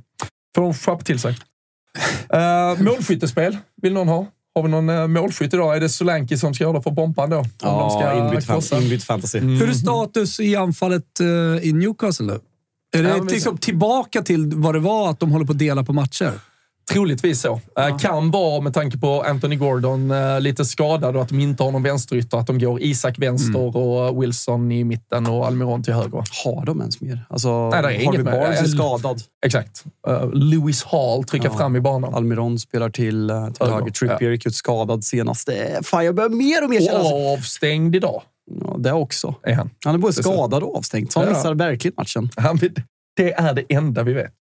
[0.55, 1.31] Får de skärpa till sig.
[2.33, 4.25] Uh, målskyttespel vill någon ha?
[4.55, 5.75] Har vi någon uh, målskytt idag?
[5.75, 7.37] Är det Solanke som ska göra det för Bompan då?
[7.37, 9.39] Om de Ja, ska inbytt, fan, inbytt fantasy.
[9.39, 11.27] Hur är status i anfallet eh,
[11.67, 12.39] i Newcastle nu?
[12.97, 15.83] Är det Ja, liksom tillbaka till vad det var att de håller på att dela
[15.83, 16.31] på matcher?
[16.91, 17.61] Troligtvis så.
[17.79, 21.63] Eh, Kan vara, med tanke på Anthony Gordon, eh, lite skadad och att de inte
[21.63, 22.37] har någon vänsterytter.
[22.37, 23.75] Att de går Isak vänster Mm.
[23.75, 26.23] och Wilson i mitten och Almiron till höger.
[26.45, 27.25] Har de ens mer?
[27.29, 28.31] Alltså, Nej, det är inget mer.
[28.33, 29.21] Är skadad.
[29.45, 29.83] Exakt.
[30.09, 31.57] Uh, Lewis Hall trycker Ja.
[31.57, 32.13] fram i banan.
[32.15, 33.91] Almiron spelar till, till Höger.
[33.91, 35.49] Trippier gick ut skadad senast.
[35.83, 36.99] Fan, jag börjar mer och mer känna...
[36.99, 38.21] Och avstängd idag
[38.61, 39.35] Ja, det också.
[39.43, 39.69] är han.
[39.85, 41.35] Han är både Det skadad och avstängd, så han Ja.
[41.35, 42.29] missar verkligen matchen.
[42.37, 42.59] han.
[43.15, 44.33] Det är det enda vi vet.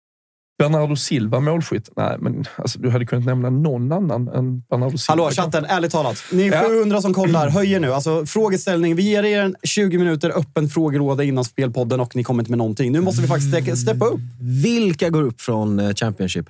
[0.59, 1.91] Bernardo Silva målskytt?
[1.97, 5.13] Nej, men alltså, du hade kunnat nämna någon annan än Bernardo Silva.
[5.25, 6.17] Hallå chatten, ärligt talat.
[6.33, 6.69] Ni är Ja.
[6.69, 7.49] 700 som kollar.
[7.49, 7.93] Höj er nu.
[7.93, 8.97] Alltså, frågeställning.
[8.97, 12.59] Vi ger er en 20 minuter öppen frågelåda innan spelpodden och ni kommer inte med
[12.59, 12.93] någonting.
[12.93, 14.21] Nu måste vi faktiskt steppa- steppa upp.
[14.63, 16.47] Vilka går upp från eh, Championship?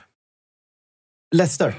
[1.35, 1.75] Leicester.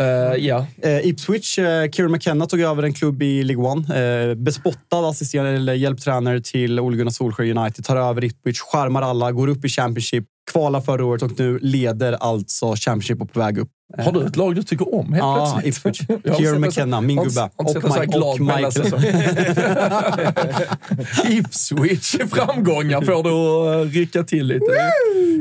[0.00, 0.06] Eh,
[0.46, 0.66] ja.
[0.82, 4.00] Eh, Ipswich, eh, Kieran McKenna tog över en klubb i League One.
[4.30, 7.84] Eh, bespottad assisterande eller hjälptränare till Ole Gunnar Solskjaer United.
[7.84, 10.24] Tar över Ipswich, skärmar alla, går upp i Championship.
[10.52, 13.68] Kvalar förra året och nu leder alltså Championship och på väg upp.
[13.98, 15.76] Har du ett lag du tycker om helt Ja, plötsligt?
[15.86, 16.36] Ipswich.
[16.38, 17.50] Kieran McKenna, min gubbe.
[17.56, 18.72] Och Mike- och Michael.
[21.38, 23.30] Ipswich framgångar får du
[23.86, 24.66] att rycka till lite.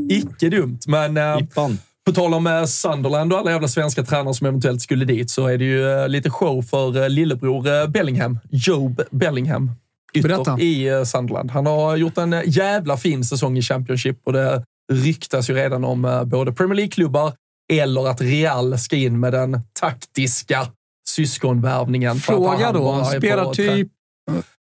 [0.09, 1.77] Icke dumt, men Ippan.
[2.05, 5.47] På tal om eh, Sunderland och alla jävla svenska tränare som eventuellt skulle dit så
[5.47, 8.39] är det ju eh, lite show för eh, lillebror Bellingham.
[8.49, 9.71] Job Bellingham.
[10.13, 10.41] Berätta.
[10.41, 11.51] Ytter i eh, Sunderland.
[11.51, 16.23] Han har gjort en jävla fin säsong i Championship och det ryktas ju redan om
[16.25, 17.33] både Premier League-klubbar
[17.73, 20.67] eller att Real ska in med den taktiska
[21.09, 22.15] syskonvärvningen.
[22.15, 22.83] Fråga då.
[22.83, 23.53] bara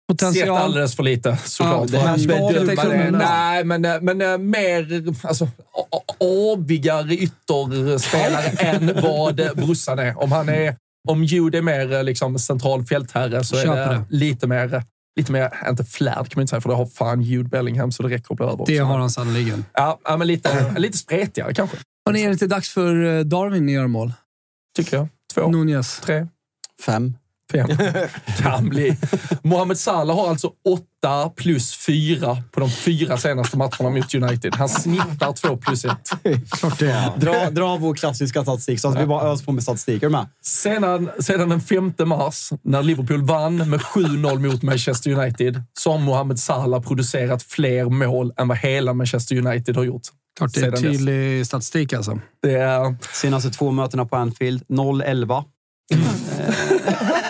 [0.08, 0.56] är Spelartyp, Sett potential.
[0.56, 1.90] alldeles för lite såklart.
[1.90, 2.16] Ja,
[2.82, 3.18] kunna.
[3.18, 5.48] Nej, men, eh, men eh, mer alltså,
[6.52, 10.22] avigare ytterspelare än vad brorsan är.
[10.22, 10.76] Om han är
[11.08, 14.04] om Jude är mer eh, liksom, central fältherre så är Köper det, det.
[14.16, 14.82] lite mer,
[15.20, 18.02] lite mer, inte flärd kan man inte säga, för det har fan Jude Bellingham så
[18.02, 18.64] det räcker att bli över.
[18.66, 19.64] Det har han sannoliken.
[19.72, 21.76] Ja, ja, men lite, lite spretigare kanske,
[22.10, 24.12] Och är det inte dags för eh, Darwin att göra mål?
[24.76, 25.08] tycker jag.
[25.34, 26.00] Två, Nunez.
[26.00, 26.26] tre,
[26.86, 27.14] Fem.
[27.52, 27.68] Fem.
[28.38, 28.96] kan bli.
[29.42, 34.54] Mohamed Salah har alltså åtta plus fyra på de fyra senaste matcherna mot United.
[34.54, 36.10] Han snittar två plus ett.
[37.20, 40.02] Dra, dra vår klassiska statistik, så att vi bara öser på med statistik.
[40.02, 40.26] Är med?
[40.42, 45.98] Sedan, sedan den 5 mars, när Liverpool vann med 7-0 mot Manchester United, så har
[45.98, 50.02] Mohamed Salah producerat fler mål än vad hela Manchester United har gjort.
[50.38, 52.20] Klart det är tydlig statistik alltså.
[52.42, 52.96] Det är...
[53.12, 55.44] Senaste två mötena på Anfield, 0-11.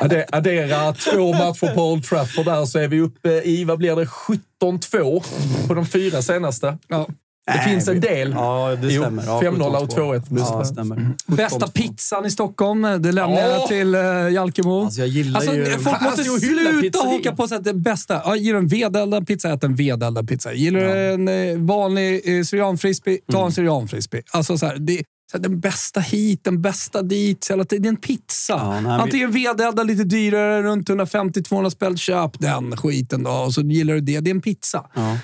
[0.00, 3.96] Adde- Addera två matcher på Old Trafford där så är vi uppe i, vad blir
[3.96, 5.22] det, 17-2
[5.68, 6.78] på de fyra senaste.
[6.88, 7.06] Ja.
[7.46, 8.30] Det Nej, finns en del.
[8.32, 9.22] Ja, det Jo, stämmer.
[9.26, 10.14] Ja, 5-0 och 17-2.
[10.14, 10.64] 2-1 plus Ja, det.
[10.66, 11.10] stämmer.
[11.26, 11.72] Bästa 17-2.
[11.72, 14.84] pizzan i Stockholm, det lämnar jag till uh, Jalkemo.
[14.84, 15.64] Alltså, jag gillar Alltså, ju...
[15.64, 18.22] folk måste Alltså, jag hyllar sluta haka på sig att det bästa.
[18.24, 20.52] Ja, gillar du en vedeldad pizza, ät en vedeldad pizza.
[20.52, 23.46] Gillar du en eh, vanlig eh, syrianfrisbee, ta Mm.
[23.46, 24.22] en syrianfrisbee.
[24.30, 27.44] Alltså, så här, det, så här, den bästa hit, den bästa dit.
[27.44, 28.52] Så här, det är en pizza.
[28.52, 31.96] Ja, nej, Antingen vedeldad, lite dyrare, runt 150-200 spänn.
[31.96, 34.20] Köp den skiten då och så gillar du det.
[34.20, 34.86] Det är en pizza.
[34.94, 35.18] Ja.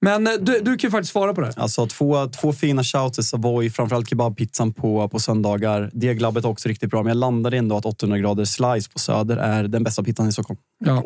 [0.00, 1.52] Men eh, du, du kan ju faktiskt svara på det.
[1.56, 5.90] Alltså två, två fina shouts till Savoy, framförallt kebabpizzan på, på söndagar.
[5.92, 9.36] Deglabbet är också riktigt bra, men jag landade ändå att 800 grader slice på Söder
[9.36, 10.60] är den bästa pizzan i Stockholm.
[10.84, 11.02] Ja.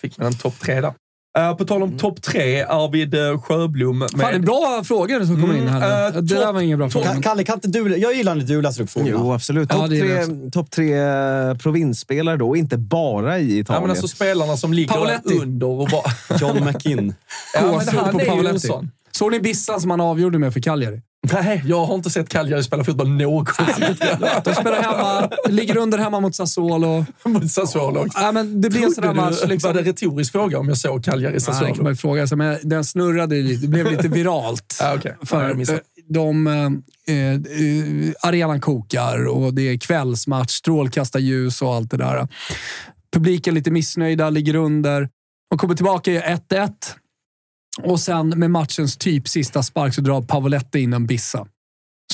[0.00, 0.94] Fick man en topp tre där.
[1.38, 3.98] Eh, på tal om topp tre, Arvid eh, Sjöblom.
[3.98, 6.06] Med, Fan, det är bra frågor som kommer in här.
[6.06, 7.06] Mm, eh, det där topp- var ingen bra fråga.
[7.12, 7.96] Ka- Kalle, kan inte du...
[7.96, 9.16] Jag gillar när du läser upp frågorna.
[9.20, 9.68] Jo, absolut.
[9.72, 10.94] Ja, Topp det tre, top tre
[11.62, 13.82] provinsspelare då, inte bara i Ja, Italien.
[13.82, 15.38] men alltså spelarna som ligger Paoletti.
[15.38, 16.38] under och bara...
[16.38, 17.14] John McInn.
[17.54, 18.90] Ja, men han på är ju en sån.
[19.16, 21.00] Såg ni Bissan som han avgjorde med för Cagliari?
[21.32, 23.64] Nej, jag har inte sett Cagliari spela fotboll någonsin.
[24.44, 27.04] De spelar hemma, ligger under hemma mot Sassuolo.
[27.24, 28.06] Mot Sassuolo.
[28.14, 29.36] Ja, men det blir en sån match.
[29.46, 29.68] Liksom.
[29.72, 31.82] Var det retorisk fråga om jag såg Cagliari Nej, det kan Sassuolo?
[31.82, 33.62] man ju fråga sig, men den snurrade lite.
[33.62, 34.78] Det blev lite viralt.
[34.82, 35.12] Ah, okay.
[35.22, 35.78] För missade.
[35.78, 36.54] eh, de, eh,
[37.14, 42.28] eh, arenan kokar och det är kvällsmatch, strålkastarljus och allt det där.
[43.12, 45.08] Publiken lite missnöjda, ligger under.
[45.50, 46.70] De kommer tillbaka i 1-1.
[47.82, 51.46] Och sen med matchens typ sista spark så drar Pavoletti in en bissa.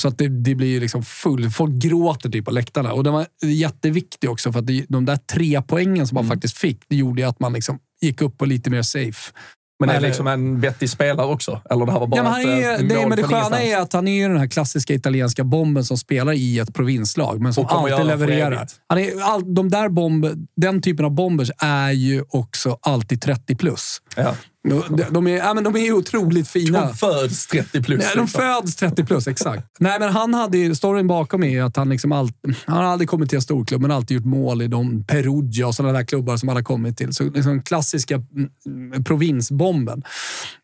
[0.01, 1.49] Så att det, det blir ju liksom full...
[1.51, 2.93] Folk gråter typ på läktarna.
[2.93, 6.35] Och den var jätteviktig också för att det, de där tre poängen som man Mm.
[6.35, 9.31] faktiskt fick, det gjorde att man liksom gick upp på lite mer safe.
[9.79, 11.61] Men är det liksom en vettig spelare också?
[11.69, 13.23] Eller det här var bara Ja, men han ett eh, är, mål det, men det
[13.23, 13.63] sköna ingenstans?
[13.63, 17.41] är att han är ju den här klassiska italienska bomben som spelar i ett provinslag,
[17.41, 18.67] men som Och alltid levererar.
[18.87, 23.55] Han är, all, de där bomb, den typen av bombers är ju också alltid 30
[23.55, 24.01] plus.
[24.15, 24.35] Ja.
[24.63, 26.85] De, de, är, ja, men de är otroligt fina.
[26.85, 27.99] De föds 30 plus.
[27.99, 28.41] Nej, de liksom.
[28.41, 29.63] föds 30 plus, exakt.
[29.79, 32.31] Nej, men han hade ju, storyn bakom är att han liksom all,
[32.65, 35.75] han har aldrig kommit till en storklubb, men alltid gjort mål i de Perugia och
[35.75, 37.13] sådana där klubbar som han har kommit till.
[37.13, 38.23] Så liksom klassiska
[38.65, 40.03] mm, provinsbomben.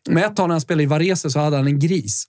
[0.08, 2.24] Men ett tag när han spelade i Varese så hade han en gris.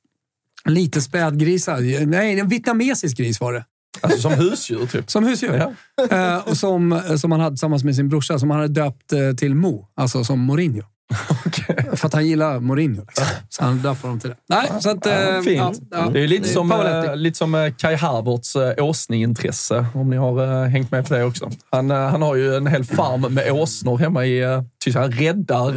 [0.66, 2.06] Lite spädgrisar.
[2.06, 3.66] Nej, en vietnamesisk gris var det.
[4.02, 5.12] Alltså som husdjur typ.
[5.12, 5.76] Som husdjur.
[6.12, 9.34] Eh, och som, som han hade tillsammans med sin brorsa, som han hade döpt eh,
[9.38, 9.88] till Mo.
[9.96, 10.84] Alltså som Mourinho.
[11.96, 13.02] För att han gillar Mourinho.
[13.08, 13.26] Liksom.
[13.50, 14.36] Så han döpte dem till det.
[14.50, 15.58] Nej, så att, Ja, eh, fint.
[15.58, 16.10] ja, ja.
[16.14, 20.64] det är lite som, eh, lite som eh, Kai Havertz eh, åsneintresse, om ni har
[20.64, 21.50] eh, hängt med på det också.
[21.72, 24.44] Han, han har ju en hel farm med åsnor hemma i
[24.84, 25.14] Tyskland.
[25.14, 25.72] Han räddar,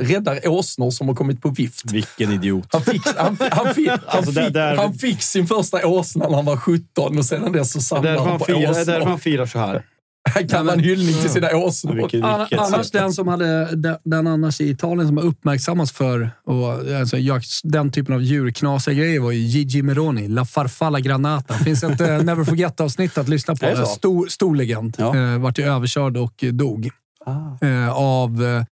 [0.00, 1.92] räddar åsnor som har kommit på vift.
[1.92, 2.68] Vilken idiot.
[2.72, 6.28] Han fick, han, han, fick, han, Alltså, där- fick, där- han fick sin första åsna
[6.28, 8.92] när han var 17 och sedan dess så därför han på firar, det är därför
[9.00, 9.10] åsnor.
[9.10, 9.82] han firar så här.
[10.28, 11.92] Han kallar en hyllning till sina åsnor.
[11.92, 16.30] An- vilket annars den som hade den, den annars i Italien som har uppmärksammats för
[16.44, 17.16] och, alltså,
[17.62, 21.54] den typen av djurknasiga grejer var ju Gigi Meroni, La Farfalla Granata.
[21.58, 23.86] Det finns ett Never Forget-avsnitt att lyssna på.
[23.86, 24.96] Stor, stor legend.
[24.98, 25.16] Ja.
[25.16, 26.90] Eh, vart ju överkörd och dog.
[27.26, 27.66] Ah.
[27.66, 28.64] Eh, av eh,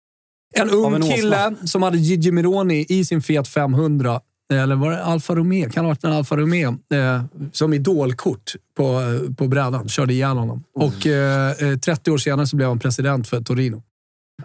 [0.63, 4.21] en ung en kille som hade Gigi Meroni i sin Fiat 500.
[4.53, 5.71] Eller var det Alfa Romeo?
[5.71, 6.79] Kan ha varit en Alfa Romeo.
[6.95, 9.89] Eh, som idolkort på, eh, på brädan.
[9.89, 10.65] Körde ihjäl honom.
[10.77, 10.89] Mm.
[10.89, 13.83] Och eh, eh, 30 år senare så blev han president för Torino.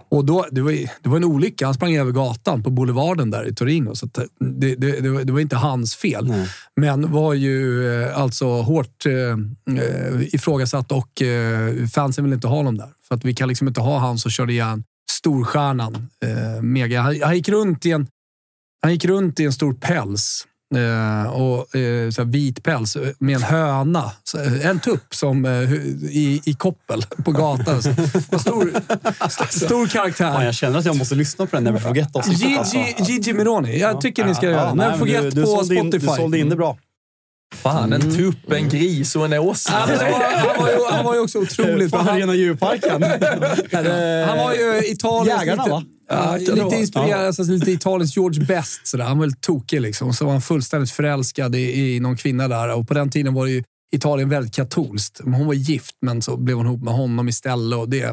[0.10, 1.66] Och då, det, var, det var en olycka.
[1.66, 3.96] Han sprang över gatan på boulevarden där i Torino.
[3.96, 6.28] Så eh, det, det, det, var, det var inte hans fel.
[6.28, 6.50] Nej.
[6.76, 9.14] Men var ju eh, alltså hårt eh,
[9.78, 12.90] eh, ifrågasatt och eh, fansen vill inte ha honom där.
[13.08, 16.08] För att vi kan liksom inte ha han som körde ihjäl storstjärnan.
[16.24, 17.02] Eh, mega.
[17.02, 18.08] Han, han, gick runt i en,
[18.82, 20.48] han gick runt i en stor päls.
[20.76, 24.12] Eh, och eh, så vit päls med en höna.
[24.38, 25.46] Eh, En tupp som
[26.12, 27.82] i, i koppel på gatan.
[27.84, 28.72] Stor,
[29.26, 30.44] st- stor Fan, karaktär.
[30.44, 31.80] jag känner att jag måste lyssna på den Never
[32.14, 32.32] alltså.
[32.32, 33.80] Gigi, Gigi Meroni.
[33.80, 34.76] Jag tycker ni ska göra det.
[34.76, 35.98] Never men du, forget du, på Spotify.
[35.98, 36.78] du sålde in det bra.
[37.56, 39.76] Fan, en tupp, en gris och en åsna.
[39.76, 39.98] Han var,
[40.48, 41.92] han, var ju, han var ju också otroligt.
[41.92, 42.92] Fan, rena djurparken.
[44.28, 45.40] han var ju Italiens...
[45.40, 45.84] Jägarna, lite, va?
[46.10, 48.88] Ja, lite inspirerad, alltså, lite Italiens George Best.
[48.88, 49.04] Sådär.
[49.06, 50.14] Han var väl tokig liksom.
[50.14, 52.74] Så var han fullständigt förälskad i, i någon kvinna där.
[52.74, 55.22] Och på den tiden var det ju Italien väldigt katolskt.
[55.24, 57.80] Hon var gift, men så blev hon ihop med honom istället.
[57.80, 58.06] Och det,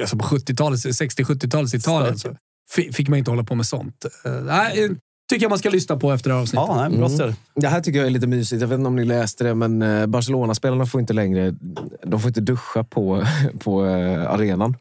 [0.00, 2.36] alltså på 70-talet, 60-70-talets Italien så
[2.70, 4.06] fi- fick man inte hålla på med sånt.
[4.26, 4.90] Uh, nej,
[5.32, 6.66] tycker jag man ska lyssna på efter det här avsnittet.
[6.68, 7.34] Ja, nej, bra ställe.
[7.54, 8.60] Det här tycker jag är lite mysigt.
[8.60, 11.54] Jag vet inte om ni läste det, men eh, Barcelona-spelarna får inte längre
[12.02, 13.24] de får inte duscha på,
[13.58, 14.76] på eh, arenan.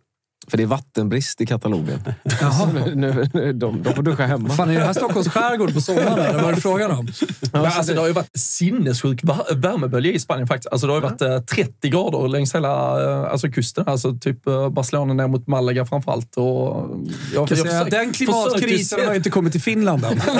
[0.47, 2.03] För det är vattenbrist i Katalonien.
[2.59, 2.65] Så
[2.95, 2.95] nu,
[3.34, 4.49] nu, de, de får duscha hemma.
[4.49, 6.19] Fan, är det här Stockholms skärgård på sommaren?
[6.19, 7.07] Eller vad är det frågan om?
[7.53, 10.72] Men alltså, det har ju varit sinnessjuk värmebölja i Spanien faktiskt.
[10.72, 13.84] Alltså, det har ju varit eh, 30 grader längs hela eh, alltså, kusten.
[13.88, 16.38] Alltså, typ eh, Barcelona ner mot Malaga framförallt.
[16.38, 16.43] Och
[17.34, 20.22] jag, Kan jag säga, försöker- den klimatkrisen försöker har ju inte kommit till Finland än.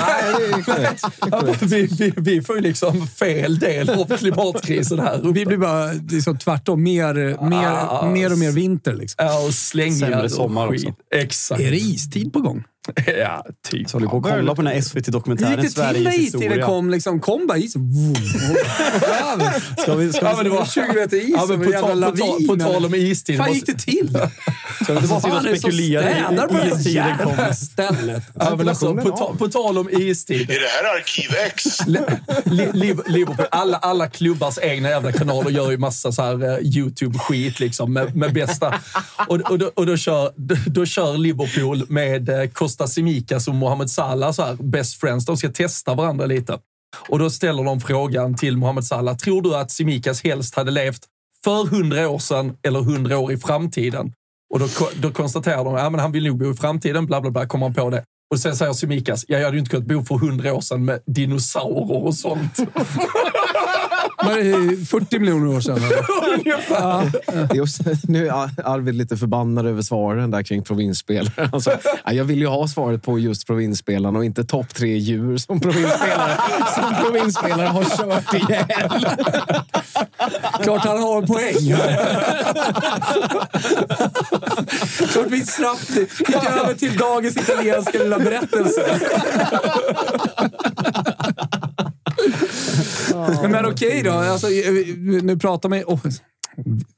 [1.30, 5.28] Ja, vi, vi, vi får ju liksom fel del av klimatkrisen här uppe.
[5.32, 6.82] Vi blir bara liksom tvärtom.
[6.82, 7.14] Mer,
[7.48, 8.92] mer, Ah, mer och mer vinter.
[8.94, 9.26] Liksom.
[9.26, 10.94] Ja, och slängar Sämre sommar också.
[11.14, 11.60] Exakt.
[11.60, 12.64] Är det istid på gång?
[13.18, 13.90] Ja, typ.
[13.90, 16.66] Så håller på att kolla på den här Hur SVT-dokumentären gick det till Sveriges historia.
[16.66, 16.90] kom?
[16.90, 17.92] Liksom, kom bara isen.
[19.78, 21.34] Ska vi, ska Ja, men det var 20 meter is.
[21.36, 23.34] Ja, men på, tal, på, tal, på tal om istid.
[23.34, 24.08] Hur fan gick det till?
[24.84, 27.54] ska vi inte bara sitta och spekulera i istiden kom?
[27.54, 28.22] stället?
[28.34, 30.50] Ja, men alltså, på, ta, på tal om istid.
[30.50, 31.86] Är det här Arkiv X?
[31.86, 36.58] Li- Liv- Liverpool, alla, alla klubbars egna jävla kanaler gör ju massa så här eh,
[36.76, 38.74] YouTube-skit liksom med, med bästa.
[39.28, 43.54] Och, och, då, och då, kör, då, då kör Liverpool med eh, Costa Simikas och
[43.54, 45.26] Mohamed Salah, så här, best friends.
[45.26, 46.58] De ska testa varandra lite.
[47.08, 49.16] Och då ställer de frågan till Mohamed Salah.
[49.16, 51.06] Tror du att Simikas helst hade levt
[51.44, 54.12] för hundra år sedan eller hundra år i framtiden?
[54.54, 54.66] Och då,
[55.00, 57.46] då konstaterar de att ja, men han vill nog bo i framtiden, bla bla bla,
[57.46, 58.04] kommer han på det.
[58.30, 60.84] Och sen säger Simikas, ja, jag hade ju inte kunnat bo för hundra år sedan
[60.84, 62.58] med dinosaurer och sånt.
[64.24, 65.76] Var det 40 miljoner år sedan?
[65.76, 65.98] eller?
[66.44, 67.04] Ja.
[68.08, 71.50] Nu är Arvid lite förbannad över svaren där kring provinsspelare.
[71.52, 71.70] Alltså,
[72.04, 75.60] ja, jag vill ju ha svaret på just provinsspelarna och inte topp tre djur som
[75.60, 76.36] provinsspelare,
[76.74, 79.06] som provinsspelare har kört ihjäl.
[80.62, 81.74] Klart han har en poäng.
[85.12, 89.00] Klart vi snabbt gick över till dagens italienska lilla berättelse.
[93.50, 94.12] Men okej då.
[94.12, 94.46] Alltså,
[95.22, 96.00] nu pratar man oh,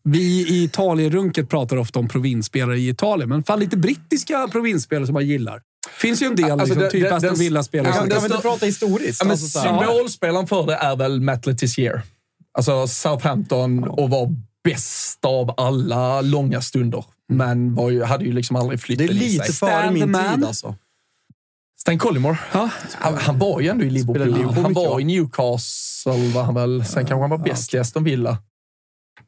[0.03, 5.13] Vi i Italienrunket pratar ofta om provinsspelare i Italien, men fan lite brittiska provinsspelare som
[5.13, 5.61] man gillar.
[6.01, 7.93] finns ju en del, Alltså, liksom, det- typ det- Aston Villa-spelare.
[7.95, 9.21] Ja, Kan vi inte prata historiskt?
[9.21, 12.03] Ja, men Alltså, symbolspelaren för det är väl Matt Letizier.
[12.59, 14.29] Alltså Southampton och var
[14.65, 17.05] bäst av alla långa stunder.
[17.33, 19.55] Men var ju, hade ju liksom aldrig det flyttat är i lite sig.
[19.55, 20.35] före Stand min the man.
[20.35, 20.75] tid alltså.
[21.85, 22.39] Stan Collymore.
[22.53, 22.71] Ja.
[22.93, 24.27] Han, han var ju ändå i Liverpool.
[24.27, 25.01] Liverpool han var va?
[25.01, 26.85] i Newcastle var han väl.
[26.85, 28.39] Sen kanske han var bäst i Aston Villa.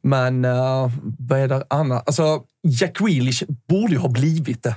[0.01, 2.07] Men uh, vad är det annat?
[2.07, 4.75] Alltså, Jack Grealish borde ju ha blivit det.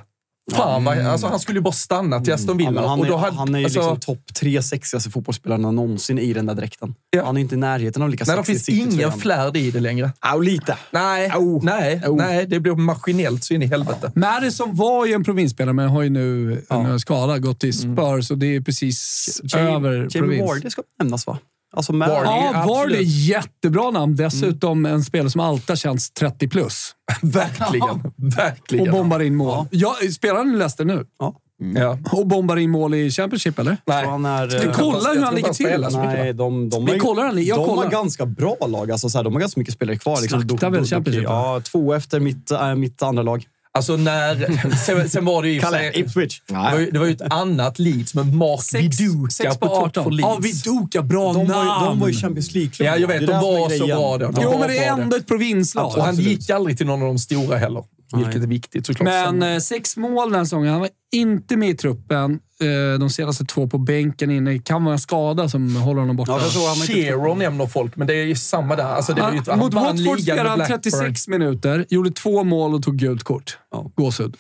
[0.57, 2.73] Fan, vad, alltså, han skulle ju bara stanna till Aston Villa.
[2.83, 5.71] Ja, han, och är, då hade, han är ju alltså, liksom topp tre sexigaste fotbollsspelarna
[5.71, 6.95] någonsin i den där dräkten.
[7.11, 7.25] Ja.
[7.25, 9.81] Han är inte i närheten av lika Nej, det sexig finns ingen flärd i det
[9.81, 10.13] längre.
[10.21, 10.77] Au, lite.
[10.91, 11.61] Nej, Au.
[11.63, 12.17] nej, Au.
[12.17, 14.13] nej, det blir maskinellt så in i helvete.
[14.15, 16.87] Madison var ju en provinsspelare, men har ju nu Ja.
[16.87, 20.49] en skada gått till Spurs och det är precis Jamie- över Jamie provins.
[20.49, 21.39] Vardy ska nämnas va?
[21.77, 22.13] Alltså Vardy.
[22.25, 22.69] Ja, absolut.
[22.77, 24.17] var det jättebra namn.
[24.17, 26.93] Dessutom en spelare som alltid har känts 30 plus.
[27.23, 28.13] Verkligen.
[28.17, 28.89] Verkligen.
[28.89, 29.67] Och bombar in mål.
[29.71, 29.95] Ja.
[30.17, 31.07] spelar han i Leicester nu?
[31.19, 31.35] Ja.
[31.75, 31.99] Ja.
[32.13, 33.77] Och bombar in mål i Championship, eller?
[33.87, 34.07] Nej.
[34.07, 35.87] Han är, Vi eh, kollar hur han ligger till.
[35.91, 37.45] så Nej, de, de, Vi har- kollar den.
[37.45, 37.83] Jag de kollar.
[37.83, 38.91] har ganska bra lag.
[38.91, 40.21] Alltså, så här, de har ganska mycket spelare kvar.
[40.21, 41.25] Liksom, Slaktar väl Championship?
[41.25, 43.45] Ja, två efter mitt, äh, mitt andra lag.
[43.73, 44.77] Alltså när...
[44.87, 45.61] Sen, sen var det ju...
[45.61, 46.41] Kalle, Ipswich.
[46.47, 49.69] Det var, ju, det var ju ett annat Leeds med Mark Sex, Viduka sex på
[49.69, 50.17] på topp för 18.
[50.17, 50.29] Leeds.
[50.29, 51.03] Ja, Viduka.
[51.03, 51.85] Bra De var, namn!
[51.85, 52.87] ju, de var ju Champions League-klubb.
[52.87, 53.27] Ja, jag vet.
[53.27, 54.31] De var så bra då.
[54.31, 55.87] De Jo, var men det är ändå ett provinslag.
[55.97, 57.85] Och han gick aldrig till någon av de stora heller.
[58.17, 59.05] Vilket är viktigt såklart.
[59.05, 60.71] Men eh, sex mål den säsongen.
[60.73, 62.41] Han var inte med i truppen.
[62.63, 64.51] Eh, de senaste två på bänken inne.
[64.51, 66.33] Det kan vara en skada som håller honom borta.
[66.33, 68.85] Ja, inte- Shearer nämner folk, men det är ju samma där.
[68.85, 70.81] Alltså, det ju, Han, han mot vann Watford spelade han Blackburn.
[70.83, 73.59] 36 minuter, gjorde två mål och tog gult kort.
[73.71, 73.91] Ja.
[73.97, 74.37] Gåshud.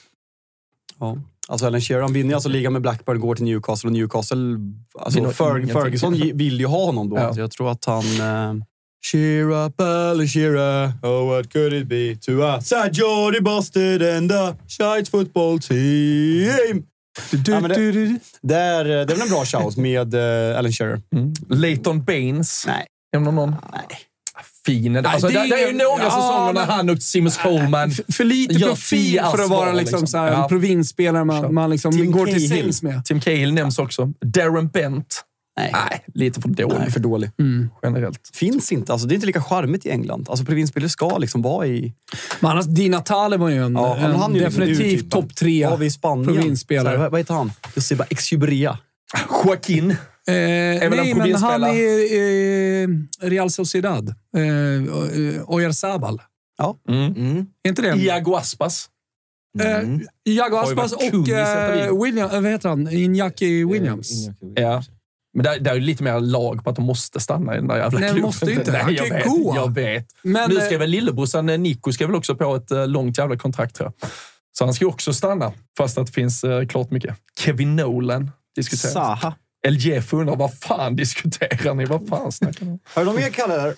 [0.99, 1.17] Ja.
[1.49, 4.39] Alltså Alan Shearer han vinner alltså ligan med Blackburn, går till Newcastle och Newcastle...
[4.99, 5.75] Alltså Fer ingenting.
[5.83, 7.17] Ferguson vill ju ha honom då.
[7.17, 7.35] Ja.
[7.35, 8.05] Så jag tror att han...
[8.21, 8.63] Eh,
[9.11, 14.33] Cheer up Alan Shearer, oh what could it be to a sad Jordy Busted and
[14.33, 16.85] a shite football team.
[17.31, 18.19] Du, Ja, det- du, du.
[18.43, 21.01] Det är, det är väl en bra shout med eh, Alan Shearer?
[21.17, 21.33] Mm.
[21.49, 22.65] Leighton Baines.
[22.67, 22.87] Nej.
[23.13, 23.51] Nämner någon?
[23.73, 23.83] Nej.
[24.67, 24.97] Fin.
[25.07, 27.91] Alltså, det det, är- det är ju några ja, säsonger när han och Seamus Coleman
[27.91, 30.07] För lite profil för att vara liksom, liksom.
[30.07, 30.49] så här, en Ja.
[30.49, 33.05] provinsspelare man, man liksom går till sängs med.
[33.05, 34.13] Tim Cahill nämns också.
[34.25, 35.25] Darren Bent.
[35.57, 35.71] Nej.
[35.73, 37.31] Nej, lite för dålig Nej, för dålig.
[37.83, 38.31] generellt.
[38.35, 38.93] Finns inte.
[38.93, 40.27] Alltså, det är inte lika charmigt i England.
[40.31, 41.95] Alltså, provinsspelare ska liksom vara i...
[42.41, 45.37] Men annars, Di Natale var ju en, Ja, en han är ju liksom definitivt topp
[45.37, 46.89] tre Har vi provinsspelare.
[46.89, 47.53] Här, vad, vad heter han?
[47.75, 48.79] Josiba Exubria.
[49.45, 49.91] Joaquin.
[49.91, 52.89] Eh, väl en nej, men han är eh,
[53.29, 54.15] Real Sociedad.
[54.37, 56.23] Eh, eh, Oyarzabal.
[56.89, 57.47] Mm.
[57.63, 57.97] Är inte det?
[57.97, 58.89] Iago Aspas.
[59.59, 59.65] Eh,
[60.25, 62.89] Iago Har ju Aspas och eh, William, eh, vad heter han?
[62.89, 64.29] Iñaki Williams.
[64.55, 64.83] Ja.
[65.35, 67.69] Men där, där är ju lite mer lag på att de måste stanna i den
[67.69, 68.27] där jävla Nej, de klubben.
[68.27, 68.73] måste ju inte.
[68.73, 69.53] Nej, Han jag kan vet, gå.
[69.57, 70.07] Jag vet.
[70.23, 73.19] Men, nu eh, ska väl lillebrorsan eh, Nico ska väl också på ett eh, långt
[73.19, 74.11] jävla kontrakt tror jag.
[74.59, 77.17] Så han ska ju också stanna, fast att det finns eh, klart mycket.
[77.41, 78.93] Kevin Nolan diskuteras.
[78.93, 79.35] Saha.
[79.67, 81.85] El Jeff undrar vad fan diskuterar ni?
[81.85, 82.79] Vad fan snackar ni om?
[82.85, 83.75] Har du någon mer Kalle?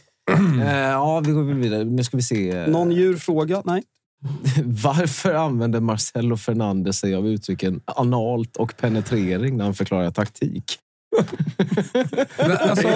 [0.62, 1.84] Eh, ja, vi går vidare.
[1.84, 2.50] Nu ska vi se.
[2.50, 3.62] eh, Någon djurfråga?
[3.64, 3.82] Nej.
[4.64, 10.64] Varför använder Marcelo Fernandes sig av uttrycken analt och penetrering när han förklarar taktik?
[12.39, 12.89] Alltså,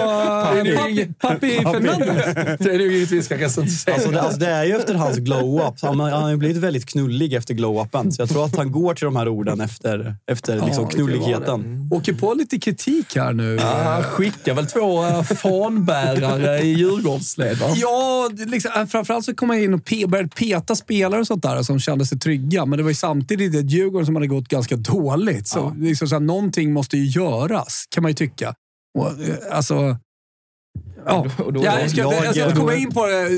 [0.75, 2.35] Papi, Papi Fernandes.
[2.59, 3.93] Det är nog inget vi ska recensera.
[3.95, 5.73] Alltså det, alltså det är ju efter hans glow-up.
[5.81, 8.11] Han, han har ju blivit väldigt knullig efter glow-upen.
[8.11, 11.89] Så jag tror att han går till de här orden efter, efter liksom kan knulligheten.
[11.91, 13.55] Åker på lite kritik här nu.
[13.61, 17.67] Ja, han skickar väl två eh, fanbärare i Djurgårdsled, va?
[17.75, 21.43] Ja, liksom, äh, framförallt så kom jag in och pe började peta spelare och sånt
[21.43, 22.65] där som kände sig trygga.
[22.65, 25.47] Men det var ju samtidigt ett Djurgården som hade gått ganska dåligt.
[25.47, 28.53] Så, liksom, så här, någonting måste ju göras, kan man ju tycka.
[28.97, 29.97] Och, eh, alltså...
[31.05, 33.29] Ja, Och då- jag, ska, jag- jag ska inte komma in på det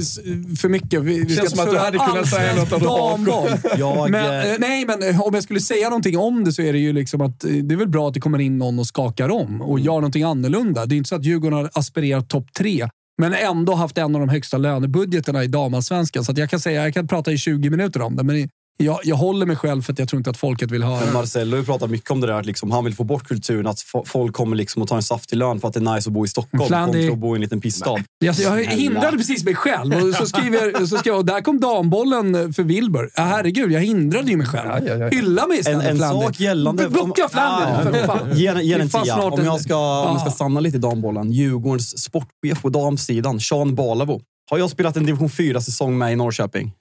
[0.60, 1.02] för mycket.
[1.02, 3.50] Vi, vi Känns ska som att du hade kunnat säga något det damboll.
[3.78, 6.74] Jag, Men, eh, eh, nej, men om jag skulle säga någonting om det så är
[6.74, 9.30] det ju liksom att det är väl bra att det kommer in någon och skakar
[9.30, 10.86] om och gör någonting annorlunda.
[10.86, 12.88] Det är inte så att Djurgården har aspirerat topp tre,
[13.22, 16.24] men ändå haft en av de högsta lönebudgeterna i damallsvenskan.
[16.24, 18.50] Så att jag kan säga, jag kan prata i 20 minuter om det, men
[18.84, 21.14] jag, jag håller mig själv för att jag tror inte att folket vill höra Men.
[21.14, 23.68] Marcello har ju pratat mycket om det där att liksom, han vill få bort kulturen
[23.68, 26.10] att fo- folk kommer liksom att ta en saftig lön för att det är nice
[26.10, 27.96] att bo i Stockholm Flandy- kontra att bo i en liten pissstad.
[28.28, 29.94] Alltså, jag hindrade precis mig själv.
[29.94, 33.10] Och så skriver, så skrev jag, och där kom dambollen för Wilbur.
[33.16, 34.70] Ja, herregud, jag hindrade ju mig själv.
[34.70, 35.10] Ja, ja, ja.
[35.10, 36.26] Hylla mig En, istället, en Flandy.
[36.26, 36.90] sak gällande...
[36.90, 38.38] Blocka Flandy, för fan.
[38.38, 39.16] Ge, är en tia.
[39.22, 40.32] Om en- jag, ska, om jag ska Ja.
[40.32, 41.32] stanna lite i dambollen.
[41.32, 44.22] Djurgårdens sportchef på damsidan, Sean Balavo.
[44.50, 46.72] Har jag spelat en division 4-säsong med i Norrköping?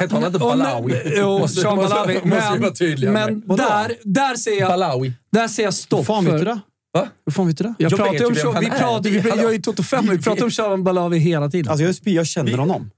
[0.00, 0.94] Heter han inte Balawi?
[1.16, 2.20] Jo, Måste- Sean måste- Balawi.
[3.06, 5.12] Men, men där, där, ser jag, Balawi.
[5.32, 6.38] där ser jag stopp Hur fan vet för...
[6.38, 6.60] du det?
[6.94, 7.08] Va?
[7.26, 7.74] Hur fan vet du det?
[7.78, 8.70] Jag Jag pratar om Sean, vi är.
[8.78, 11.70] pratar, vi, jag är ju Toto 5, vi pratar om Sean Balawi hela tiden.
[11.72, 12.90] Alltså jag, jag känner honom.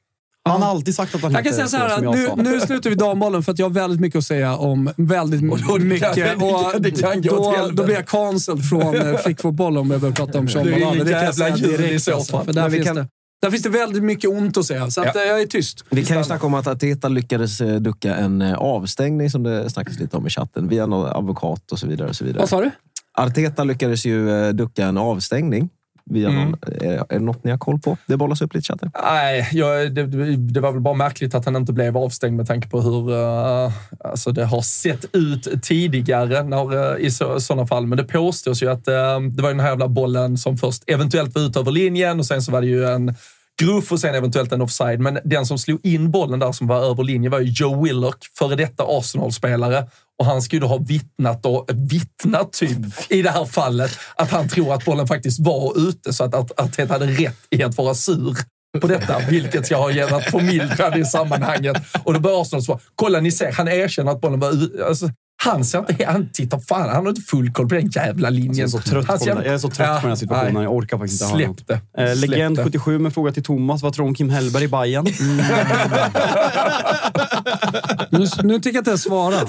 [0.49, 2.01] Han har alltid sagt att han jag kan säga så här,
[2.37, 5.43] nu, nu slutar vi dambollen för att jag har väldigt mycket att säga om väldigt
[5.43, 6.15] mycket.
[6.15, 9.91] det kan- Och det kan gå då, då blir jag cancelled från eh, flickfotboll om
[9.91, 10.99] jag börjar prata om Sean Det är Balawi.
[11.05, 12.03] Det kan jag säga direkt.
[12.05, 12.45] så Alltså, fall.
[12.47, 13.09] för där, Men vi finns kan- det,
[13.45, 15.21] där finns det väldigt mycket ont att säga, så att, Ja.
[15.23, 15.85] eh, jag är tyst.
[15.91, 19.71] Vi kan ju snacka om att Ateta lyckades eh, ducka en eh, avstängning som det
[19.71, 22.09] snackas lite om i chatten via någon advokat och så vidare.
[22.09, 22.41] Och så vidare.
[22.41, 22.71] Vad sa du?
[23.19, 25.69] Arteta lyckades ju ducka en avstängning
[26.11, 26.45] Via Mm.
[26.45, 27.97] någon, är, är det något ni har koll på?
[28.07, 28.91] Det bollas upp lite i chatten.
[29.03, 32.69] Nej, jag, det, det var väl bara märkligt att han inte blev avstängd med tanke
[32.69, 33.73] på hur uh,
[34.05, 37.87] alltså det har sett ut tidigare när, uh, i så, sådana fall.
[37.87, 41.35] Men det påstås ju att uh, det var den här jävla bollen som först eventuellt
[41.35, 43.15] var ut över linjen och sen så var det ju en
[43.63, 45.01] gruff och sen eventuellt en offside.
[45.01, 48.27] Men den som slog in bollen där som var över linjen var ju Joe Willock,
[48.39, 49.87] före detta Arsenal-spelare.
[50.19, 54.75] Och han skulle ha vittnat, och, vittnat typ, i det här fallet, att han tror
[54.75, 58.37] att bollen faktiskt var ute så att, att Arteta hade rätt i att vara sur
[58.81, 61.77] på detta, vilket jag har gett förmildrande i sammanhanget.
[62.05, 64.87] Och då börjar Arsenal svara, kolla ni ser, han erkänner att bollen var ute.
[64.87, 65.11] Alltså,
[65.45, 68.55] han ser inte, han tittar fan, han har inte full koll på den jävla linjen.
[68.57, 70.17] Jag är så trött, Han på, den, jag är så trött Ja, på den här
[70.17, 70.55] situationen.
[70.55, 70.63] nej.
[70.63, 72.03] Jag orkar faktiskt inte Släpp det.
[72.03, 72.65] Eh, Släpp Legend det.
[72.65, 73.83] 77 med fråga till Thomas.
[73.83, 75.07] Vad tror du om Kim Hellberg i Bayern?
[78.11, 79.45] Nu, nu tycker jag inte jag svarar.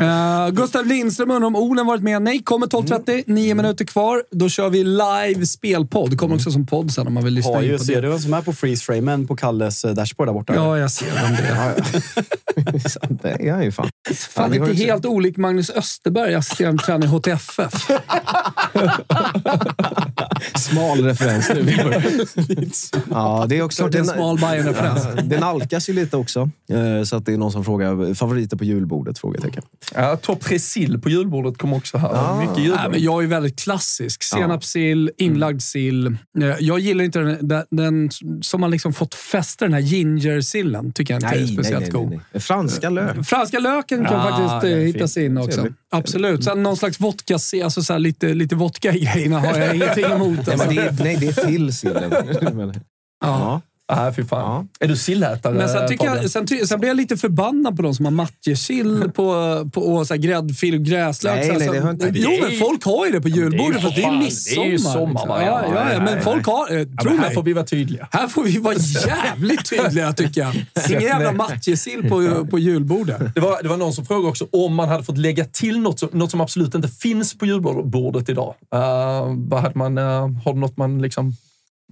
[0.00, 2.22] Uh, Gustav Lindström undrar om Olen varit med.
[2.22, 3.22] Nej, kommer 12.30.
[3.26, 4.22] Nio minuter kvar.
[4.30, 6.10] Då kör vi live spelpodd.
[6.10, 8.00] Det kommer också som podd sen om man vill lyssna Har in på ser det.
[8.00, 10.54] du vem som är på freeze framen på Kalles eh, dashboard där borta?
[10.54, 11.74] Ja, jag ser vem det är.
[13.38, 13.88] det är han ju fan.
[14.30, 17.90] Fan, vi har inte helt olik Magnus Österberg, assisterande tränare i HTFF.
[20.54, 21.66] Smal referens nu.
[23.10, 23.82] ja, det är också...
[23.82, 25.06] Klart det är en smal Bayern-referens.
[25.16, 26.50] Ja, Den alkas ju lite också.
[26.70, 29.18] Eh, Så att det är någon som frågar favoriter på julbordet?
[29.46, 29.62] Frågetecken.
[29.94, 32.08] Ja, Topp tre sill på julbordet kommer också här.
[32.14, 32.40] Ah.
[32.40, 32.78] Mycket julbord.
[32.80, 34.22] Nej, men jag är väldigt klassisk.
[34.22, 36.06] Senapssill, inlagd sill.
[36.06, 36.16] Eh,
[36.60, 38.10] Jag gillar inte den, den, den
[38.42, 40.92] som har liksom fått fästa, den här gingersillen.
[40.92, 42.20] Tycker jag inte är speciellt god.
[42.34, 43.26] Franska lök.
[43.26, 45.50] Franska löken kan Ah, faktiskt eh, hittas in också.
[45.50, 45.76] Trevligt.
[45.90, 46.44] Absolut.
[46.44, 50.04] Sen någon slags vodka, alltså så här lite, lite vodka i grejerna har jag ingenting
[50.04, 50.38] emot.
[50.46, 50.66] Nej, Alltså.
[50.66, 52.12] men det är, nej, det är till sillen.
[53.20, 53.60] Ja.
[53.92, 54.68] Nej, fy fan.
[54.80, 55.54] Är du sillätare?
[55.54, 58.12] Men sen, tycker jag, sen, ty, sen blir jag lite förbannad på de som har
[58.12, 59.24] matjessill på,
[59.72, 61.34] på, och så här gräddfil och gräslök.
[61.36, 63.90] Nej, nej, det har inte- Jo, men ju- folk har ju det på julbordet för
[63.90, 64.64] det är fan- midsommar.
[64.64, 65.30] det är ju sommar, liksom.
[65.30, 66.72] ja, ja, ja, men folk har...
[66.72, 67.34] Eh, Ja, tro men här mig.
[67.34, 68.08] får vi vara tydliga.
[68.12, 68.74] Här får vi vara
[69.06, 70.54] jävligt tydliga, tycker jag.
[70.90, 73.34] Ingen jävla matjessill på, på julbordet.
[73.34, 75.98] Det var, det var någon som frågade också om man hade fått lägga till något
[75.98, 78.54] som, något som absolut inte finns på julbordet idag.
[78.74, 78.80] Uh,
[79.48, 80.04] vad hade man, uh,
[80.44, 81.36] har du något man liksom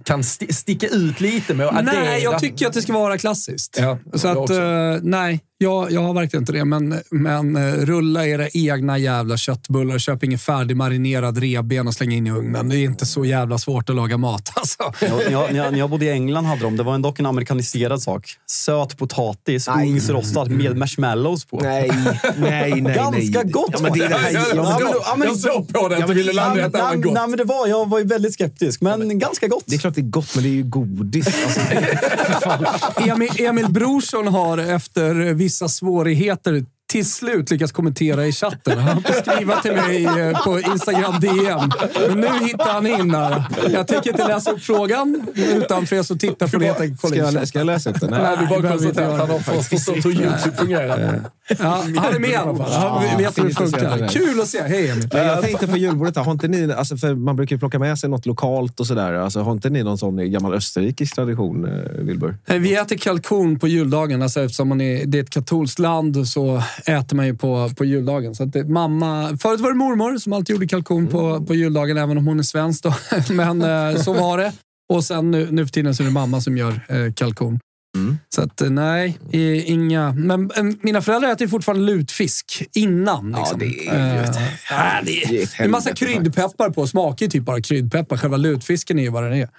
[0.03, 1.69] kan sti- sticka ut lite med?
[1.73, 2.17] Nej, addera?
[2.17, 3.77] jag tycker att det ska vara klassiskt.
[3.81, 4.57] Ja, Så att, eh,
[5.01, 6.65] nej, jag, jag har verkligen inte det.
[6.65, 9.97] Men, men eh, rulla era egna jävla köttbullar.
[9.97, 12.69] Köp ingen färdigmarinerad revben och släng in i ugnen.
[12.69, 14.51] Det är inte så jävla svårt att laga mat.
[14.65, 14.93] Alltså.
[15.01, 17.19] När jag, när, jag, när jag bodde i England hade de, det var en dock
[17.19, 18.29] en amerikaniserad sak.
[18.49, 21.59] Söt potatis, ugnsrostad med marshmallows på.
[21.59, 21.91] Nej,
[22.37, 22.93] nej, nej.
[22.95, 23.51] Ganska nej.
[23.51, 25.73] gott Ja, men det är det här, Jag, ja, men, såg- ja, men- jag såg
[25.73, 27.13] på det att Ja, du men- ville landa att var gott.
[27.13, 29.63] nej, men det var, jag var ju väldigt skeptisk, men ganska gott.
[29.65, 31.27] det är klart det är gott, men det är ju godis.
[31.27, 31.61] Alltså,
[33.09, 38.77] Emil, Emil Brorsson har efter vissa svårigheter till slut lyckats kommentera i chatten.
[38.79, 41.69] Han får skriva till mig eh, på Instagram DM.
[42.09, 43.43] Men nu hittar han in där.
[43.73, 47.01] Jag tänker inte läsa upp frågan, utan för er som tittar får ni helt enkelt
[47.01, 48.09] kolla ska, jag, ska jag läsa upp den?
[48.09, 48.37] Nej, Nej.
[48.39, 51.21] vi bara konstaterar att han har förstått hur YouTube fungerar.
[51.47, 52.71] Ja, han är med i alla fall.
[52.71, 54.07] Han vet hur det funkar.
[54.07, 54.61] Kul att se.
[54.61, 55.07] Hej Emil.
[55.11, 58.09] Jag tänkte på julbordet, har inte ni, alltså för man brukar ju plocka med sig
[58.09, 59.13] något lokalt och sådär.
[59.13, 62.37] Alltså, har inte ni någon sån gammal österrikisk tradition, eh, Wilbur?
[62.45, 64.21] Eh, Vi äter kalkon på juldagen.
[64.21, 67.85] Alltså eftersom man är, det är ett katolskt land så äter man ju på, på
[67.85, 68.35] juldagen.
[68.35, 71.97] Så att det, mamma, förut var det mormor som alltid gjorde kalkon på, på juldagen,
[71.97, 72.83] även om hon är svensk.
[72.83, 72.93] Då.
[73.33, 74.53] Men eh, så var det.
[74.93, 77.59] Och sen nu, nu för tiden så är det mamma som gör eh, kalkon.
[78.25, 78.29] Mm.
[78.35, 79.17] Så att eh, nej,
[79.65, 80.11] inga...
[80.13, 83.31] Men mina föräldrar äter ju fortfarande lutfisk innan.
[83.31, 83.59] Ja, Liksom.
[83.59, 84.41] det är ju ett- Eh,
[84.71, 86.87] nej, det, det är ett det en massa kryddpeppar på.
[86.87, 88.17] Smakar ju typ bara kryddpeppar.
[88.17, 89.49] Själva lutfisken är ju vad den är.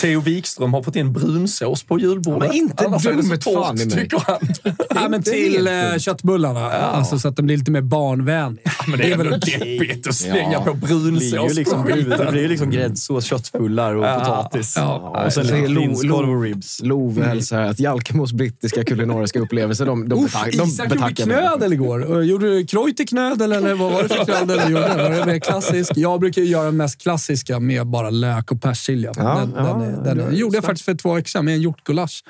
[0.00, 2.48] Theo Wikström har fått in brunsås på julbordet.
[2.52, 3.94] Ja, inte Annars är det så dumt torrt, fan i mig.
[3.94, 4.38] tycker han.
[4.94, 5.98] Ja, men till eh, dumt.
[6.00, 6.70] köttbullarna.
[6.72, 8.70] Alltså, så att de blir lite mer barnvänliga.
[8.88, 10.60] Men det är väl deppigt att slänga Ja.
[10.64, 11.84] på Det blir ju brunsås liksom,
[12.18, 14.18] det blir ju liksom gräddsås, köttbullar och Ja.
[14.18, 14.74] potatis.
[14.76, 15.22] Ja.
[15.26, 16.80] Och sen lite Lo- prinskorv Lo- och ribs.
[16.82, 17.80] Love hälsar att
[18.22, 22.00] Jalkemos brittiska kulinariska upplevelser, de, de, Uff, betak- de Isak gjorde knödel igår.
[22.00, 24.88] Och Gjorde du Kreuterknödel eller vad var det för knödel du gjorde?
[24.96, 25.92] Var det mer klassisk?
[25.96, 29.12] Jag brukar göra den mest klassiska med bara lök och persilja.
[29.16, 31.54] Ja, den, ja, den, är- den är- gjorde jag faktiskt för två veckor sedan med
[31.54, 32.24] en hjortgulasch.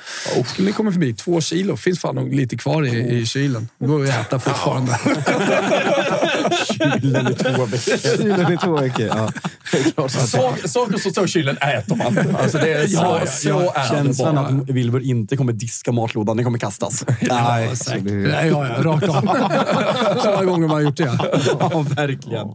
[0.47, 1.15] Skulle ni komma förbi.
[1.15, 1.77] Två kilo.
[1.77, 3.69] Finns fan nog lite kvar i, i kylen.
[3.79, 4.93] Det går att äta fortfarande.
[6.67, 8.17] Kylen i två veckor.
[8.17, 9.07] Kylen i två veckor.
[9.07, 9.31] Ja.
[9.73, 12.37] Det Sak- Saker som står i kylen äter man.
[12.37, 13.73] Alltså det är så, Ja, ja, så ja.
[13.75, 14.47] är det Känslan bara.
[14.47, 17.05] att Wilbur inte kommer diska matlådan, den kommer kastas.
[17.21, 19.15] Nej, det- Nej, ja, ja, rakt av.
[20.23, 21.19] Så många gånger man har gjort det.
[21.61, 22.47] Ja, verkligen.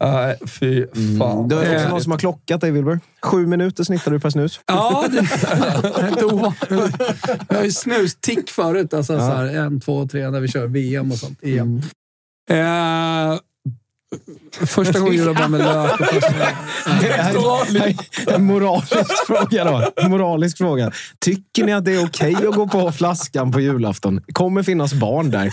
[0.00, 0.86] Nej, fy
[1.18, 1.48] fan.
[1.48, 3.00] Det är också Eh, någon som har klockat dig, Wilbur.
[3.22, 4.60] Sju minuter snittar du per snus.
[4.66, 5.18] Ja, det
[6.02, 6.96] är inte ovanligt.
[7.48, 8.94] Jag har ju snustick förut.
[8.94, 11.38] Alltså, så här, en, två, tre, när vi kör VM och sånt.
[11.42, 11.82] EM.
[12.46, 13.38] Eh,
[14.66, 16.00] Första gången gjorde jag bara med lök
[18.26, 20.08] En moralisk fråga då.
[20.08, 20.92] Moralisk fråga.
[21.24, 24.20] Tycker ni att det är okej att gå på flaskan på julafton?
[24.32, 25.52] kommer finnas barn där,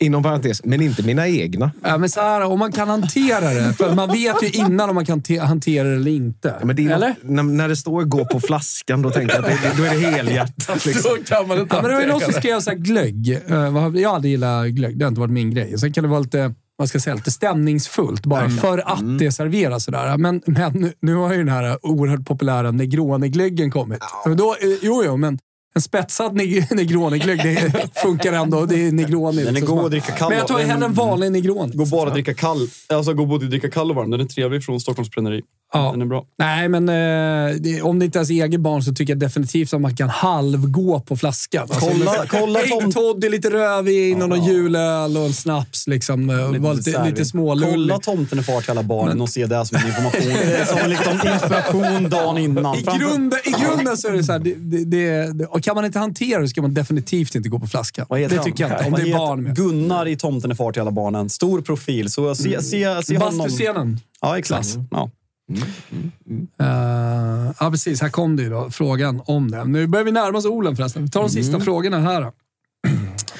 [0.00, 1.70] inom parentes, men inte mina egna.
[1.82, 3.72] Ja, men så här, om man kan hantera det.
[3.72, 6.54] För man vet ju innan om man kan te- hantera det eller inte.
[6.60, 7.14] Ja, men det är eller?
[7.22, 10.10] när, när det står gå på flaskan, då tänker jag att det, då är det
[10.16, 10.84] helhjärtat.
[10.86, 11.10] Liksom.
[11.18, 13.28] Då kan man inte Ja, men det var ju någon som skrev så här glögg.
[13.30, 14.98] Eh, Jag har aldrig gillat glögg.
[14.98, 15.78] Det har inte varit min grej.
[15.78, 19.32] Sen kan det vara lite, vad ska jag säga, lite stämningsfullt bara för att det
[19.32, 20.16] serveras sådär.
[20.16, 23.98] Men, men nu- har ju den här oerhört populära Negroni-glöggen kommit.
[24.26, 25.38] Men Då, eh, jo, jo, men
[25.74, 28.66] en spetsad neg- Negroni-glögg, det funkar ändå.
[28.66, 29.44] Det är Negroni.
[29.44, 31.76] Den är god att dricka kall Men jag tar hellre en vanlig Negroni.
[31.76, 32.68] Går bara att dricka kall.
[32.88, 34.10] Alltså går både att dricka kall och varm.
[34.10, 35.42] Den är trevlig från Stockholms bränneri.
[35.72, 35.90] Ja.
[35.92, 36.24] Den är bra.
[36.38, 39.74] Nej, men eh, det, om det inte ens är eget barn så tycker jag definitivt
[39.74, 41.62] att man kan halvgå på flaskan.
[41.62, 45.86] Alltså, Kolla- med- kolla tom- toddy, lite rödvin och någon julöl och en snaps.
[45.86, 47.72] Liksom, eh, var lite, så här, lite smålullig.
[47.74, 50.22] Kolla tomten är far till alla barnen och se det som en information.
[50.66, 52.76] som liksom inspiration dagen innan.
[52.78, 54.54] I Framför- grunden, I grunden så är det så här, det,
[54.84, 58.06] det, det, kan man inte hantera det ska man definitivt inte gå på flaskan.
[58.08, 58.44] Det han?
[58.44, 58.84] tycker jag inte.
[58.86, 59.56] Om det är barn med.
[59.56, 61.28] Gunnar i Tomten är far till alla barnen.
[61.30, 62.10] Stor profil.
[62.10, 63.38] Så se, se, se honom.
[63.38, 64.00] Bastuscenen.
[64.20, 64.68] Ja, exakt.
[64.90, 65.10] Ja.
[65.50, 68.00] Uh, ja, precis.
[68.02, 69.64] Här kom det ju då, frågan om det.
[69.64, 71.02] Nu börjar vi närma oss Olen förresten.
[71.02, 72.20] Vi tar de sista frågorna här.
[72.20, 72.32] Då.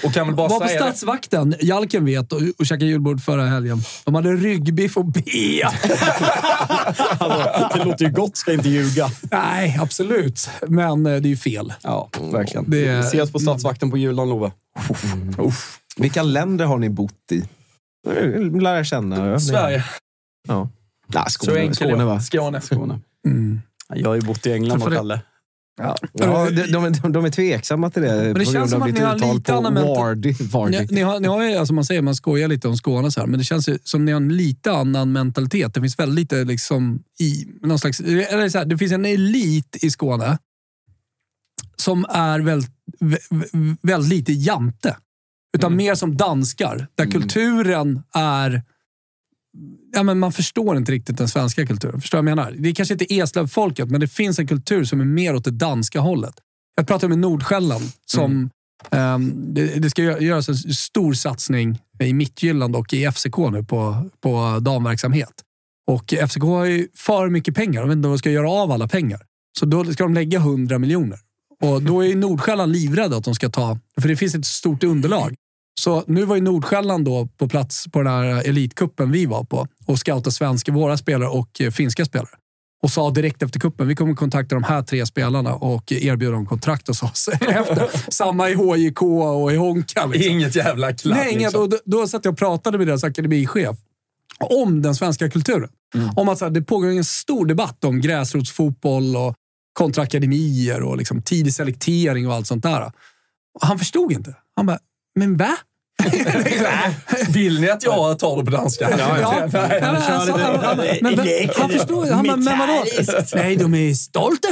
[0.05, 0.87] Och kan väl bara Var på säga det.
[0.87, 1.55] Stadsvakten.
[1.61, 3.79] Jalken vet och, och käkade julbord förra helgen.
[4.05, 5.07] De hade ryggbiff och.
[7.21, 9.11] Alltså, det låter ju gott, ska inte ljuga.
[9.31, 10.49] Nej, absolut.
[10.67, 11.73] Men eh, det är ju fel.
[11.83, 12.71] Ja, verkligen.
[12.71, 14.51] Det Vi ses på Stadsvakten på julen, Love.
[15.97, 17.43] Vilka länder har ni bott i?
[18.61, 19.41] Lär jag känna.
[19.41, 19.85] Sverige.
[20.49, 20.69] Ja.
[21.15, 22.13] Nah, Så Skåne, enkel Skåne, är va?
[22.13, 22.23] jag.
[22.23, 22.61] Skåne.
[22.61, 23.01] Skåne.
[23.27, 23.61] Mm.
[23.95, 24.97] Jag har ju bott i England och det?
[24.97, 25.21] Kalle.
[25.81, 26.27] Ja, de,
[26.73, 29.35] de, de, de är tveksamma till det, det på känns som av att ni har
[29.35, 30.33] lite annan mental- Wardy.
[30.41, 30.79] Vardy.
[30.79, 33.21] Ni, ni, har, ni har ju, alltså man säger man skojar lite om Skåne, så
[33.21, 35.75] här, men det känns ju som ni har en lite annan mentalitet.
[35.75, 38.01] Det finns väldigt lite liksom i någon slags...
[38.01, 40.39] Eller så här, det finns en elit i Skåne
[41.77, 42.71] som är väldigt,
[43.01, 44.97] vä- väldigt lite jante.
[45.57, 48.63] Utan mer som danskar, där kulturen är...
[49.93, 52.01] Ja, men man förstår inte riktigt den svenska kulturen.
[52.01, 52.55] Förstår vad jag menar?
[52.59, 55.51] Det är kanske inte Eslövfolket, men det finns en kultur som är mer åt det
[55.51, 56.35] danska hållet.
[56.77, 58.51] Jag pratade med Nordsjälland som
[58.91, 63.65] Ehm, det, det ska gö- göras en stor satsning i Mittjylland och i FCK nu
[63.65, 65.33] på, på damverksamhet.
[65.87, 67.81] Och FCK har ju för mycket pengar.
[67.81, 69.21] De vet inte vad de ska göra av alla pengar.
[69.59, 71.19] Så då ska de lägga 100 miljoner.
[71.61, 73.79] Och då är Nordsjälland livrädda att de ska ta...
[74.01, 75.35] För det finns ett stort underlag.
[75.79, 79.67] Så nu var ju Nordsjälland då på plats på den här elitkuppen vi var på
[79.87, 82.31] och scoutade svenska, våra spelare och eh, finska spelare.
[82.83, 86.47] Och sa direkt efter kuppen vi kommer kontakta de här tre spelarna och erbjuda dem
[86.47, 87.29] kontrakt hos oss.
[87.41, 88.11] efter.
[88.11, 90.07] Samma i HJK och i Honka.
[90.07, 90.33] Liksom.
[90.33, 91.17] Inget jävla klapp.
[91.17, 91.43] Nej, inget.
[91.43, 91.63] liksom.
[91.63, 93.77] Och då, då satt jag och pratade med deras akademichef
[94.39, 95.71] om den svenska kulturen.
[96.17, 99.35] Om att här, det pågår en stor debatt om gräsrotsfotboll och
[99.73, 102.93] kontra akademier och liksom tidig selektering och allt sånt där.
[103.55, 104.37] Och han förstod inte.
[104.57, 104.79] Han bara,
[105.15, 105.57] men va?
[107.33, 108.91] Vill ni att jag tar det på danska?
[108.99, 109.09] Ja.
[109.13, 109.21] Nej.
[109.23, 112.85] Ja, men alltså, han- han- men- men- Han förstod Han bara, men vadå?
[113.35, 114.49] Nej, de är stolta.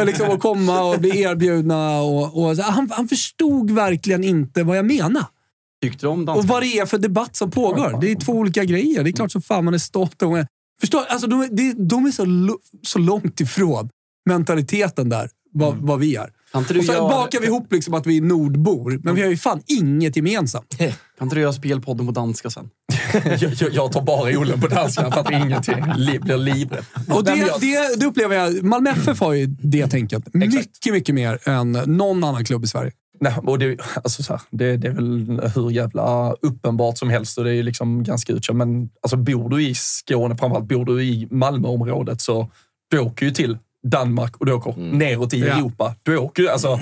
[0.00, 2.00] Och liksom att komma och bli erbjudna.
[2.02, 5.24] Och, och, han, han förstod verkligen inte vad jag menar.
[5.82, 6.52] Tyckte om Och danska?
[6.52, 7.98] vad det är för debatt som pågår.
[8.00, 9.04] Det är två olika grejer.
[9.04, 10.22] Det är klart som fan man är stolt.
[10.22, 10.36] Och,
[10.80, 12.26] förstår, alltså, de, är- de, de är så,
[12.86, 13.88] så långt ifrån
[14.28, 16.30] mentaliteten där, vad, vad vi är.
[16.52, 19.14] Kan inte du Och så göra- bakar vi ihop liksom att vi är nordbor, men
[19.14, 20.76] vi har ju fan inget gemensamt.
[20.78, 22.70] Kan inte du göra spelpodden på danska sen?
[23.24, 25.02] jag, jag, jag tar bara Olen på danska.
[25.02, 25.84] Jag fattar ingenting.
[25.96, 26.84] Li, blir livrädd.
[27.08, 28.62] Och det, jag- det, det upplever jag.
[28.62, 30.34] Malmö FF har ju det tänket.
[30.34, 32.92] Mycket, mycket mer än någon annan klubb i Sverige.
[33.22, 37.38] Nej, och det, alltså så här, det, det är väl hur jävla uppenbart som helst
[37.38, 38.56] och det är liksom ganska utkänt.
[38.58, 42.50] Men alltså, bor du i Skåne, framförallt bor du i Malmöområdet, så
[42.90, 45.46] du åker ju till Danmark och du åker neråt i Ja.
[45.46, 45.94] Europa.
[46.02, 46.80] Du åker ju, alltså,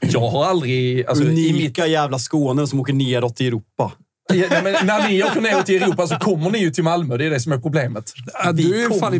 [0.00, 1.06] jag har aldrig...
[1.06, 3.92] Alltså, i mitt, Unika jävla Skåne som åker neråt i Europa.
[4.34, 7.16] Ja, men när ni åker neråt i Europa så kommer ni ju till Malmö.
[7.16, 8.12] Det är det som är problemet.
[8.44, 9.18] Ja, Vi du är kom- fan i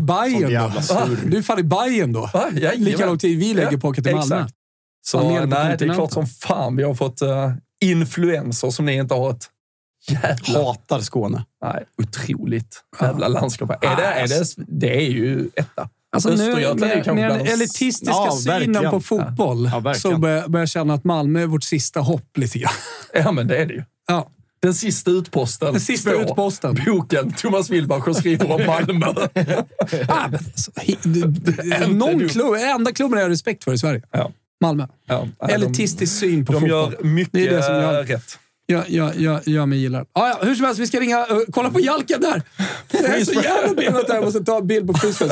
[0.52, 1.16] jävla då.
[1.26, 2.30] Du är fan i Bajen då.
[2.52, 2.84] Jajamän.
[2.84, 4.36] Lika lång tid vi lägger Ja, på att åka till Malmö.
[4.36, 4.54] exakt.
[5.06, 7.28] Så nej, det är klart som fan vi har fått uh,
[7.84, 9.44] influenser som ni inte har ett
[10.08, 10.64] jävla...
[10.64, 11.44] Hatar Skåne.
[11.64, 13.70] Nej, otroligt jävla landskap.
[13.70, 15.88] Är det, är det, det är ju etta.
[16.26, 18.90] Alltså nu, med, den de- elitistiska Ja, synen verkligen.
[18.90, 22.58] på fotboll Ja, så börjar börjar jag känna att Malmö är vårt sista hopp lite
[22.58, 22.72] grann.
[23.24, 23.82] Ja, men det är det ju.
[24.08, 24.30] Ja.
[24.62, 25.72] Den sista utposten.
[25.72, 26.20] Den sista två.
[26.20, 26.78] utposten.
[26.86, 27.32] Boken.
[27.32, 29.06] Thomas Wilbacher skriver om Malmö.
[30.08, 30.70] Ah, men alltså,
[31.88, 34.02] någon klubb, enda klubben jag har respekt för i Sverige.
[34.10, 34.30] Ja.
[34.60, 34.86] Malmö.
[35.08, 36.92] Ja, de- Elitistisk syn på De fotboll.
[36.98, 38.38] gör mycket Det är det som gör- rätt.
[38.70, 40.06] Ja, ja, ja, ja, men gillar.
[40.12, 41.18] Ah, ja, hur som helst, vi ska ringa...
[41.18, 42.42] Uh, kolla på Jalken där!
[42.90, 44.14] Det är så jävla bildat där.
[44.14, 45.28] Jag måste ta en bild på den?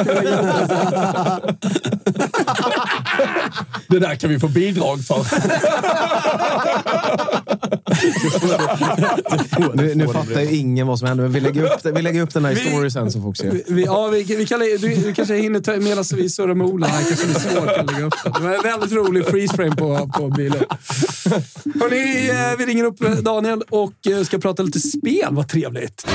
[3.89, 5.27] Det där kan vi få bidrag för.
[9.75, 12.35] Nu, nu fattar ju ingen vad som händer, men vi lägger upp, vi lägger upp
[12.35, 13.63] den här Vi- story sen så folk ser.
[13.69, 16.87] Vi, ja, vi, vi, kan, du, du kanske hinner ta medan vi surrar med Ola
[16.87, 17.05] här.
[17.05, 18.31] kanske det är svårt att lägga upp det.
[18.31, 20.65] Det var en väldigt rolig freeze frame på, på bilen.
[21.81, 25.29] Hörrni, eh, vi ringer upp Daniel och eh, ska prata lite spel.
[25.31, 26.07] Vad trevligt!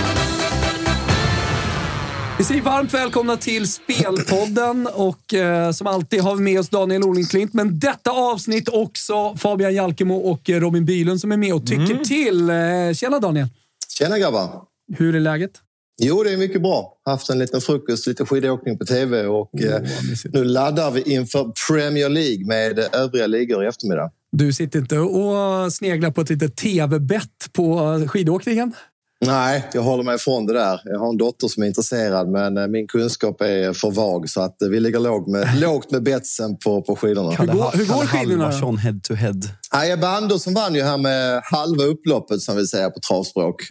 [2.37, 7.03] Vi säger varmt välkomna till Spelpodden och eh, som alltid har vi med oss Daniel
[7.03, 7.53] Olingklint.
[7.53, 12.03] Men detta avsnitt också Fabian Jalkemo och eh, Robin Bylund som är med och tycker
[12.03, 12.49] till.
[12.49, 13.47] Eh, tjena Daniel!
[13.97, 14.61] Tjena grabbar!
[14.97, 15.51] Hur är läget?
[16.03, 16.93] Jo, det är mycket bra.
[17.05, 19.81] Haft en liten frukost, lite skidåkning på tv och eh,
[20.33, 24.11] nu laddar vi inför Premier League med eh, övriga ligor i eftermiddag.
[24.31, 28.73] Du sitter inte och sneglar på ett litet tv-bett på skidåkningen?
[29.25, 30.81] Nej, jag håller mig ifrån det där.
[30.83, 34.41] Jag har en dotter som är intresserad men eh, min kunskap är för vag så
[34.41, 37.31] att eh, vi ligger lågt med, lågt med betsen på, på skidorna.
[37.31, 38.77] Hur går, hur går skidorna?
[38.77, 39.39] head to head.
[39.71, 43.67] Ja, Ebba Andersson vann ju här med halva upploppet som vi säger på travspråk.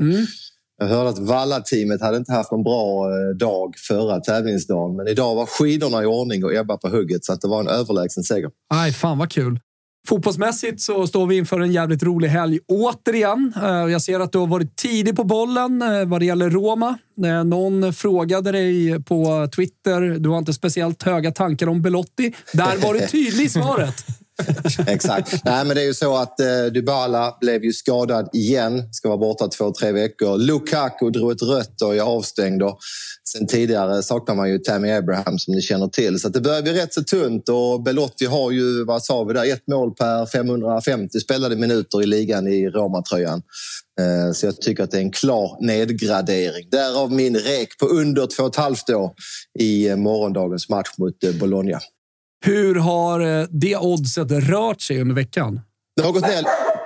[0.79, 5.35] Jag hörde att Valla-teamet hade inte haft någon bra eh, dag förra tävlingsdagen men idag
[5.35, 8.51] var skidorna i ordning och Ebba på hugget så att det var en överlägsen seger.
[8.75, 9.61] Aj, fan vad kul.
[10.09, 13.53] Fotbollsmässigt så står vi inför en jävligt rolig helg återigen.
[13.63, 16.99] Eh, jag ser att du har varit tidig på bollen eh, vad det gäller Roma.
[17.25, 20.19] Eh, någon frågade dig på Twitter.
[20.19, 22.35] Du har inte speciellt höga tankar om Belotti.
[22.53, 24.05] Där var du tydlig i svaret.
[24.87, 25.45] Exakt.
[25.45, 28.83] Nej, men det är ju så att eh, Dybala blev ju skadad igen.
[28.93, 30.39] Ska vara borta två, tre veckor.
[30.39, 32.63] Lukaku drog ett rött och är avstängd.
[32.63, 32.79] Och
[33.33, 36.21] sen tidigare saknar man ju Tammy Abraham som ni känner till.
[36.21, 39.35] Så att det börjar bli rätt så tunt och Belotti har ju, vad sa vi
[39.35, 43.43] där, ett mål per 550 spelade minuter i ligan i Roma-tröjan.
[44.01, 46.69] Eh, Så jag tycker att det är en klar nedgradering.
[46.71, 49.11] Därav min rek på under två och ett halvt år
[49.59, 51.79] i eh, morgondagens match mot eh, Bologna.
[52.45, 55.61] Hur har eh, det oddset rört sig under veckan?
[55.97, 56.45] Det har gått ner,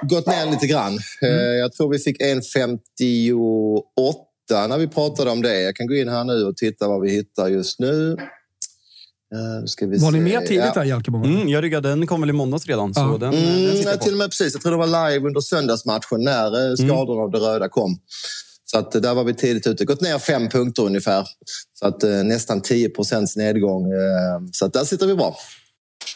[0.08, 0.98] gått ner lite grann.
[1.22, 5.60] Eh, Jag tror vi fick 1,58 när vi pratade om det.
[5.60, 8.12] Jag kan gå in här nu och titta vad vi hittar just nu.
[9.34, 10.72] Eh, Ska vi Var ni med tidigt Ja.
[10.74, 11.24] där, Jalkemo?
[11.24, 12.94] Mm, jag ryggade, den kom väl i måndags redan.
[12.94, 13.06] Så Ja.
[13.20, 14.04] den, den Mm, på.
[14.04, 14.52] till och med precis.
[14.54, 17.98] Jag tror det var live under söndagsmatchen när skadorna av det röda kom.
[18.74, 19.84] Så att, eh, där var vi tidigt ute.
[19.84, 21.26] Gått ner fem punkter ungefär.
[21.78, 23.92] Så att, eh, nästan 10 procents nedgång.
[23.92, 25.36] Eh, så att där sitter vi bra.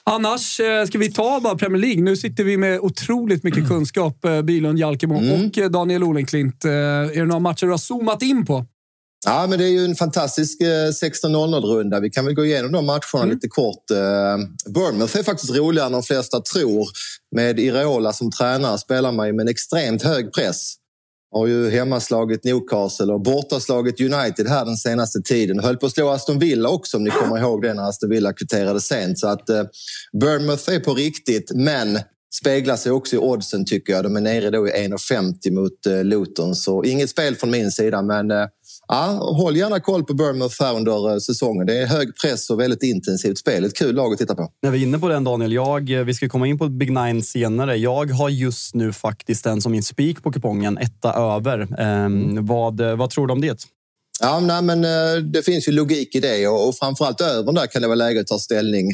[0.04, 2.02] Annars ska vi ta bara Premier League.
[2.02, 6.64] Nu sitter vi med otroligt mycket kunskap, eh, Bylund, Jalkemo och eh, Daniel Olenklint.
[6.64, 8.66] Är det några matcher du har zoomat in på?
[9.26, 12.00] Ja, men det är ju en fantastisk eh, 16-0-runda.
[12.00, 13.84] Vi kan väl gå igenom de matcherna lite kort.
[14.66, 16.88] Bournemouth är faktiskt roligare än de flesta tror.
[17.34, 20.74] Med Iraola som tränare spelar man ju med en extremt hög press.
[21.30, 25.58] Har ju hemmaslagit Newcastle och bortaslagit United här den senaste tiden.
[25.58, 28.32] Höll på att slå Aston Villa också om ni kommer ihåg det när Aston Villa
[28.32, 29.18] kvitterade sent.
[29.18, 29.64] Så att eh,
[30.20, 31.98] Bournemouth är på riktigt, men
[32.34, 34.04] speglar sig också i oddsen tycker jag.
[34.04, 36.54] De är nere då i 1,50 mot eh, Luton.
[36.54, 38.46] Så inget spel från min sida, men eh,
[38.88, 41.66] ja, håll gärna koll på Bournemouth här under eh, säsongen.
[41.66, 43.64] Det är hög press och väldigt intensivt spel.
[43.64, 44.50] Ett kul lag att titta på.
[44.62, 47.22] När vi är inne på den Daniel, jag, vi ska komma in på Big Nine
[47.22, 47.76] senare.
[47.76, 51.80] Jag har just nu faktiskt den som min spik på kupongen, etta över.
[51.80, 53.66] Ehm, vad, vad tror du om det?
[54.20, 57.82] Ja, nej, men eh, det finns ju logik i det och, framförallt över där kan
[57.82, 58.90] det vara läge att ta ställning.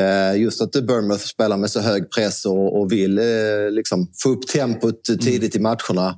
[0.00, 3.24] Eh, just att Bournemouth spelar med så hög press och, vill eh,
[3.70, 6.16] liksom få upp tempot tidigt i matcherna.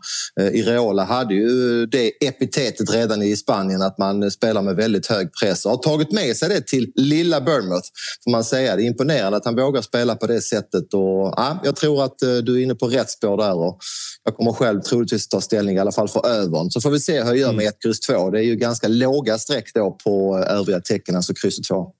[0.52, 5.64] Ireola hade ju det epitetet redan i Spanien att man spelar med väldigt hög press
[5.64, 7.88] och har tagit med sig det till lilla Bournemouth.
[8.24, 8.76] Får man säga.
[8.76, 10.94] Det är imponerande att han vågar spela på det sättet.
[10.94, 13.54] Och, ja, jag tror att du är inne på rätt spår där.
[13.54, 13.78] Och
[14.24, 16.70] jag kommer själv troligtvis ta ställning i alla fall för övern.
[16.70, 18.30] Så får vi se hur jag gör med 1, kryss 2.
[18.30, 21.92] Det är ju ganska låga streck då på eh, övriga tecken, alltså kryss 2.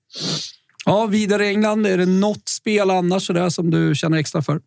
[0.85, 1.87] Ja, vidare i England.
[1.87, 4.61] Är det något spel annars så där som du känner extra för?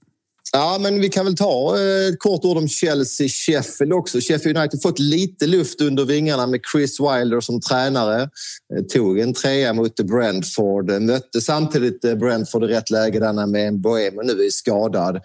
[0.55, 4.19] Ja, men vi kan väl ta eh, ett kort ord om Chelsea-Sheffield också.
[4.19, 8.21] Sheffield United fått lite luft under vingarna med Chris Wilder som tränare.
[8.21, 10.91] Eh, tog en trea mot Brentford.
[10.91, 15.15] Eh, mötte samtidigt Brentford i rätt läge där med en Bohem och nu är skadad.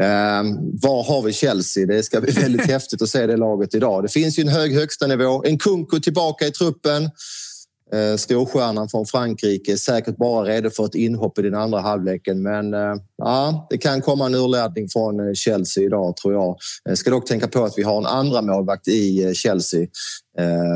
[0.00, 0.42] Eh,
[0.82, 1.86] var har vi Chelsea?
[1.86, 4.02] Det ska bli väldigt häftigt att se det laget idag.
[4.02, 5.44] Det finns ju en hög högsta nivå.
[5.44, 7.10] En Kunko tillbaka i truppen.
[7.92, 12.42] Eh, Storstjärnan från Frankrike är säkert bara redo för ett inhopp i den andra halvleken.
[12.42, 16.56] Men eh, ja, det kan komma en urladdning från eh, Chelsea idag tror jag.
[16.84, 19.86] Jag ska dock tänka på att vi har en andra målvakt i Chelsea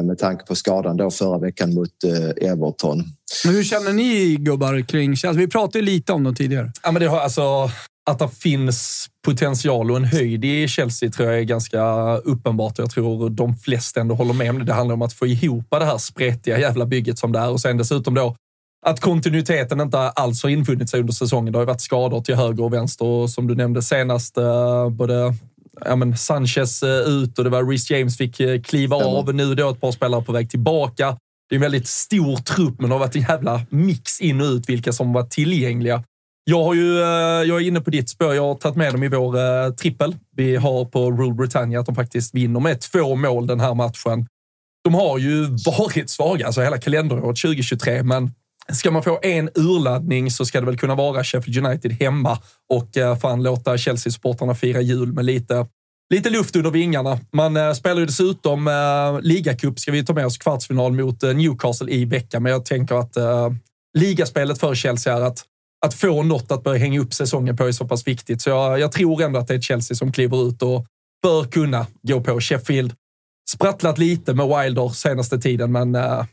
[0.05, 2.05] med tanke på skadan då förra veckan mot
[2.37, 3.05] Everton.
[3.45, 5.41] Men hur känner ni gubbar kring Chelsea?
[5.41, 6.73] Vi pratade lite om dem tidigare.
[6.83, 7.71] Ja, men det har, alltså,
[8.09, 11.83] att det finns potential och en höjd i Chelsea tror jag är ganska
[12.17, 12.79] uppenbart.
[12.79, 14.65] Jag tror de flesta ändå håller med om det.
[14.65, 17.61] Det handlar om att få ihop det här spretiga jävla bygget som det är och
[17.61, 18.37] sen dessutom då
[18.87, 21.53] att kontinuiteten inte alls har infunnit sig under säsongen.
[21.53, 24.89] Det har ju varit skador till höger och vänster och som du nämnde senast, eh,
[24.91, 25.35] både
[25.85, 29.35] ja, men Sanchez eh, ut och det var Reece James fick eh, kliva av.
[29.35, 31.17] Nu då ett par spelare på väg tillbaka.
[31.49, 34.47] Det är en väldigt stor trupp, men det har varit en jävla mix in och
[34.47, 36.03] ut vilka som var tillgängliga.
[36.51, 38.35] Jag, har ju, eh, jag är inne på ditt spår.
[38.35, 40.17] Jag har tagit med dem i vår eh, trippel.
[40.37, 44.27] Vi har på Rule Britannia att de faktiskt vinner med två mål den här matchen.
[44.85, 45.43] De har ju
[45.79, 48.31] varit svaga, alltså hela kalenderåret 2023, men
[48.73, 52.39] Ska man få en urladdning så ska det väl kunna vara Sheffield United hemma
[52.69, 55.67] och eh, fan låta Chelsea-supportrarna fira jul med lite,
[56.15, 57.19] lite luft under vingarna.
[57.33, 62.05] Man spelar ju dessutom eh, ligacup, ska vi ta med oss, kvartsfinal mot Newcastle i
[62.05, 62.43] veckan.
[62.43, 63.51] Men jag tänker att eh,
[63.99, 65.45] ligaspelet för Chelsea är att
[65.87, 68.43] att få något att börja hänga upp säsongen på är så pass viktigt.
[68.43, 70.87] Så jag, jag tror ändå att det är Chelsea som kliver ut och
[71.23, 72.93] bör kunna gå på Sheffield.
[73.51, 76.25] Sprattlat lite med Wilder senaste tiden, men äh,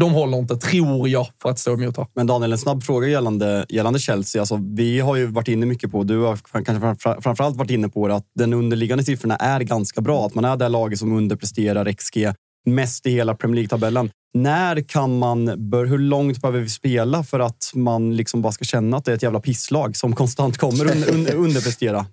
[0.00, 2.06] de håller inte, tror jag, för att stå emot här.
[2.14, 4.42] Men Daniel, en snabb fråga gällande, gällande Chelsea.
[4.42, 8.08] Alltså, vi har ju varit inne mycket på, du har kanske framförallt varit inne på
[8.08, 10.26] det, att den underliggande siffrorna är ganska bra.
[10.26, 12.26] Att man är det laget som underpresterar XG
[12.66, 14.10] mest i hela Premier League-tabellen.
[14.34, 18.64] När kan man, bör, hur långt behöver vi spela för att man liksom bara ska
[18.64, 22.06] känna att det är ett jävla pisslag som konstant kommer un, un, underprestera?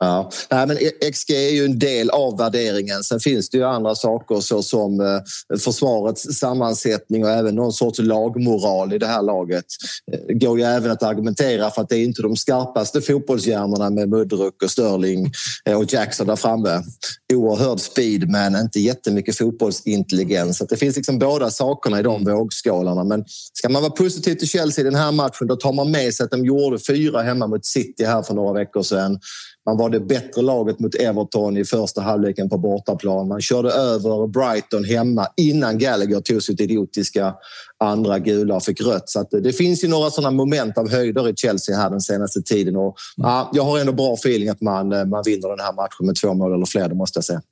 [0.00, 0.30] Ja.
[0.50, 0.76] Nej, men
[1.12, 3.04] XG är ju en del av värderingen.
[3.04, 8.92] Sen finns det ju andra saker såsom eh, försvarets sammansättning och även någon sorts lagmoral
[8.92, 9.64] i det här laget.
[10.28, 14.08] Det går ju även att argumentera för att det är inte de skarpaste fotbollshjärnorna med
[14.08, 15.32] Mudryk och Sterling
[15.64, 16.82] eh, och Jackson där framme.
[17.32, 20.58] Oerhörd speed men inte jättemycket fotbollsintelligens.
[20.58, 22.34] Så det finns liksom båda sakerna i de mm.
[22.34, 23.04] vågskålarna.
[23.04, 26.14] Men ska man vara positiv till Chelsea i den här matchen då tar man med
[26.14, 29.20] sig att de gjorde fyra hemma mot City här för några veckor sedan.
[29.70, 33.28] Man var det bättre laget mot Everton i första halvleken på bortaplan.
[33.28, 37.34] Man körde över Brighton hemma innan Gallagher tog sitt idiotiska
[37.84, 39.08] andra gula och fick rött.
[39.08, 42.76] Så det finns ju några sådana moment av höjder i Chelsea här den senaste tiden.
[42.76, 46.06] Och, ja, jag har ändå bra feeling att man, eh, man vinner den här matchen
[46.06, 47.42] med två mål eller fler, det måste jag säga.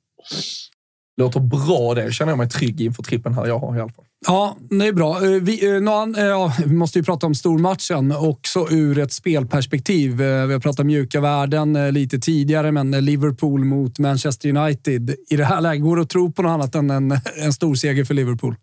[1.17, 2.11] Låter bra det.
[2.11, 4.05] Känner jag mig trygg inför trippen här jag har i alla fall.
[4.27, 5.25] Ja, det är bra.
[5.25, 9.13] Eh, vi, eh, någon, eh, ja, vi måste ju prata om stormatchen också ur ett
[9.13, 10.17] spelperspektiv.
[10.17, 15.15] Vi har pratat mjuka värden lite tidigare, men Liverpool mot Manchester United.
[15.29, 17.11] I det här läget, går det att tro på något annat än en,
[17.43, 18.55] en stor seger för Liverpool?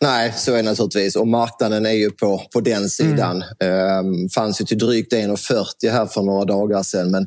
[0.00, 1.16] Nej, så är det naturligtvis.
[1.16, 3.44] Och marknaden är ju på, på den sidan.
[3.60, 3.98] Mm.
[3.98, 7.10] Ehm, fanns ju till drygt 1,40 här för några dagar sedan.
[7.10, 7.26] Men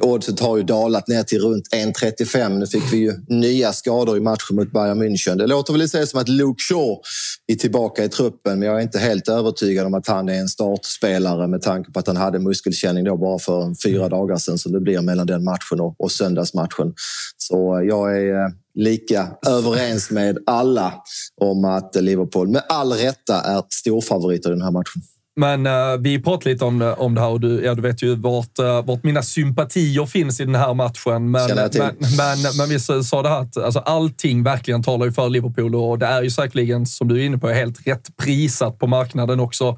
[0.00, 2.58] oddset har ju dalat ner till runt 1,35.
[2.58, 5.36] Nu fick vi ju nya skador i matchen mot Bayern München.
[5.36, 7.00] Det låter väl i som att Luke Shaw
[7.46, 10.48] är tillbaka i truppen, men jag är inte helt övertygad om att han är en
[10.48, 14.72] startspelare med tanke på att han hade muskelkänning då bara för fyra dagar sedan som
[14.72, 16.94] det blir mellan den matchen och, och söndagsmatchen.
[17.36, 18.48] Så jag är eh,
[18.78, 20.94] lika överens med alla
[21.40, 25.02] om att Liverpool med all rätta är storfavoriter i den här matchen.
[25.36, 28.14] Men uh, vi pratade lite om, om det här och du, ja, du vet ju
[28.14, 31.30] vart, uh, vart mina sympatier finns i den här matchen.
[31.30, 31.70] Men, men,
[32.16, 35.98] men, men, vi sa det här att alltså, allting verkligen talar ju för Liverpool och
[35.98, 39.76] det är ju säkerligen, som du är inne på, helt rätt prisat på marknaden också.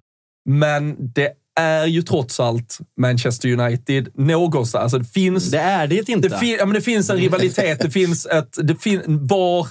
[0.48, 4.82] Men det är ju trots allt Manchester United någonstans.
[4.82, 6.28] Alltså det, finns, det är det inte.
[6.28, 7.80] Det, fin, ja, men det finns en rivalitet.
[7.80, 8.48] Det finns ett...
[8.62, 9.68] Det fin, var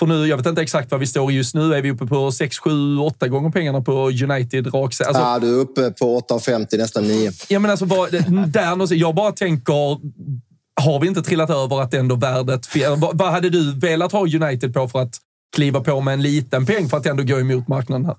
[0.00, 1.74] för nu, jag vet inte exakt var vi står just nu.
[1.74, 5.54] Är vi uppe på 6, 7, 8 gånger pengarna på United rak alltså, Ja, du
[5.54, 7.32] är uppe på 8,50, nästan 9.
[7.48, 8.10] Ja, men alltså, vad,
[8.46, 9.98] där, jag bara tänker,
[10.82, 12.66] har vi inte trillat över att ändå värdet...
[12.96, 15.14] Vad, vad hade du velat ha United på för att
[15.56, 18.16] kliva på med en liten peng för att ändå gå emot marknaden här?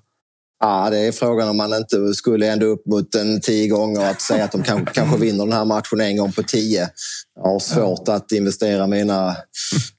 [0.64, 4.06] Ja, det är frågan om man inte skulle ända upp mot en tio gånger och
[4.06, 6.88] att säga att de kan, kanske vinner den här matchen en gång på tio.
[7.34, 9.36] Jag har svårt att investera mina,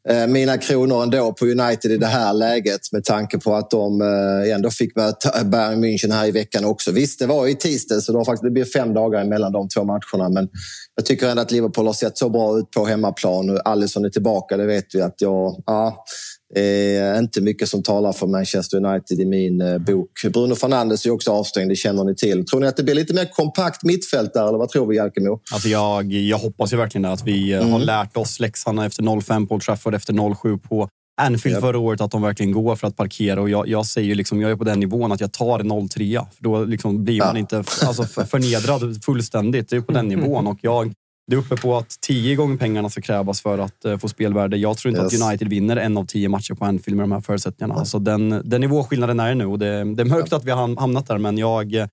[0.09, 4.01] eh, mina kronor ändå på United i det här läget med tanke på att de
[4.01, 6.91] eh, ändå fick möta Bayern München här i veckan också.
[6.91, 9.83] Visst, det var i tisdag så det, faktiskt, det blir fem dagar mellan de två
[9.83, 10.49] matcherna men
[10.95, 13.59] jag tycker ändå att Liverpool har sett så bra ut på hemmaplan.
[13.65, 15.63] Alisson är tillbaka, det vet vi att jag...
[15.65, 16.05] Ja,
[16.55, 20.09] är inte mycket som talar för Manchester United i min eh, bok.
[20.33, 22.45] Bruno Fernandes är också avstängd, det känner ni till.
[22.45, 25.39] Tror ni att det blir lite mer kompakt mittfält där, eller vad tror vi, Jalkemo?
[25.53, 27.71] Alltså jag, jag hoppas ju verkligen att vi eh, mm.
[27.71, 30.89] har lärt oss läxan efter 0-5 på Old Trafford, efter 0-7 på
[31.21, 31.61] Anfield yep.
[31.61, 33.41] förra året, att de verkligen går för att parkera.
[33.41, 36.25] Och jag, jag säger liksom, jag är på den nivån att jag tar 0-3.
[36.35, 37.39] För då liksom blir man ja.
[37.39, 39.69] inte alltså, förnedrad fullständigt.
[39.69, 40.47] Det är på den nivån.
[40.47, 40.93] Och jag,
[41.27, 44.57] det är uppe på att tio gånger pengarna ska krävas för att uh, få spelvärde.
[44.57, 45.21] Jag tror inte yes.
[45.21, 47.79] att United vinner en av tio matcher på Anfield med de här förutsättningarna.
[47.79, 50.79] Alltså den, den nivåskillnaden är det nu och det, det är mörkt att vi har
[50.79, 51.87] hamnat där, men jag...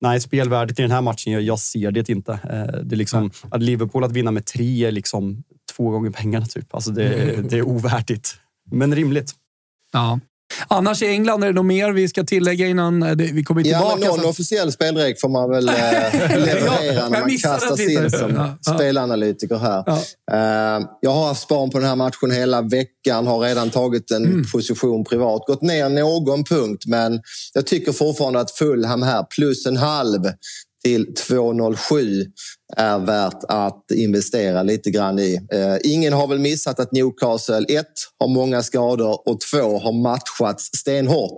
[0.00, 2.32] Nej, spelvärdet i den här matchen, jag, jag ser det inte.
[2.32, 5.42] Eh, Det är liksom, att Liverpool att vinna med tre är liksom
[5.76, 6.46] två gånger pengarna.
[6.46, 6.74] Typ.
[6.74, 8.34] Alltså det, det är ovärdigt,
[8.70, 9.32] men rimligt.
[9.92, 10.20] Ja.
[10.68, 13.78] Annars i England, är det något mer vi ska tillägga innan eh, vi kommer Ja,
[13.78, 13.98] tillbaka?
[13.98, 15.74] men någon officiell spelregel får man väl eh,
[16.38, 18.74] leverera när man kastas in som Ja, ja.
[18.74, 19.84] spelanalytiker här.
[20.32, 24.24] Eh, jag har haft span på den här matchen hela veckan, har redan tagit en
[24.26, 24.44] Mm.
[24.52, 25.42] position privat.
[25.46, 27.20] Gått ner någon punkt, men
[27.54, 30.20] jag tycker fortfarande att Fulham här, plus en halv
[30.86, 32.24] till 2,07
[32.76, 35.40] är värt att investera lite grann i.
[35.52, 40.70] Eh, ingen har väl missat att Newcastle, ett, har många skador och två, har matchats
[40.76, 41.36] stenhårt.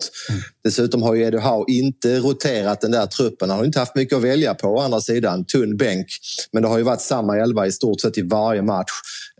[0.64, 3.50] Dessutom har ju Eddie Howe inte roterat den där truppen.
[3.50, 5.44] Han har inte haft mycket att välja på å andra sidan.
[5.44, 6.06] Tunn bänk.
[6.52, 8.92] Men det har ju varit samma elva i stort sett i varje match.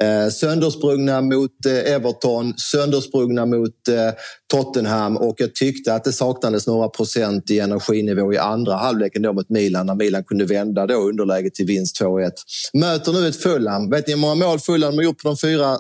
[0.03, 3.95] Eh, söndersprungna mot eh, Everton, söndersprungna mot eh,
[4.53, 9.33] Tottenham och jag tyckte att det saknades några procent i energinivå i andra halvleken då
[9.33, 12.31] mot Milan när Milan kunde vända då underläget till vinst 2-1.
[12.73, 13.91] Möter nu ett Fulham.
[13.91, 15.79] Vet ni hur många mål Fulham har gjort på de fyra,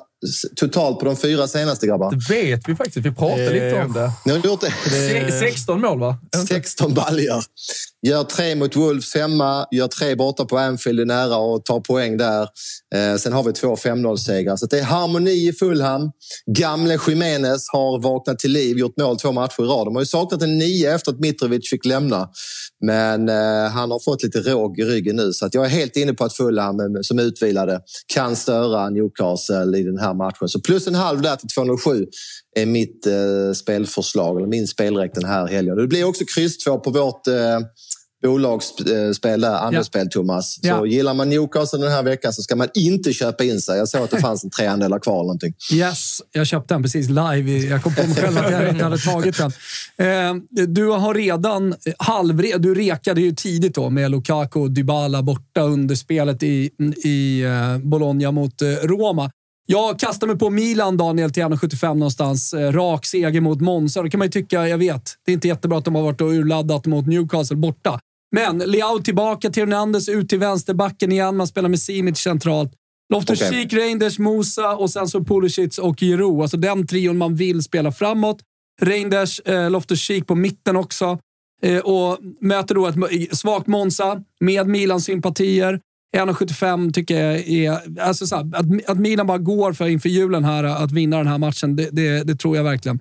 [0.56, 2.10] totalt på de fyra senaste grabbar?
[2.10, 3.06] Det vet vi faktiskt.
[3.06, 4.12] Vi pratade lite om det.
[4.24, 4.72] Ni har gjort det?
[4.90, 6.16] Se- 16 mål, va?
[6.48, 7.42] 16 baljor.
[8.06, 12.16] Gör tre mot Wolves hemma, gör tre borta på Anfield, är nära och tar poäng
[12.16, 12.42] där.
[12.94, 14.56] Eh, sen har vi två 5-0-segrar.
[14.56, 16.10] Så det är harmoni i Fulham.
[16.46, 19.86] Gamle Jiménez har vaknat till liv, gjort mål två matcher i rad.
[19.86, 22.28] De har ju saknat en nio efter att Mitrovic fick lämna.
[22.80, 25.32] Men eh, han har fått lite råg i ryggen nu.
[25.32, 27.80] Så att jag är helt inne på att Fulham, eh, som är utvilade,
[28.14, 30.48] kan störa Newcastle i den här matchen.
[30.48, 32.06] Så plus en halv där till 207
[32.62, 35.76] är mitt eh, spelförslag, eller min spelräk den här helgen.
[35.76, 37.34] Det blir också kryss två på vårt eh,
[38.22, 40.54] bolagsspel där, andelsspel Thomas.
[40.54, 40.86] Så Ja.
[40.86, 43.78] gillar man Newcastle den här veckan så ska man inte köpa in sig.
[43.78, 45.54] Jag såg att det fanns en treandelar kvar eller någonting.
[45.72, 47.58] Yes, jag köpte den precis live.
[47.58, 49.52] Jag kom på mig själv att jag inte hade tagit den.
[50.06, 50.34] Eh,
[50.68, 52.58] du har redan halvre...
[52.58, 56.70] Du rekade ju tidigt då med Lukaku och Dybala borta under spelet i,
[57.04, 59.30] i eh, Bologna mot eh, Roma.
[59.70, 62.54] Jag kastar mig på Milan, Daniel, till 1,75 någonstans.
[62.54, 64.02] Eh, rak seger mot Monza.
[64.02, 66.20] Det kan man ju tycka, jag vet, det är inte jättebra att de har varit
[66.20, 68.00] och urladdat mot Newcastle borta.
[68.36, 71.36] Men Leao tillbaka till Hernandez, ut till vänsterbacken igen.
[71.36, 72.72] Man spelar med Simic centralt.
[73.12, 73.52] Loftus Okej.
[73.52, 76.42] Cheek, Reinders, Musa och sen så Pulisic och Giroud.
[76.42, 78.38] Alltså den trion man vill spela framåt.
[78.82, 81.18] Reinders, eh, Loftus Cheek på mitten också.
[81.62, 85.80] Eh, och möter då ett svagt Monza med Milan-sympatier.
[86.16, 88.00] 1,75 tycker jag är...
[88.00, 91.26] Alltså så här, att, att Milan bara går för inför julen här att vinna den
[91.26, 92.98] här matchen, det, det, det tror jag verkligen.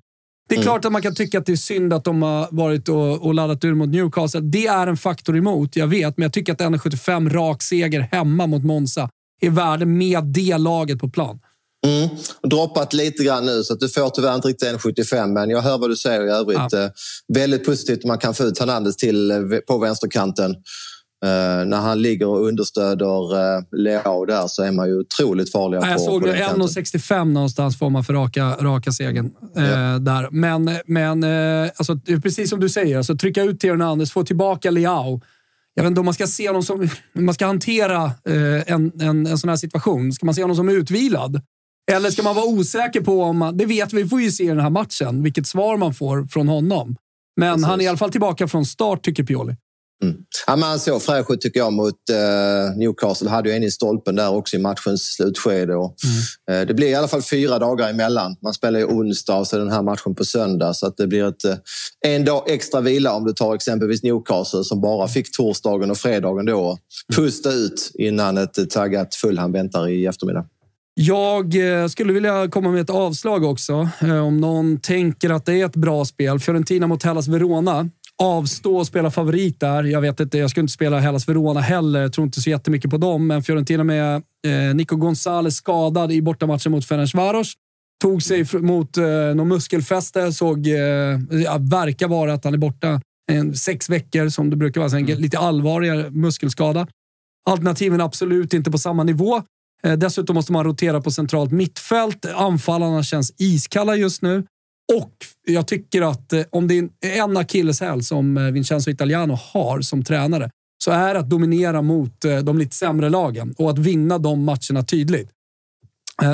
[0.49, 0.63] Det är Mm.
[0.65, 3.33] klart att man kan tycka att det är synd att de har varit och, och
[3.33, 4.39] laddat ur mot Newcastle.
[4.41, 6.17] Det är en faktor emot, jag vet.
[6.17, 9.09] Men jag tycker att 1,75 rak seger hemma mot Monza
[9.41, 11.39] är värde med det laget på plan.
[11.85, 12.09] Mm.
[12.43, 15.77] Droppat lite grann nu så att du får tyvärr inte riktigt 1,75 men jag hör
[15.77, 16.73] vad du säger i övrigt.
[16.73, 16.87] Eh,
[17.33, 20.55] väldigt positivt att man kan få ut Hernandez till, eh, på vänsterkanten.
[21.25, 25.81] Eh, när han ligger och understöder uh, Leao där så är man ju otroligt farliga
[25.81, 26.61] på, jag såg på den kanten.
[26.61, 29.31] 1,65 någonstans får man för raka, raka segern.
[29.55, 30.29] Eh, där.
[30.31, 34.23] Men, men eh, alltså, det precis som du säger, alltså, trycka ut Theo Hernandez, få
[34.23, 35.21] tillbaka Leao.
[35.73, 36.89] Jag vet inte om man ska se honom som...
[37.13, 40.13] Man ska hantera eh, en, en, en sån här situation.
[40.13, 41.41] Ska man se honom som utvilad?
[41.91, 43.37] Eller ska man vara osäker på om...
[43.37, 45.93] Man, det vet vi, vi får ju se i den här matchen, vilket svar man
[45.93, 46.95] får från honom.
[47.39, 49.55] Men han är i alla fall tillbaka från start, tycker Pioli.
[50.47, 53.29] Ja, men han såg fräsch ut tycker jag mot eh, Newcastle.
[53.29, 55.75] Hade ju en i stolpen där också i matchens slutskede.
[55.75, 55.95] Och,
[56.49, 56.61] Mm.
[56.61, 58.35] eh, det blir i alla fall fyra dagar emellan.
[58.43, 60.73] Man spelar ju onsdag och så den här matchen på söndag.
[60.73, 61.55] Så att det blir ett, eh,
[62.07, 66.45] en dag extra vila om du tar exempelvis Newcastle som bara fick torsdagen och fredagen
[66.45, 66.77] då.
[67.15, 70.45] Pusta ut innan ett eh, taggat Fulham väntar i eftermiddag.
[70.99, 73.89] Jag eh, skulle vilja komma med ett avslag också.
[74.01, 76.39] Eh, Om någon tänker att det är ett bra spel.
[76.39, 77.89] Fiorentina mot Hellas Verona.
[78.23, 79.83] Avstå och spela favorit där.
[79.83, 82.01] Jag vet inte, jag skulle inte spela Hellas Verona heller.
[82.01, 83.27] Jag tror inte så jättemycket på dem.
[83.27, 84.15] Men Fiorentina med
[84.47, 87.53] eh, Nico González skadad i bortamatchen mot Ferencvaros.
[88.01, 90.33] Tog sig mot eh, någon muskelfäste.
[90.33, 90.75] Såg, eh,
[91.43, 94.89] ja, verkar vara att han är borta en, sex veckor som det brukar vara.
[94.89, 96.87] Så en lite allvarligare muskelskada.
[97.49, 99.41] Alternativen är absolut inte på samma nivå.
[99.83, 102.25] Eh, Dessutom måste man rotera på centralt mittfält.
[102.25, 104.43] Anfallarna känns iskalla just nu.
[104.95, 105.11] Och
[105.45, 106.89] jag tycker att eh, om det är
[107.23, 110.49] en akilleshäl som eh, Vincenzo Italiano har som tränare
[110.83, 114.83] så är att dominera mot eh, de lite sämre lagen och att vinna de matcherna
[114.87, 115.29] tydligt.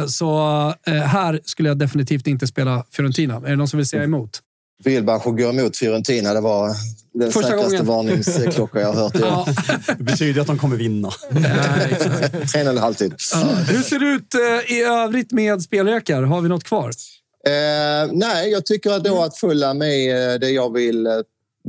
[0.07, 0.37] Så
[0.85, 3.35] här skulle jag definitivt inte spela Fiorentina.
[3.35, 4.39] Är det någon som vill säga emot?
[4.83, 6.33] Wilbacher går emot Fiorentina.
[6.33, 6.69] Det var
[7.13, 7.85] den Första säkraste gången.
[7.85, 9.15] varningsklocka jag har hört.
[9.19, 9.47] Ja.
[9.97, 11.07] Det betyder att de kommer vinna.
[11.07, 13.13] Och en halvtid.
[13.67, 14.35] Hur ser det ut
[14.67, 16.23] i övrigt med spelrekar?
[16.23, 16.91] Har vi något kvar?
[17.47, 21.13] Eh, nej, jag tycker att då att Fulham är eh, det jag vill eh,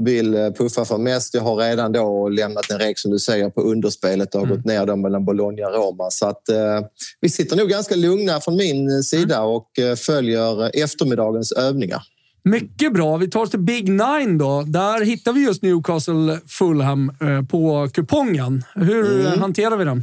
[0.04, 1.34] vill eh, puffa för mest.
[1.34, 4.64] Jag har redan då lämnat en rek som du säger på underspelet och har gått
[4.64, 6.10] ner då mellan Bologna och Roma.
[6.10, 6.80] Så att, eh,
[7.20, 12.02] vi sitter nog ganska lugna från min sida och eh, följer eftermiddagens övningar.
[12.44, 13.16] Mycket bra.
[13.16, 14.62] Vi tar oss till Big Nine då.
[14.66, 17.12] Där hittar vi just Newcastle Fulham
[17.50, 18.64] på kupongen.
[18.74, 19.40] Hur Mm.
[19.40, 20.02] hanterar vi den?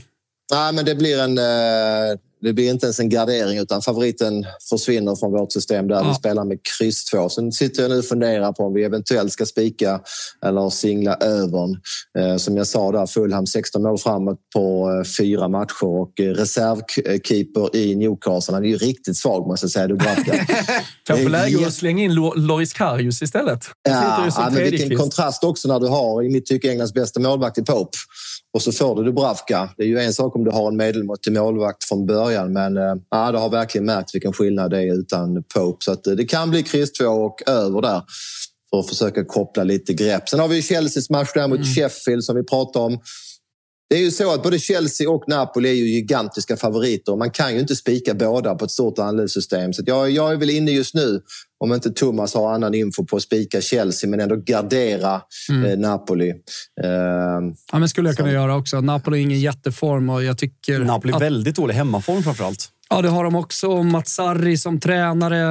[0.51, 1.37] Nej, men det blir en...
[1.37, 6.13] eh, Det blir inte ens en gardering utan favoriten försvinner från vårt system där vi
[6.15, 7.29] spelar med kryss 2.
[7.29, 10.01] Sen sitter jag nu och funderar på om vi eventuellt ska spika
[10.45, 11.77] eller singla övern.
[12.19, 17.75] Eh, Som jag sa där, Fulham 16 mål framåt på eh, fyra matcher och reservkeeper
[17.75, 18.53] i Newcastle.
[18.53, 20.45] Han är ju riktigt svag måste jag säga, Dubravka.
[21.03, 23.65] Kanske läge att slänga in Lo- Loris Karius istället.
[23.83, 23.91] Ja,
[24.37, 27.61] ja, men vilken kontrast också när du har, i mitt tycke, Englands bästa målvakt i
[27.63, 27.97] Pope.
[28.53, 29.69] Och så får du Dubravka.
[29.77, 32.95] Det är ju en sak om du har en medelmåttig målvakt från början, men eh,
[33.09, 35.85] ja, det har verkligen märkt vilken skillnad det är utan Pope.
[35.85, 38.01] Så att, eh, det kan bli kryss 2 och över där
[38.69, 40.29] för att försöka koppla lite grepp.
[40.29, 42.99] Sen har vi Chelseas match där mot Sheffield som vi pratade om.
[43.89, 47.15] Det är ju så att både Chelsea och Napoli är ju gigantiska favoriter.
[47.15, 49.73] Man kan ju inte spika båda på ett stort andelssystem.
[49.73, 51.21] Så jag, jag är väl inne just nu,
[51.61, 55.65] om inte Thomas har annan info på att spika Chelsea, men ändå gardera Mm.
[55.71, 56.29] eh, Napoli.
[56.29, 56.87] Eh,
[57.71, 58.81] Ja, men skulle jag kunna göra också.
[58.81, 60.79] Napoli är ingen jätteform och jag tycker...
[60.79, 62.69] Napoli att- väldigt dålig hemmaform framförallt.
[62.89, 63.83] Ja, det har de också.
[63.83, 65.49] Matsari som tränare.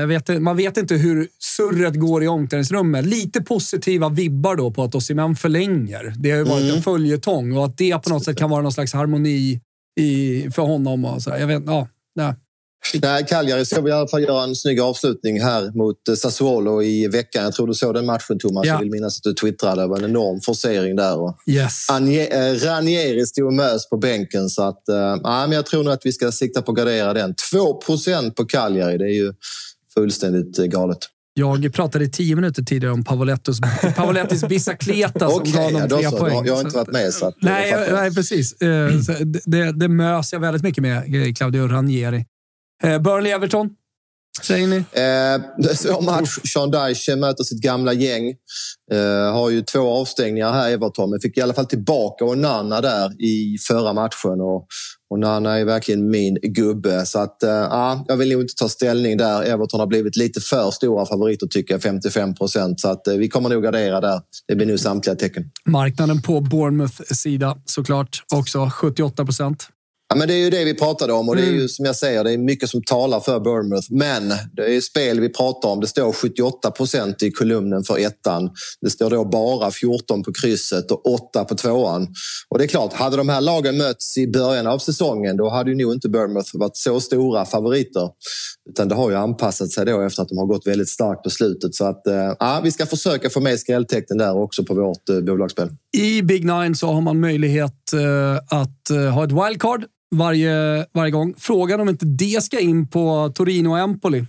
[0.00, 3.06] Eh, vet, man vet inte hur surret går i omklädningsrummet.
[3.06, 6.12] Lite positiva vibbar då på att Osimhen förlänger.
[6.18, 6.76] Det har ju varit Mm.
[6.76, 9.60] en följetong och att det på något sätt kan vara någon slags harmoni
[10.00, 11.04] i, för honom.
[11.04, 11.30] Och så.
[11.30, 12.34] Jag vet, ja, nej.
[13.02, 16.82] Nej, Cagliari ska vi i alla fall göra en snygg avslutning här mot eh, Sassuolo
[16.82, 17.44] i veckan.
[17.44, 18.66] Jag tror du såg den matchen Thomas.
[18.66, 18.72] Ja.
[18.72, 19.82] Jag vill minnas att du twittrade.
[19.82, 21.18] Det var en enorm forcering där.
[21.20, 21.86] Och Yes.
[21.90, 24.48] Eh, Ranieri stod och mös på bänken.
[24.48, 24.82] Så att,
[25.22, 27.34] nej, men jag tror nog att vi ska sikta på att gardera den.
[27.52, 27.74] 2
[28.36, 28.98] på Cagliari.
[28.98, 29.32] Det är ju
[29.94, 30.98] fullständigt galet.
[31.34, 33.60] Jag pratade i tio minuter tidigare om Pavolettos,
[33.96, 36.16] Pavolettis Bicicleta som Okej, gav ja, dem då tre så.
[36.16, 36.34] poäng.
[36.34, 37.12] Jag, jag har inte varit med.
[37.14, 38.58] Så att, Nej, nej precis.
[39.06, 39.12] Så
[39.44, 42.24] det- det, mös jag väldigt mycket med, Claudio Ranieri.
[42.82, 43.70] Eh, Burnley-Everton,
[44.42, 44.76] säger ni?
[44.76, 46.38] Eh, svår match.
[46.52, 48.28] Sean Dyche möter sitt gamla gäng.
[48.92, 53.22] Eh, har ju två avstängningar här, Everton, men fick i alla fall tillbaka Onana där
[53.22, 54.40] i förra matchen.
[54.40, 54.66] Och
[55.14, 57.06] Onana är verkligen min gubbe.
[57.06, 59.42] Så att, eh, ja, jag vill nog inte ta ställning där.
[59.42, 62.80] Everton har blivit lite för stora favoriter tycker jag, 55 procent.
[62.80, 64.20] Så att, eh, vi kommer nog gardera där.
[64.48, 65.50] Det blir nu samtliga tecken.
[65.66, 69.68] Marknaden på Bournemouth sida såklart också 78 procent.
[70.12, 71.60] Ja, men det är ju det vi pratade om och det är Mm.
[71.60, 73.86] ju som jag säger, det är mycket som talar för Bournemouth.
[73.90, 75.80] Men det är spel vi pratar om.
[75.80, 78.50] Det står 78 procent i kolumnen för ettan.
[78.80, 82.08] Det står då bara 14 på krysset och 8 på tvåan.
[82.48, 85.70] Och det är klart, hade de här lagen mötts i början av säsongen då hade
[85.70, 88.08] ju nog inte Bournemouth varit så stora favoriter.
[88.70, 91.30] Utan det har ju anpassat sig då efter att de har gått väldigt starkt på
[91.30, 91.74] slutet.
[91.74, 95.20] Så att, eh, ja, vi ska försöka få med skrälltecknen där också på vårt eh,
[95.20, 95.68] bolagsspel.
[95.96, 101.34] I Big Nine så har man möjlighet eh, att ha ett wildcard varje, varje gång.
[101.38, 104.26] Frågan om inte det ska in på Torino och Empoli.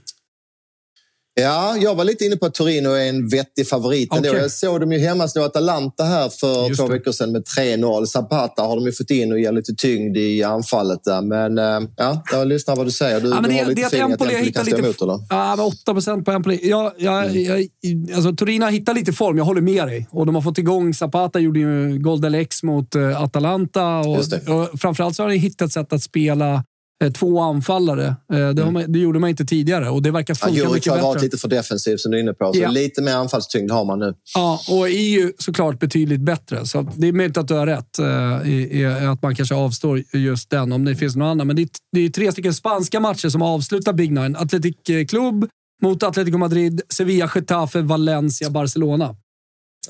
[1.36, 4.14] Ja, jag var lite inne på att Torino är en vettig favorit.
[4.16, 4.30] ändå.
[4.30, 4.42] Okej.
[4.42, 8.06] Jag såg dem ju hemma slå Atalanta här för Just två veckor sedan med 3-0.
[8.06, 11.22] Zapata har de ju fått in och ger lite tyngd i anfallet där.
[11.22, 13.22] Men eh, ja, jag lyssnar vad du säger.
[13.22, 14.66] Du, Ja, men du det, har lite det är att feeling Empoli har hittat kan
[14.66, 14.88] stå lite...
[14.88, 15.20] emot, eller?
[15.30, 16.60] Ja, men 8 procent på Empoli.
[16.70, 17.44] Jag, jag, Mm.
[17.44, 20.08] jag, alltså, Torino har hittat lite form, jag håller med dig.
[20.12, 23.98] Och de har fått igång Zapata, gjorde ju Gold X mot eh, Atalanta.
[24.00, 26.64] Och, och framförallt så har de hittat sätt att spela
[27.12, 28.06] två anfallare.
[28.34, 30.74] Eh, det, har man, det gjorde man inte tidigare och det verkar Ja, funka Djuric
[30.74, 31.08] mycket har bättre.
[31.08, 32.54] varit lite för defensiv som du är inne på.
[32.54, 32.70] Så Ja.
[32.70, 34.14] lite mer anfallstyngd har man nu.
[34.36, 36.66] Ja, och är ju såklart betydligt bättre.
[36.66, 40.04] Så det är möjligt att du har rätt eh, i, i att man kanske avstår
[40.14, 41.48] just den om det finns någon annan.
[41.48, 44.36] Men det är, det är tre stycken spanska matcher som avslutar Big Nine.
[44.36, 44.76] Athletic
[45.10, 45.46] Club
[45.82, 49.16] mot Atletico Madrid, Sevilla, Getafe, Valencia, Barcelona.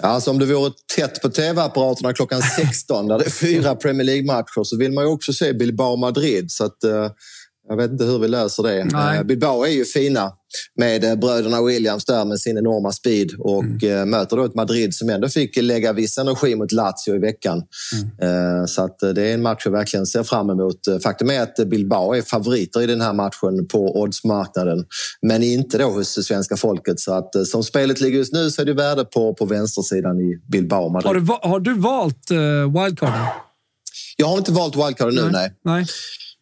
[0.02, 4.64] Alltså om det vore tätt på tv-apparaterna klockan 16 där det är fyra Premier League-matcher
[4.64, 6.52] så vill man ju också se Bilbao-Madrid.
[6.52, 7.10] Så att, eh,
[7.70, 8.84] jag vet inte hur vi löser det.
[8.84, 9.18] Nej.
[9.18, 10.32] Eh, Bilbao är ju fina
[10.76, 14.96] med eh, bröderna Williams där med sin enorma speed och eh, möter då ett Madrid
[14.96, 17.58] som ändå fick lägga viss energi mot Lazio i veckan.
[18.22, 20.80] Eh, så att det är en match jag verkligen ser fram emot.
[21.04, 24.86] Faktum är att Bilbao är favoriter i den här matchen på oddsmarknaden
[25.22, 27.00] men inte då hos svenska folket.
[27.00, 30.42] Så att som spelet ligger just nu så är det värde på, på vänstersidan i
[30.52, 30.90] Bilbao.
[30.90, 31.08] Madrid.
[31.08, 32.32] Har du, har du valt
[32.86, 33.26] wildcarden?
[34.18, 35.54] Jag har inte valt wildcard nu, nej.
[35.66, 35.86] Nej.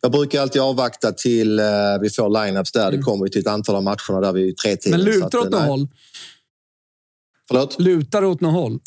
[0.01, 1.65] Jag brukar alltid avvakta till eh,
[2.01, 2.91] vi får lineups där.
[2.91, 4.93] Det kommer ju till ett antal av matcherna där vi är tre till.
[4.93, 5.05] Mm.
[5.05, 5.69] Men lutar att, åt eh, något nej.
[5.69, 5.87] håll?
[7.47, 7.79] Förlåt?
[7.79, 8.79] Lutar åt något håll?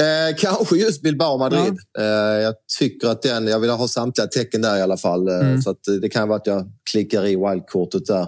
[0.00, 1.78] Eh, kanske just Bilbao Madrid.
[1.98, 2.04] Eh,
[2.42, 5.28] jag tycker att den, jag vill ha samtliga tecken där i alla fall.
[5.28, 5.62] Eh, Mm.
[5.62, 8.26] Så att det kan vara att jag klickar i wildkortet där.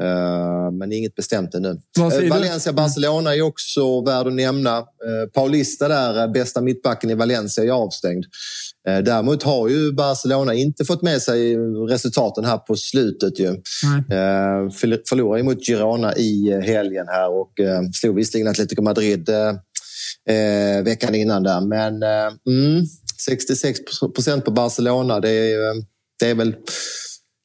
[0.00, 1.80] Eh, men inget bestämt ännu.
[1.98, 2.28] Eh, du?
[2.28, 4.78] Valencia-Barcelona är också värd att nämna.
[4.78, 8.24] Eh, Paulista där, eh, bästa mittbacken i Valencia, är avstängd.
[8.88, 11.56] Eh, däremot har ju Barcelona inte fått med sig
[11.88, 13.38] resultaten här på slutet.
[13.40, 13.46] Ju.
[14.10, 17.52] Eh, förl- förlorade mot Girona i eh, helgen här och
[17.92, 19.30] slog visserligen Atletico Madrid
[20.84, 21.60] veckan innan där.
[21.60, 22.02] Men
[22.48, 22.84] mm,
[23.26, 23.80] 66
[24.14, 25.74] procent på Barcelona, det är,
[26.20, 26.54] det är väl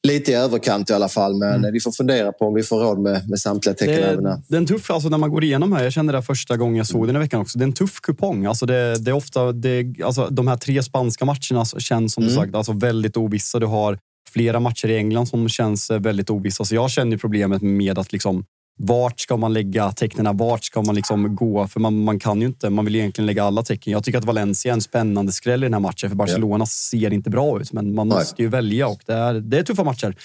[0.08, 1.34] lite i överkant i alla fall.
[1.34, 4.02] Men eh, vi får fundera på om vi får råd med, med samtliga tecken Det,
[4.02, 4.42] även där.
[4.48, 6.76] det är en tuff, alltså när man går igenom här, jag kände det första gången
[6.76, 7.58] jag såg den i veckan också.
[7.58, 8.44] Det är en tuff kupong.
[8.46, 12.30] Alltså det, det är ofta, det, alltså de här tre spanska matcherna känns som du
[12.30, 12.42] Mm.
[12.44, 13.58] sagt alltså väldigt ovissa.
[13.58, 13.98] Du har
[14.32, 16.64] flera matcher i England som känns eh, väldigt ovissa.
[16.64, 18.44] Så jag känner problemet med att liksom
[18.78, 20.36] vart ska man lägga tecknen?
[20.36, 21.66] Vart ska man liksom gå?
[21.66, 22.70] För man, man kan ju inte.
[22.70, 23.92] Man vill egentligen lägga alla tecken.
[23.92, 26.08] Jag tycker att Valencia är en spännande skräll i den här matchen.
[26.08, 28.18] För Barcelona ser inte bra ut, men man Nej.
[28.18, 30.16] måste ju välja och det är, det är tuffa matcher.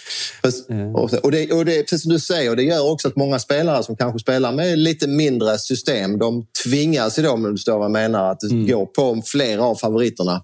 [0.42, 0.66] Precis.
[0.94, 3.16] Och och det, och det är precis som du säger, och det gör också att
[3.16, 7.52] många spelare som kanske spelar med lite mindre system, de tvingas ju då, om du
[7.52, 10.42] förstår vad jag menar, att gå på flera av favoriterna.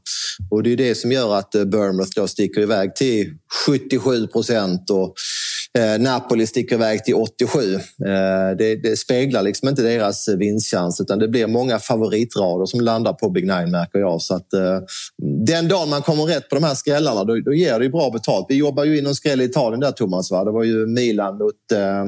[0.51, 3.33] Och det är det som gör att eh, Bournemouth då sticker iväg till
[3.67, 5.13] 77 procent och eh,
[5.77, 7.75] Eh, Napoli sticker iväg till 87.
[7.75, 7.79] Eh,
[8.57, 13.29] det, det speglar liksom inte deras vinstchans utan det blir många favoritrader som landar på
[13.29, 14.21] Big Nine märker jag.
[14.21, 14.79] Så att, eh,
[15.45, 18.09] den dagen man kommer rätt på de här skrällarna då, då ger det ju bra
[18.09, 18.45] betalt.
[18.49, 20.31] Vi jobbar ju in någon skräll i Italien där Thomas.
[20.31, 20.43] Va?
[20.43, 22.05] Det var ju Milan mot eh,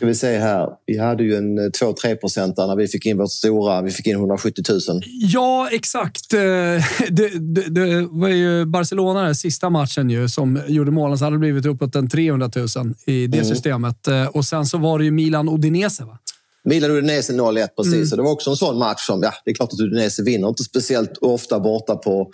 [0.00, 0.68] ska vi se här.
[0.86, 3.82] Vi hade ju en eh, 2-3 procentare när vi fick in vårt stora.
[3.82, 5.02] Vi fick in 170 000.
[5.20, 6.34] Ja, exakt.
[6.34, 11.18] Eh, Det, det, det var ju Barcelona, den sista matchen, ju, som gjorde målen.
[11.18, 12.66] Så hade det blivit uppåt en 300 000
[13.06, 13.48] i det Mm.
[13.48, 14.08] systemet.
[14.08, 16.18] Eh, Och sen så var det ju Milan-Udinese, va?
[16.64, 17.94] Milan Udinese 0-1 precis.
[17.94, 18.06] Mm.
[18.06, 20.48] Så det var också en sån match som, ja, det är klart att Udinese vinner
[20.48, 22.30] inte speciellt ofta borta på,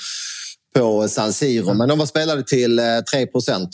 [0.81, 1.74] på San Siro.
[1.74, 3.69] Men de var spelade till eh, 3 procent.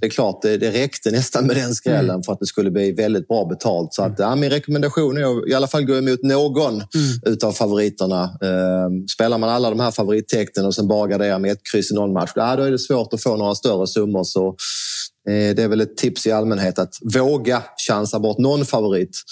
[0.00, 2.22] Det är klart, det, det räckte nästan med den skrällen Mm.
[2.22, 3.94] för att det skulle bli väldigt bra betalt.
[3.94, 6.84] Så att, ja, min rekommendation är att i alla fall gå emot någon Mm.
[7.26, 8.22] utav favoriterna.
[8.22, 11.94] Eh, spelar man alla de här favorittecknen och sen bara garderar med ett kryss i
[11.94, 14.24] någon match, ja, då är det svårt att få några större summor.
[14.24, 14.52] Så Eh,
[15.26, 19.22] Det är väl ett tips i allmänhet att våga chansa bort någon favorit.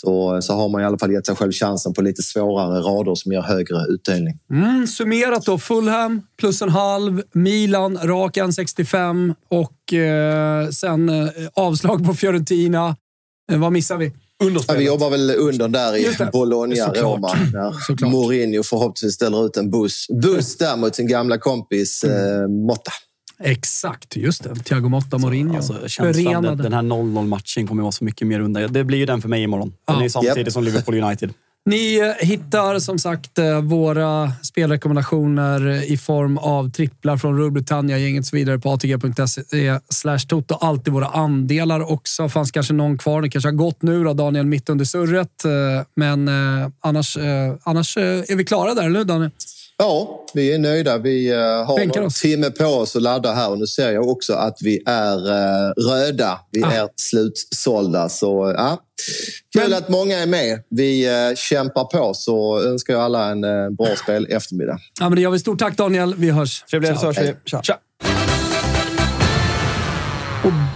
[0.00, 3.14] Så, så har man i alla fall gett sig själv chansen på lite svårare rader
[3.14, 4.38] som ger högre utdelning.
[4.50, 5.58] Mm, summerat då.
[5.58, 12.96] Fulham plus en halv, Milan rak 1,65 och eh, sen eh, avslag på Fiorentina.
[13.52, 14.12] Eh, vad missar vi?
[14.68, 16.30] Ja, vi jobbar väl under där i.
[16.32, 17.02] Bologna, Såklart.
[17.02, 17.28] Roma.
[17.52, 22.92] När Mourinho förhoppningsvis ställer ut en buss, buss där mot sin gamla kompis eh, Motta.
[23.40, 24.54] Exakt, just det.
[24.54, 25.56] Thiago Motta, Mourinho.
[25.56, 26.62] Alltså, känslan, den, Förenade.
[26.62, 28.68] den här 0-0-matchen kommer att vara så mycket mer under.
[28.68, 29.72] Det blir ju den för mig imorgon.
[29.86, 30.04] Den Ja.
[30.04, 30.52] är samtidigt Japp.
[30.52, 31.30] som Liverpool United.
[31.68, 37.98] Ni eh, hittar som sagt eh, våra spelrekommendationer i form av tripplar från Rule Britannia,
[37.98, 40.54] gänget så vidare på atg.se slash toto.
[40.54, 42.28] Alltid våra andelar också.
[42.28, 43.22] fanns kanske någon kvar.
[43.22, 45.44] Det kanske har gått nu då, Daniel, mitt under surret.
[45.44, 45.50] Eh,
[45.94, 49.30] Men eh, annars, eh, annars eh, är vi klara där, eller hur Daniel?
[49.78, 50.98] Ja, vi är nöjda.
[50.98, 52.20] Vi eh, har Bänkar oss.
[52.20, 55.72] timme på oss att ladda här och nu ser jag också att vi är eh,
[55.90, 56.40] röda.
[56.50, 56.72] Vi Ah.
[56.72, 58.08] är slutsålda.
[58.08, 58.78] Så, ja.
[59.58, 60.62] Kul att många är med.
[60.70, 63.40] Vi eh, kämpar på så önskar jag alla en
[63.76, 64.78] bra spel eftermiddag.
[65.00, 65.38] Ja, men det gör vi.
[65.38, 66.14] Stort tack Daniel.
[66.14, 66.62] Vi hörs.
[66.70, 67.12] Trevligt, Ciao.
[67.14, 67.34] så hörs vi.
[67.62, 67.78] Tja.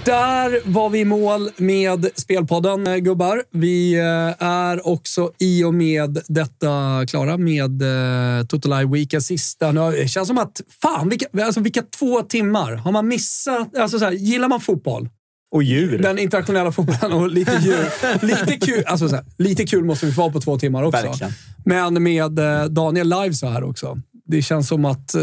[0.04, 3.42] Där var vi i mål med Spelpodden, eh, gubbar.
[3.50, 9.72] Vi eh, är också i och med detta klara med eh, Total Live Weekend sista.
[9.72, 13.76] Nu, det känns som att, fan, vilka, alltså, vilka två timmar har man missat?
[13.76, 15.08] Alltså, så här, gillar man fotboll?
[15.52, 15.98] Och djur.
[15.98, 17.88] Den internationella fotbollen och lite djur.
[18.26, 21.02] lite, kul, alltså, så här, lite kul måste vi få på två timmar också.
[21.02, 21.32] Verkligen.
[21.64, 22.32] Men med
[22.70, 23.98] Daniel live så här också.
[24.30, 25.14] Det känns som att...
[25.14, 25.22] Eh,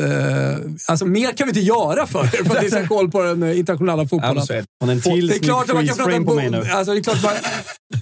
[0.88, 3.44] alltså mer kan vi inte göra för er, för att ni ska koll på den
[3.44, 4.46] eh, internationella fotbollen.
[5.02, 6.66] Till det är klart att man kan prata om...
[6.72, 7.34] Alltså, det är klart man,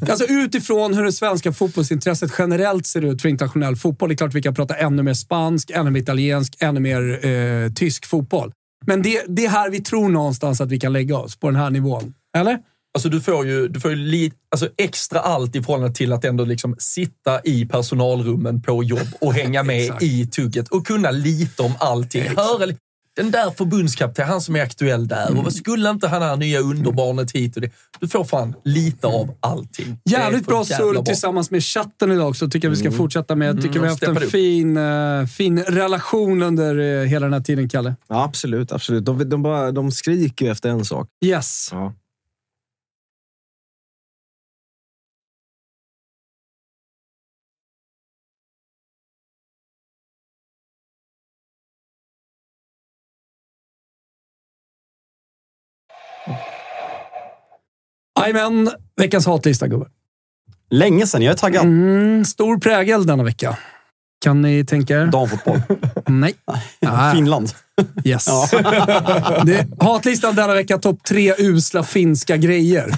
[0.09, 4.27] alltså, utifrån hur det svenska fotbollsintresset generellt ser ut för internationell fotboll, det är klart
[4.29, 8.51] att vi kan prata ännu mer spansk, ännu mer italiensk, ännu mer eh, tysk fotboll.
[8.85, 11.59] Men det, det är här vi tror någonstans att vi kan lägga oss, på den
[11.59, 12.13] här nivån.
[12.37, 12.59] Eller?
[12.95, 16.25] Alltså du får ju, du får ju li, alltså extra allt i förhållande till att
[16.25, 21.61] ändå liksom sitta i personalrummen på jobb och hänga med i tugget och kunna lite
[21.63, 22.23] om allting.
[22.37, 22.77] Höra, li-
[23.15, 25.25] den där förbundskapten, han som är aktuell där.
[25.27, 25.37] Mm.
[25.37, 27.69] Och vad skulle inte han här nya underbarnet hit och det?
[27.99, 29.97] Du får fan lite av allting.
[30.05, 32.49] Det är Jävligt bra surr tillsammans med chatten idag också.
[32.49, 32.97] Tycker jag vi ska Mm.
[32.97, 33.55] fortsätta med.
[33.55, 34.31] Tycker Mm, vi har haft en upp.
[34.31, 37.95] fin, eh, fin relation under eh, hela den här tiden, Kalle.
[38.07, 38.71] Ja, absolut.
[38.71, 39.05] absolut.
[39.05, 41.07] De, de, bara, de skriker ju efter en sak.
[41.25, 41.69] Yes.
[41.71, 41.93] Ja.
[58.25, 59.87] Jajamän, veckans hatlista gubbar.
[60.71, 61.21] Länge sedan.
[61.21, 61.63] Jag är taggad.
[61.63, 63.57] Mm, stor prägel denna vecka.
[64.21, 65.05] Kan ni tänka er?
[65.05, 65.61] Damfotboll.
[66.07, 66.33] Nej.
[66.81, 67.15] Nej.
[67.15, 67.51] Finland.
[68.03, 68.27] Yes.
[68.27, 68.47] Ja.
[69.45, 72.91] Det, hatlistan denna vecka, topp tre usla finska grejer.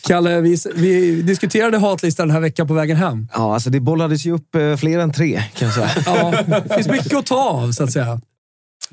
[0.06, 3.28] Kalle, vi, vi diskuterade hatlistan den här veckan på vägen hem.
[3.34, 5.90] Ja, alltså det bollades ju upp eh, fler än tre, kan jag säga.
[6.06, 6.34] Ja,
[6.68, 8.20] det finns mycket att ta av, så att säga.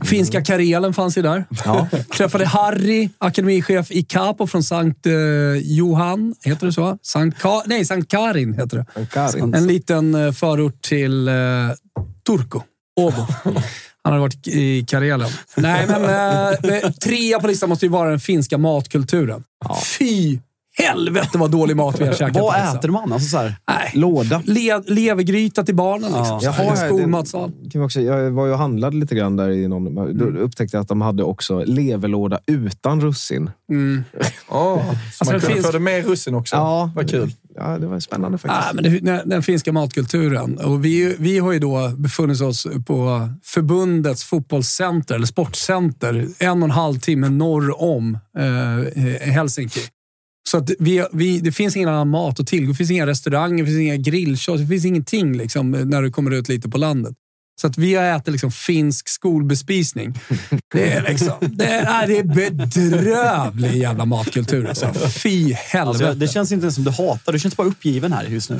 [0.05, 1.45] Finska Karelen fanns ju där.
[1.65, 1.87] Ja.
[2.17, 5.13] Träffade Harry, akademichef i Capo från Sankt eh,
[5.61, 6.35] Johan.
[6.43, 6.97] Heter det så?
[7.01, 9.05] Sankt Ka nej, Sankt Karin heter det.
[9.05, 9.53] Karin.
[9.53, 11.33] En liten eh, förort till eh,
[12.27, 12.59] Turku.
[12.99, 13.27] Åbo.
[14.03, 15.29] Han har varit i Karelen.
[15.55, 19.43] Nej, men eh, trea på listan måste ju vara den finska matkulturen.
[19.97, 20.39] Fy
[20.77, 22.41] helvete vad dålig mat vi har käkat.
[22.41, 22.77] Vad listan.
[22.77, 23.13] äter man?
[23.13, 23.55] Alltså så här.
[23.67, 23.91] Nej.
[23.93, 24.41] Låda.
[24.45, 26.11] Le levergryta till barnen.
[26.11, 26.39] Liksom.
[26.41, 27.51] Jag, har här, Skolmatsal.
[27.63, 30.17] det kan också, jag var ju och handlade lite grann där i någon...
[30.17, 33.49] Då upptäckte jag att de hade också leverlåda utan russin.
[33.71, 34.03] Mm.
[34.17, 36.55] Oh, så Alltså, man kunde finns- få med russin också.
[36.55, 36.91] Ja.
[36.95, 37.31] Vad kul.
[37.59, 38.69] Ja, det var spännande faktiskt.
[38.69, 40.57] Ah, men det, den, den finska matkulturen.
[40.57, 46.67] Och vi, vi har ju då befunnit oss på förbundets fotbollscenter, eller sportcenter, en och
[46.67, 49.79] en halv timme norr om eh, Helsinki.
[50.47, 52.71] Så att vi, vi, det finns ingen annan mat att tillgå.
[52.71, 56.31] Det finns inga restauranger, det finns inga grillkiosker, det finns ingenting liksom, när du kommer
[56.31, 57.15] ut lite på landet.
[57.61, 60.13] Så att vi har ätit liksom finsk skolbespisning.
[60.73, 64.67] Det är, liksom, det är, det är bedrövlig jävla matkultur.
[64.67, 64.93] Alltså.
[65.09, 66.07] Fy helvete.
[66.07, 67.33] Alltså, det känns inte ens som du hatar.
[67.33, 68.59] Du känns bara uppgiven här just nu.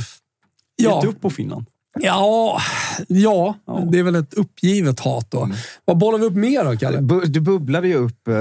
[0.76, 0.96] Ja.
[0.96, 1.66] Gett upp på Finland.
[2.00, 2.62] Ja,
[3.08, 3.56] ja,
[3.92, 5.50] det är väl ett uppgivet hat då.
[5.86, 6.98] Vad bollar vi upp mer då, Kalle?
[7.00, 8.34] Bu- Du bubblade ju upp eh,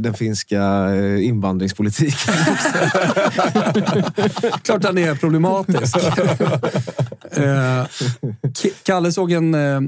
[0.00, 0.60] den finska
[0.94, 2.34] eh, invandringspolitiken.
[4.62, 5.96] Klart den är problematisk.
[7.30, 7.86] Eh,
[8.82, 9.80] Kalle såg en eh,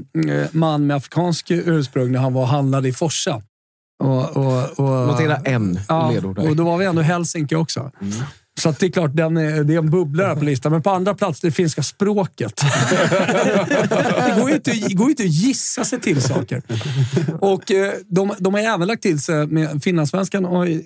[0.51, 3.41] man med afrikansk ursprung när han var handlade i Forsa.
[4.03, 7.91] Och, och, och, Notera en ja, ledord och då var vi ändå i Helsinki också.
[8.59, 10.71] Så att det är klart, den är, det är en bubblare på listan.
[10.71, 12.53] Men på andra plats det finska språket.
[14.25, 16.61] det går ju inte, går ju inte att gissa sig till saker.
[17.39, 20.45] Och eh, de, de har även lagt till sig med finlandssvenskan.
[20.45, 20.79] Och, eh,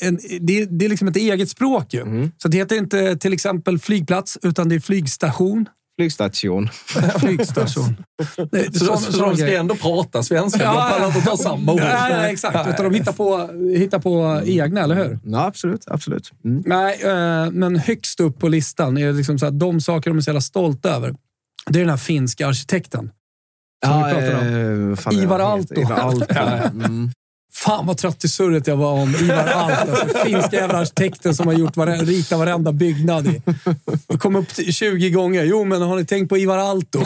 [0.00, 2.30] en, det, det är liksom ett eget språk ju.
[2.38, 5.68] Så det heter inte till exempel flygplats, utan det är flygstation.
[6.00, 6.68] Flygstation.
[7.20, 7.96] Flygstation.
[8.52, 9.56] Det- Så, sån- så, sån de ska grej.
[9.56, 10.58] ändå prata svenska.
[10.58, 11.80] De pallar inte ta samma ord.
[11.80, 12.68] Nej, nej, exakt.
[12.68, 15.18] Utan de hittar på, hittar på egna, eller hur?
[15.24, 15.84] Ja, absolut.
[15.86, 16.30] absolut.
[16.44, 16.62] Mm.
[16.66, 20.20] Nej, eh, men högst upp på listan är liksom så att de saker de är
[20.20, 21.14] så jävla stolta över.
[21.70, 23.10] Det är den här finska arkitekten.
[23.86, 25.16] Som vi pratade om.
[25.16, 25.80] eh, Ivar Aalto.
[25.80, 26.26] Ivar Aalto.
[26.84, 27.10] Mm.
[27.52, 29.92] Fan vad trött i surret jag var om Ivar Aalto.
[29.92, 33.26] Alltså, finska jävla arkitekten som har gjort vare, ritat varenda byggnad.
[33.26, 33.42] I.
[34.06, 35.44] Jag kom upp till 20 gånger.
[35.44, 37.00] Jo, men har ni tänkt på Ivar Aalto?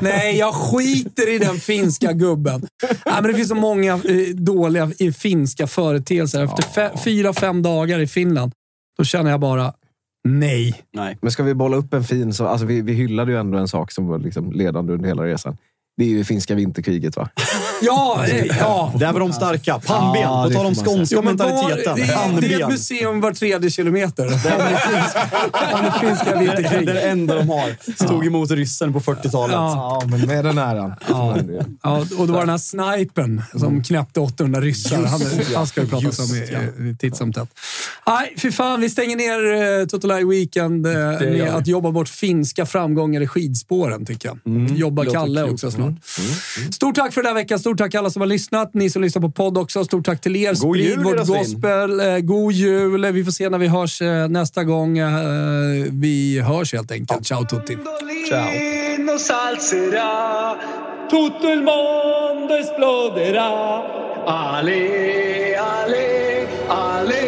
[0.00, 2.66] Nej, jag skiter i den finska gubben.
[2.82, 6.44] Nej, men det finns så många eh, dåliga eh, finska företeelser.
[6.44, 8.52] Efter fe, fyra, fem dagar i Finland,
[8.98, 9.72] då känner jag bara
[10.24, 10.82] nej.
[10.92, 11.18] Nej.
[11.20, 12.32] Men ska vi bolla upp en fin...
[12.32, 15.24] Så, alltså vi, vi hyllade ju ändå en sak som var liksom ledande under hela
[15.24, 15.56] resan.
[15.98, 17.28] Det är ju det finska vinterkriget, va?
[17.82, 18.92] Ja, eh, ja.
[18.98, 19.78] Där var de starka.
[19.78, 20.22] Pannben.
[20.22, 21.96] Ja, På det tal om skånska Ja, mentaliteten.
[21.96, 24.24] det, är, det är ett museum var tredje kilometer.
[24.26, 25.22] Om det finska,
[25.74, 26.86] om det finska Det är vinterkriget.
[26.86, 27.94] det enda de har.
[28.04, 29.52] Stod emot ryssen på 40-talet.
[29.54, 29.98] Ja.
[30.02, 30.94] Ja, men med den äran.
[31.08, 31.36] Ja.
[31.82, 34.96] Ja, och det var den här snipern som knäppte 800 ryssar.
[34.96, 35.20] Han,
[35.56, 37.48] han ska ju pratas om i, i titt som tätt.
[38.06, 38.80] Nej, fy fan.
[38.80, 40.94] Vi stänger ner uh, Totolaj Weekend vi.
[40.94, 44.68] med att jobba bort finska framgångar i skidspåren, tycker jag.
[44.78, 45.87] Jobba Låter Kalle också snart.
[46.72, 47.58] Stort tack för den här veckan.
[47.58, 48.74] Stort tack alla som har lyssnat.
[48.74, 49.84] Ni som lyssnar på podd också.
[49.84, 50.48] Stort tack till er.
[50.48, 52.00] God Sprid jul, vårt gospel.
[52.00, 53.12] Eh, god jul.
[53.12, 54.98] Vi får se när vi hörs eh, nästa gång.
[54.98, 55.08] Eh,
[55.90, 57.24] vi hörs helt enkelt.
[57.24, 57.76] Ciao tutti.
[58.28, 58.48] Ciao.
[61.08, 63.96] tutto il mondo esploderà.
[64.26, 67.27] Ale, ale, ale,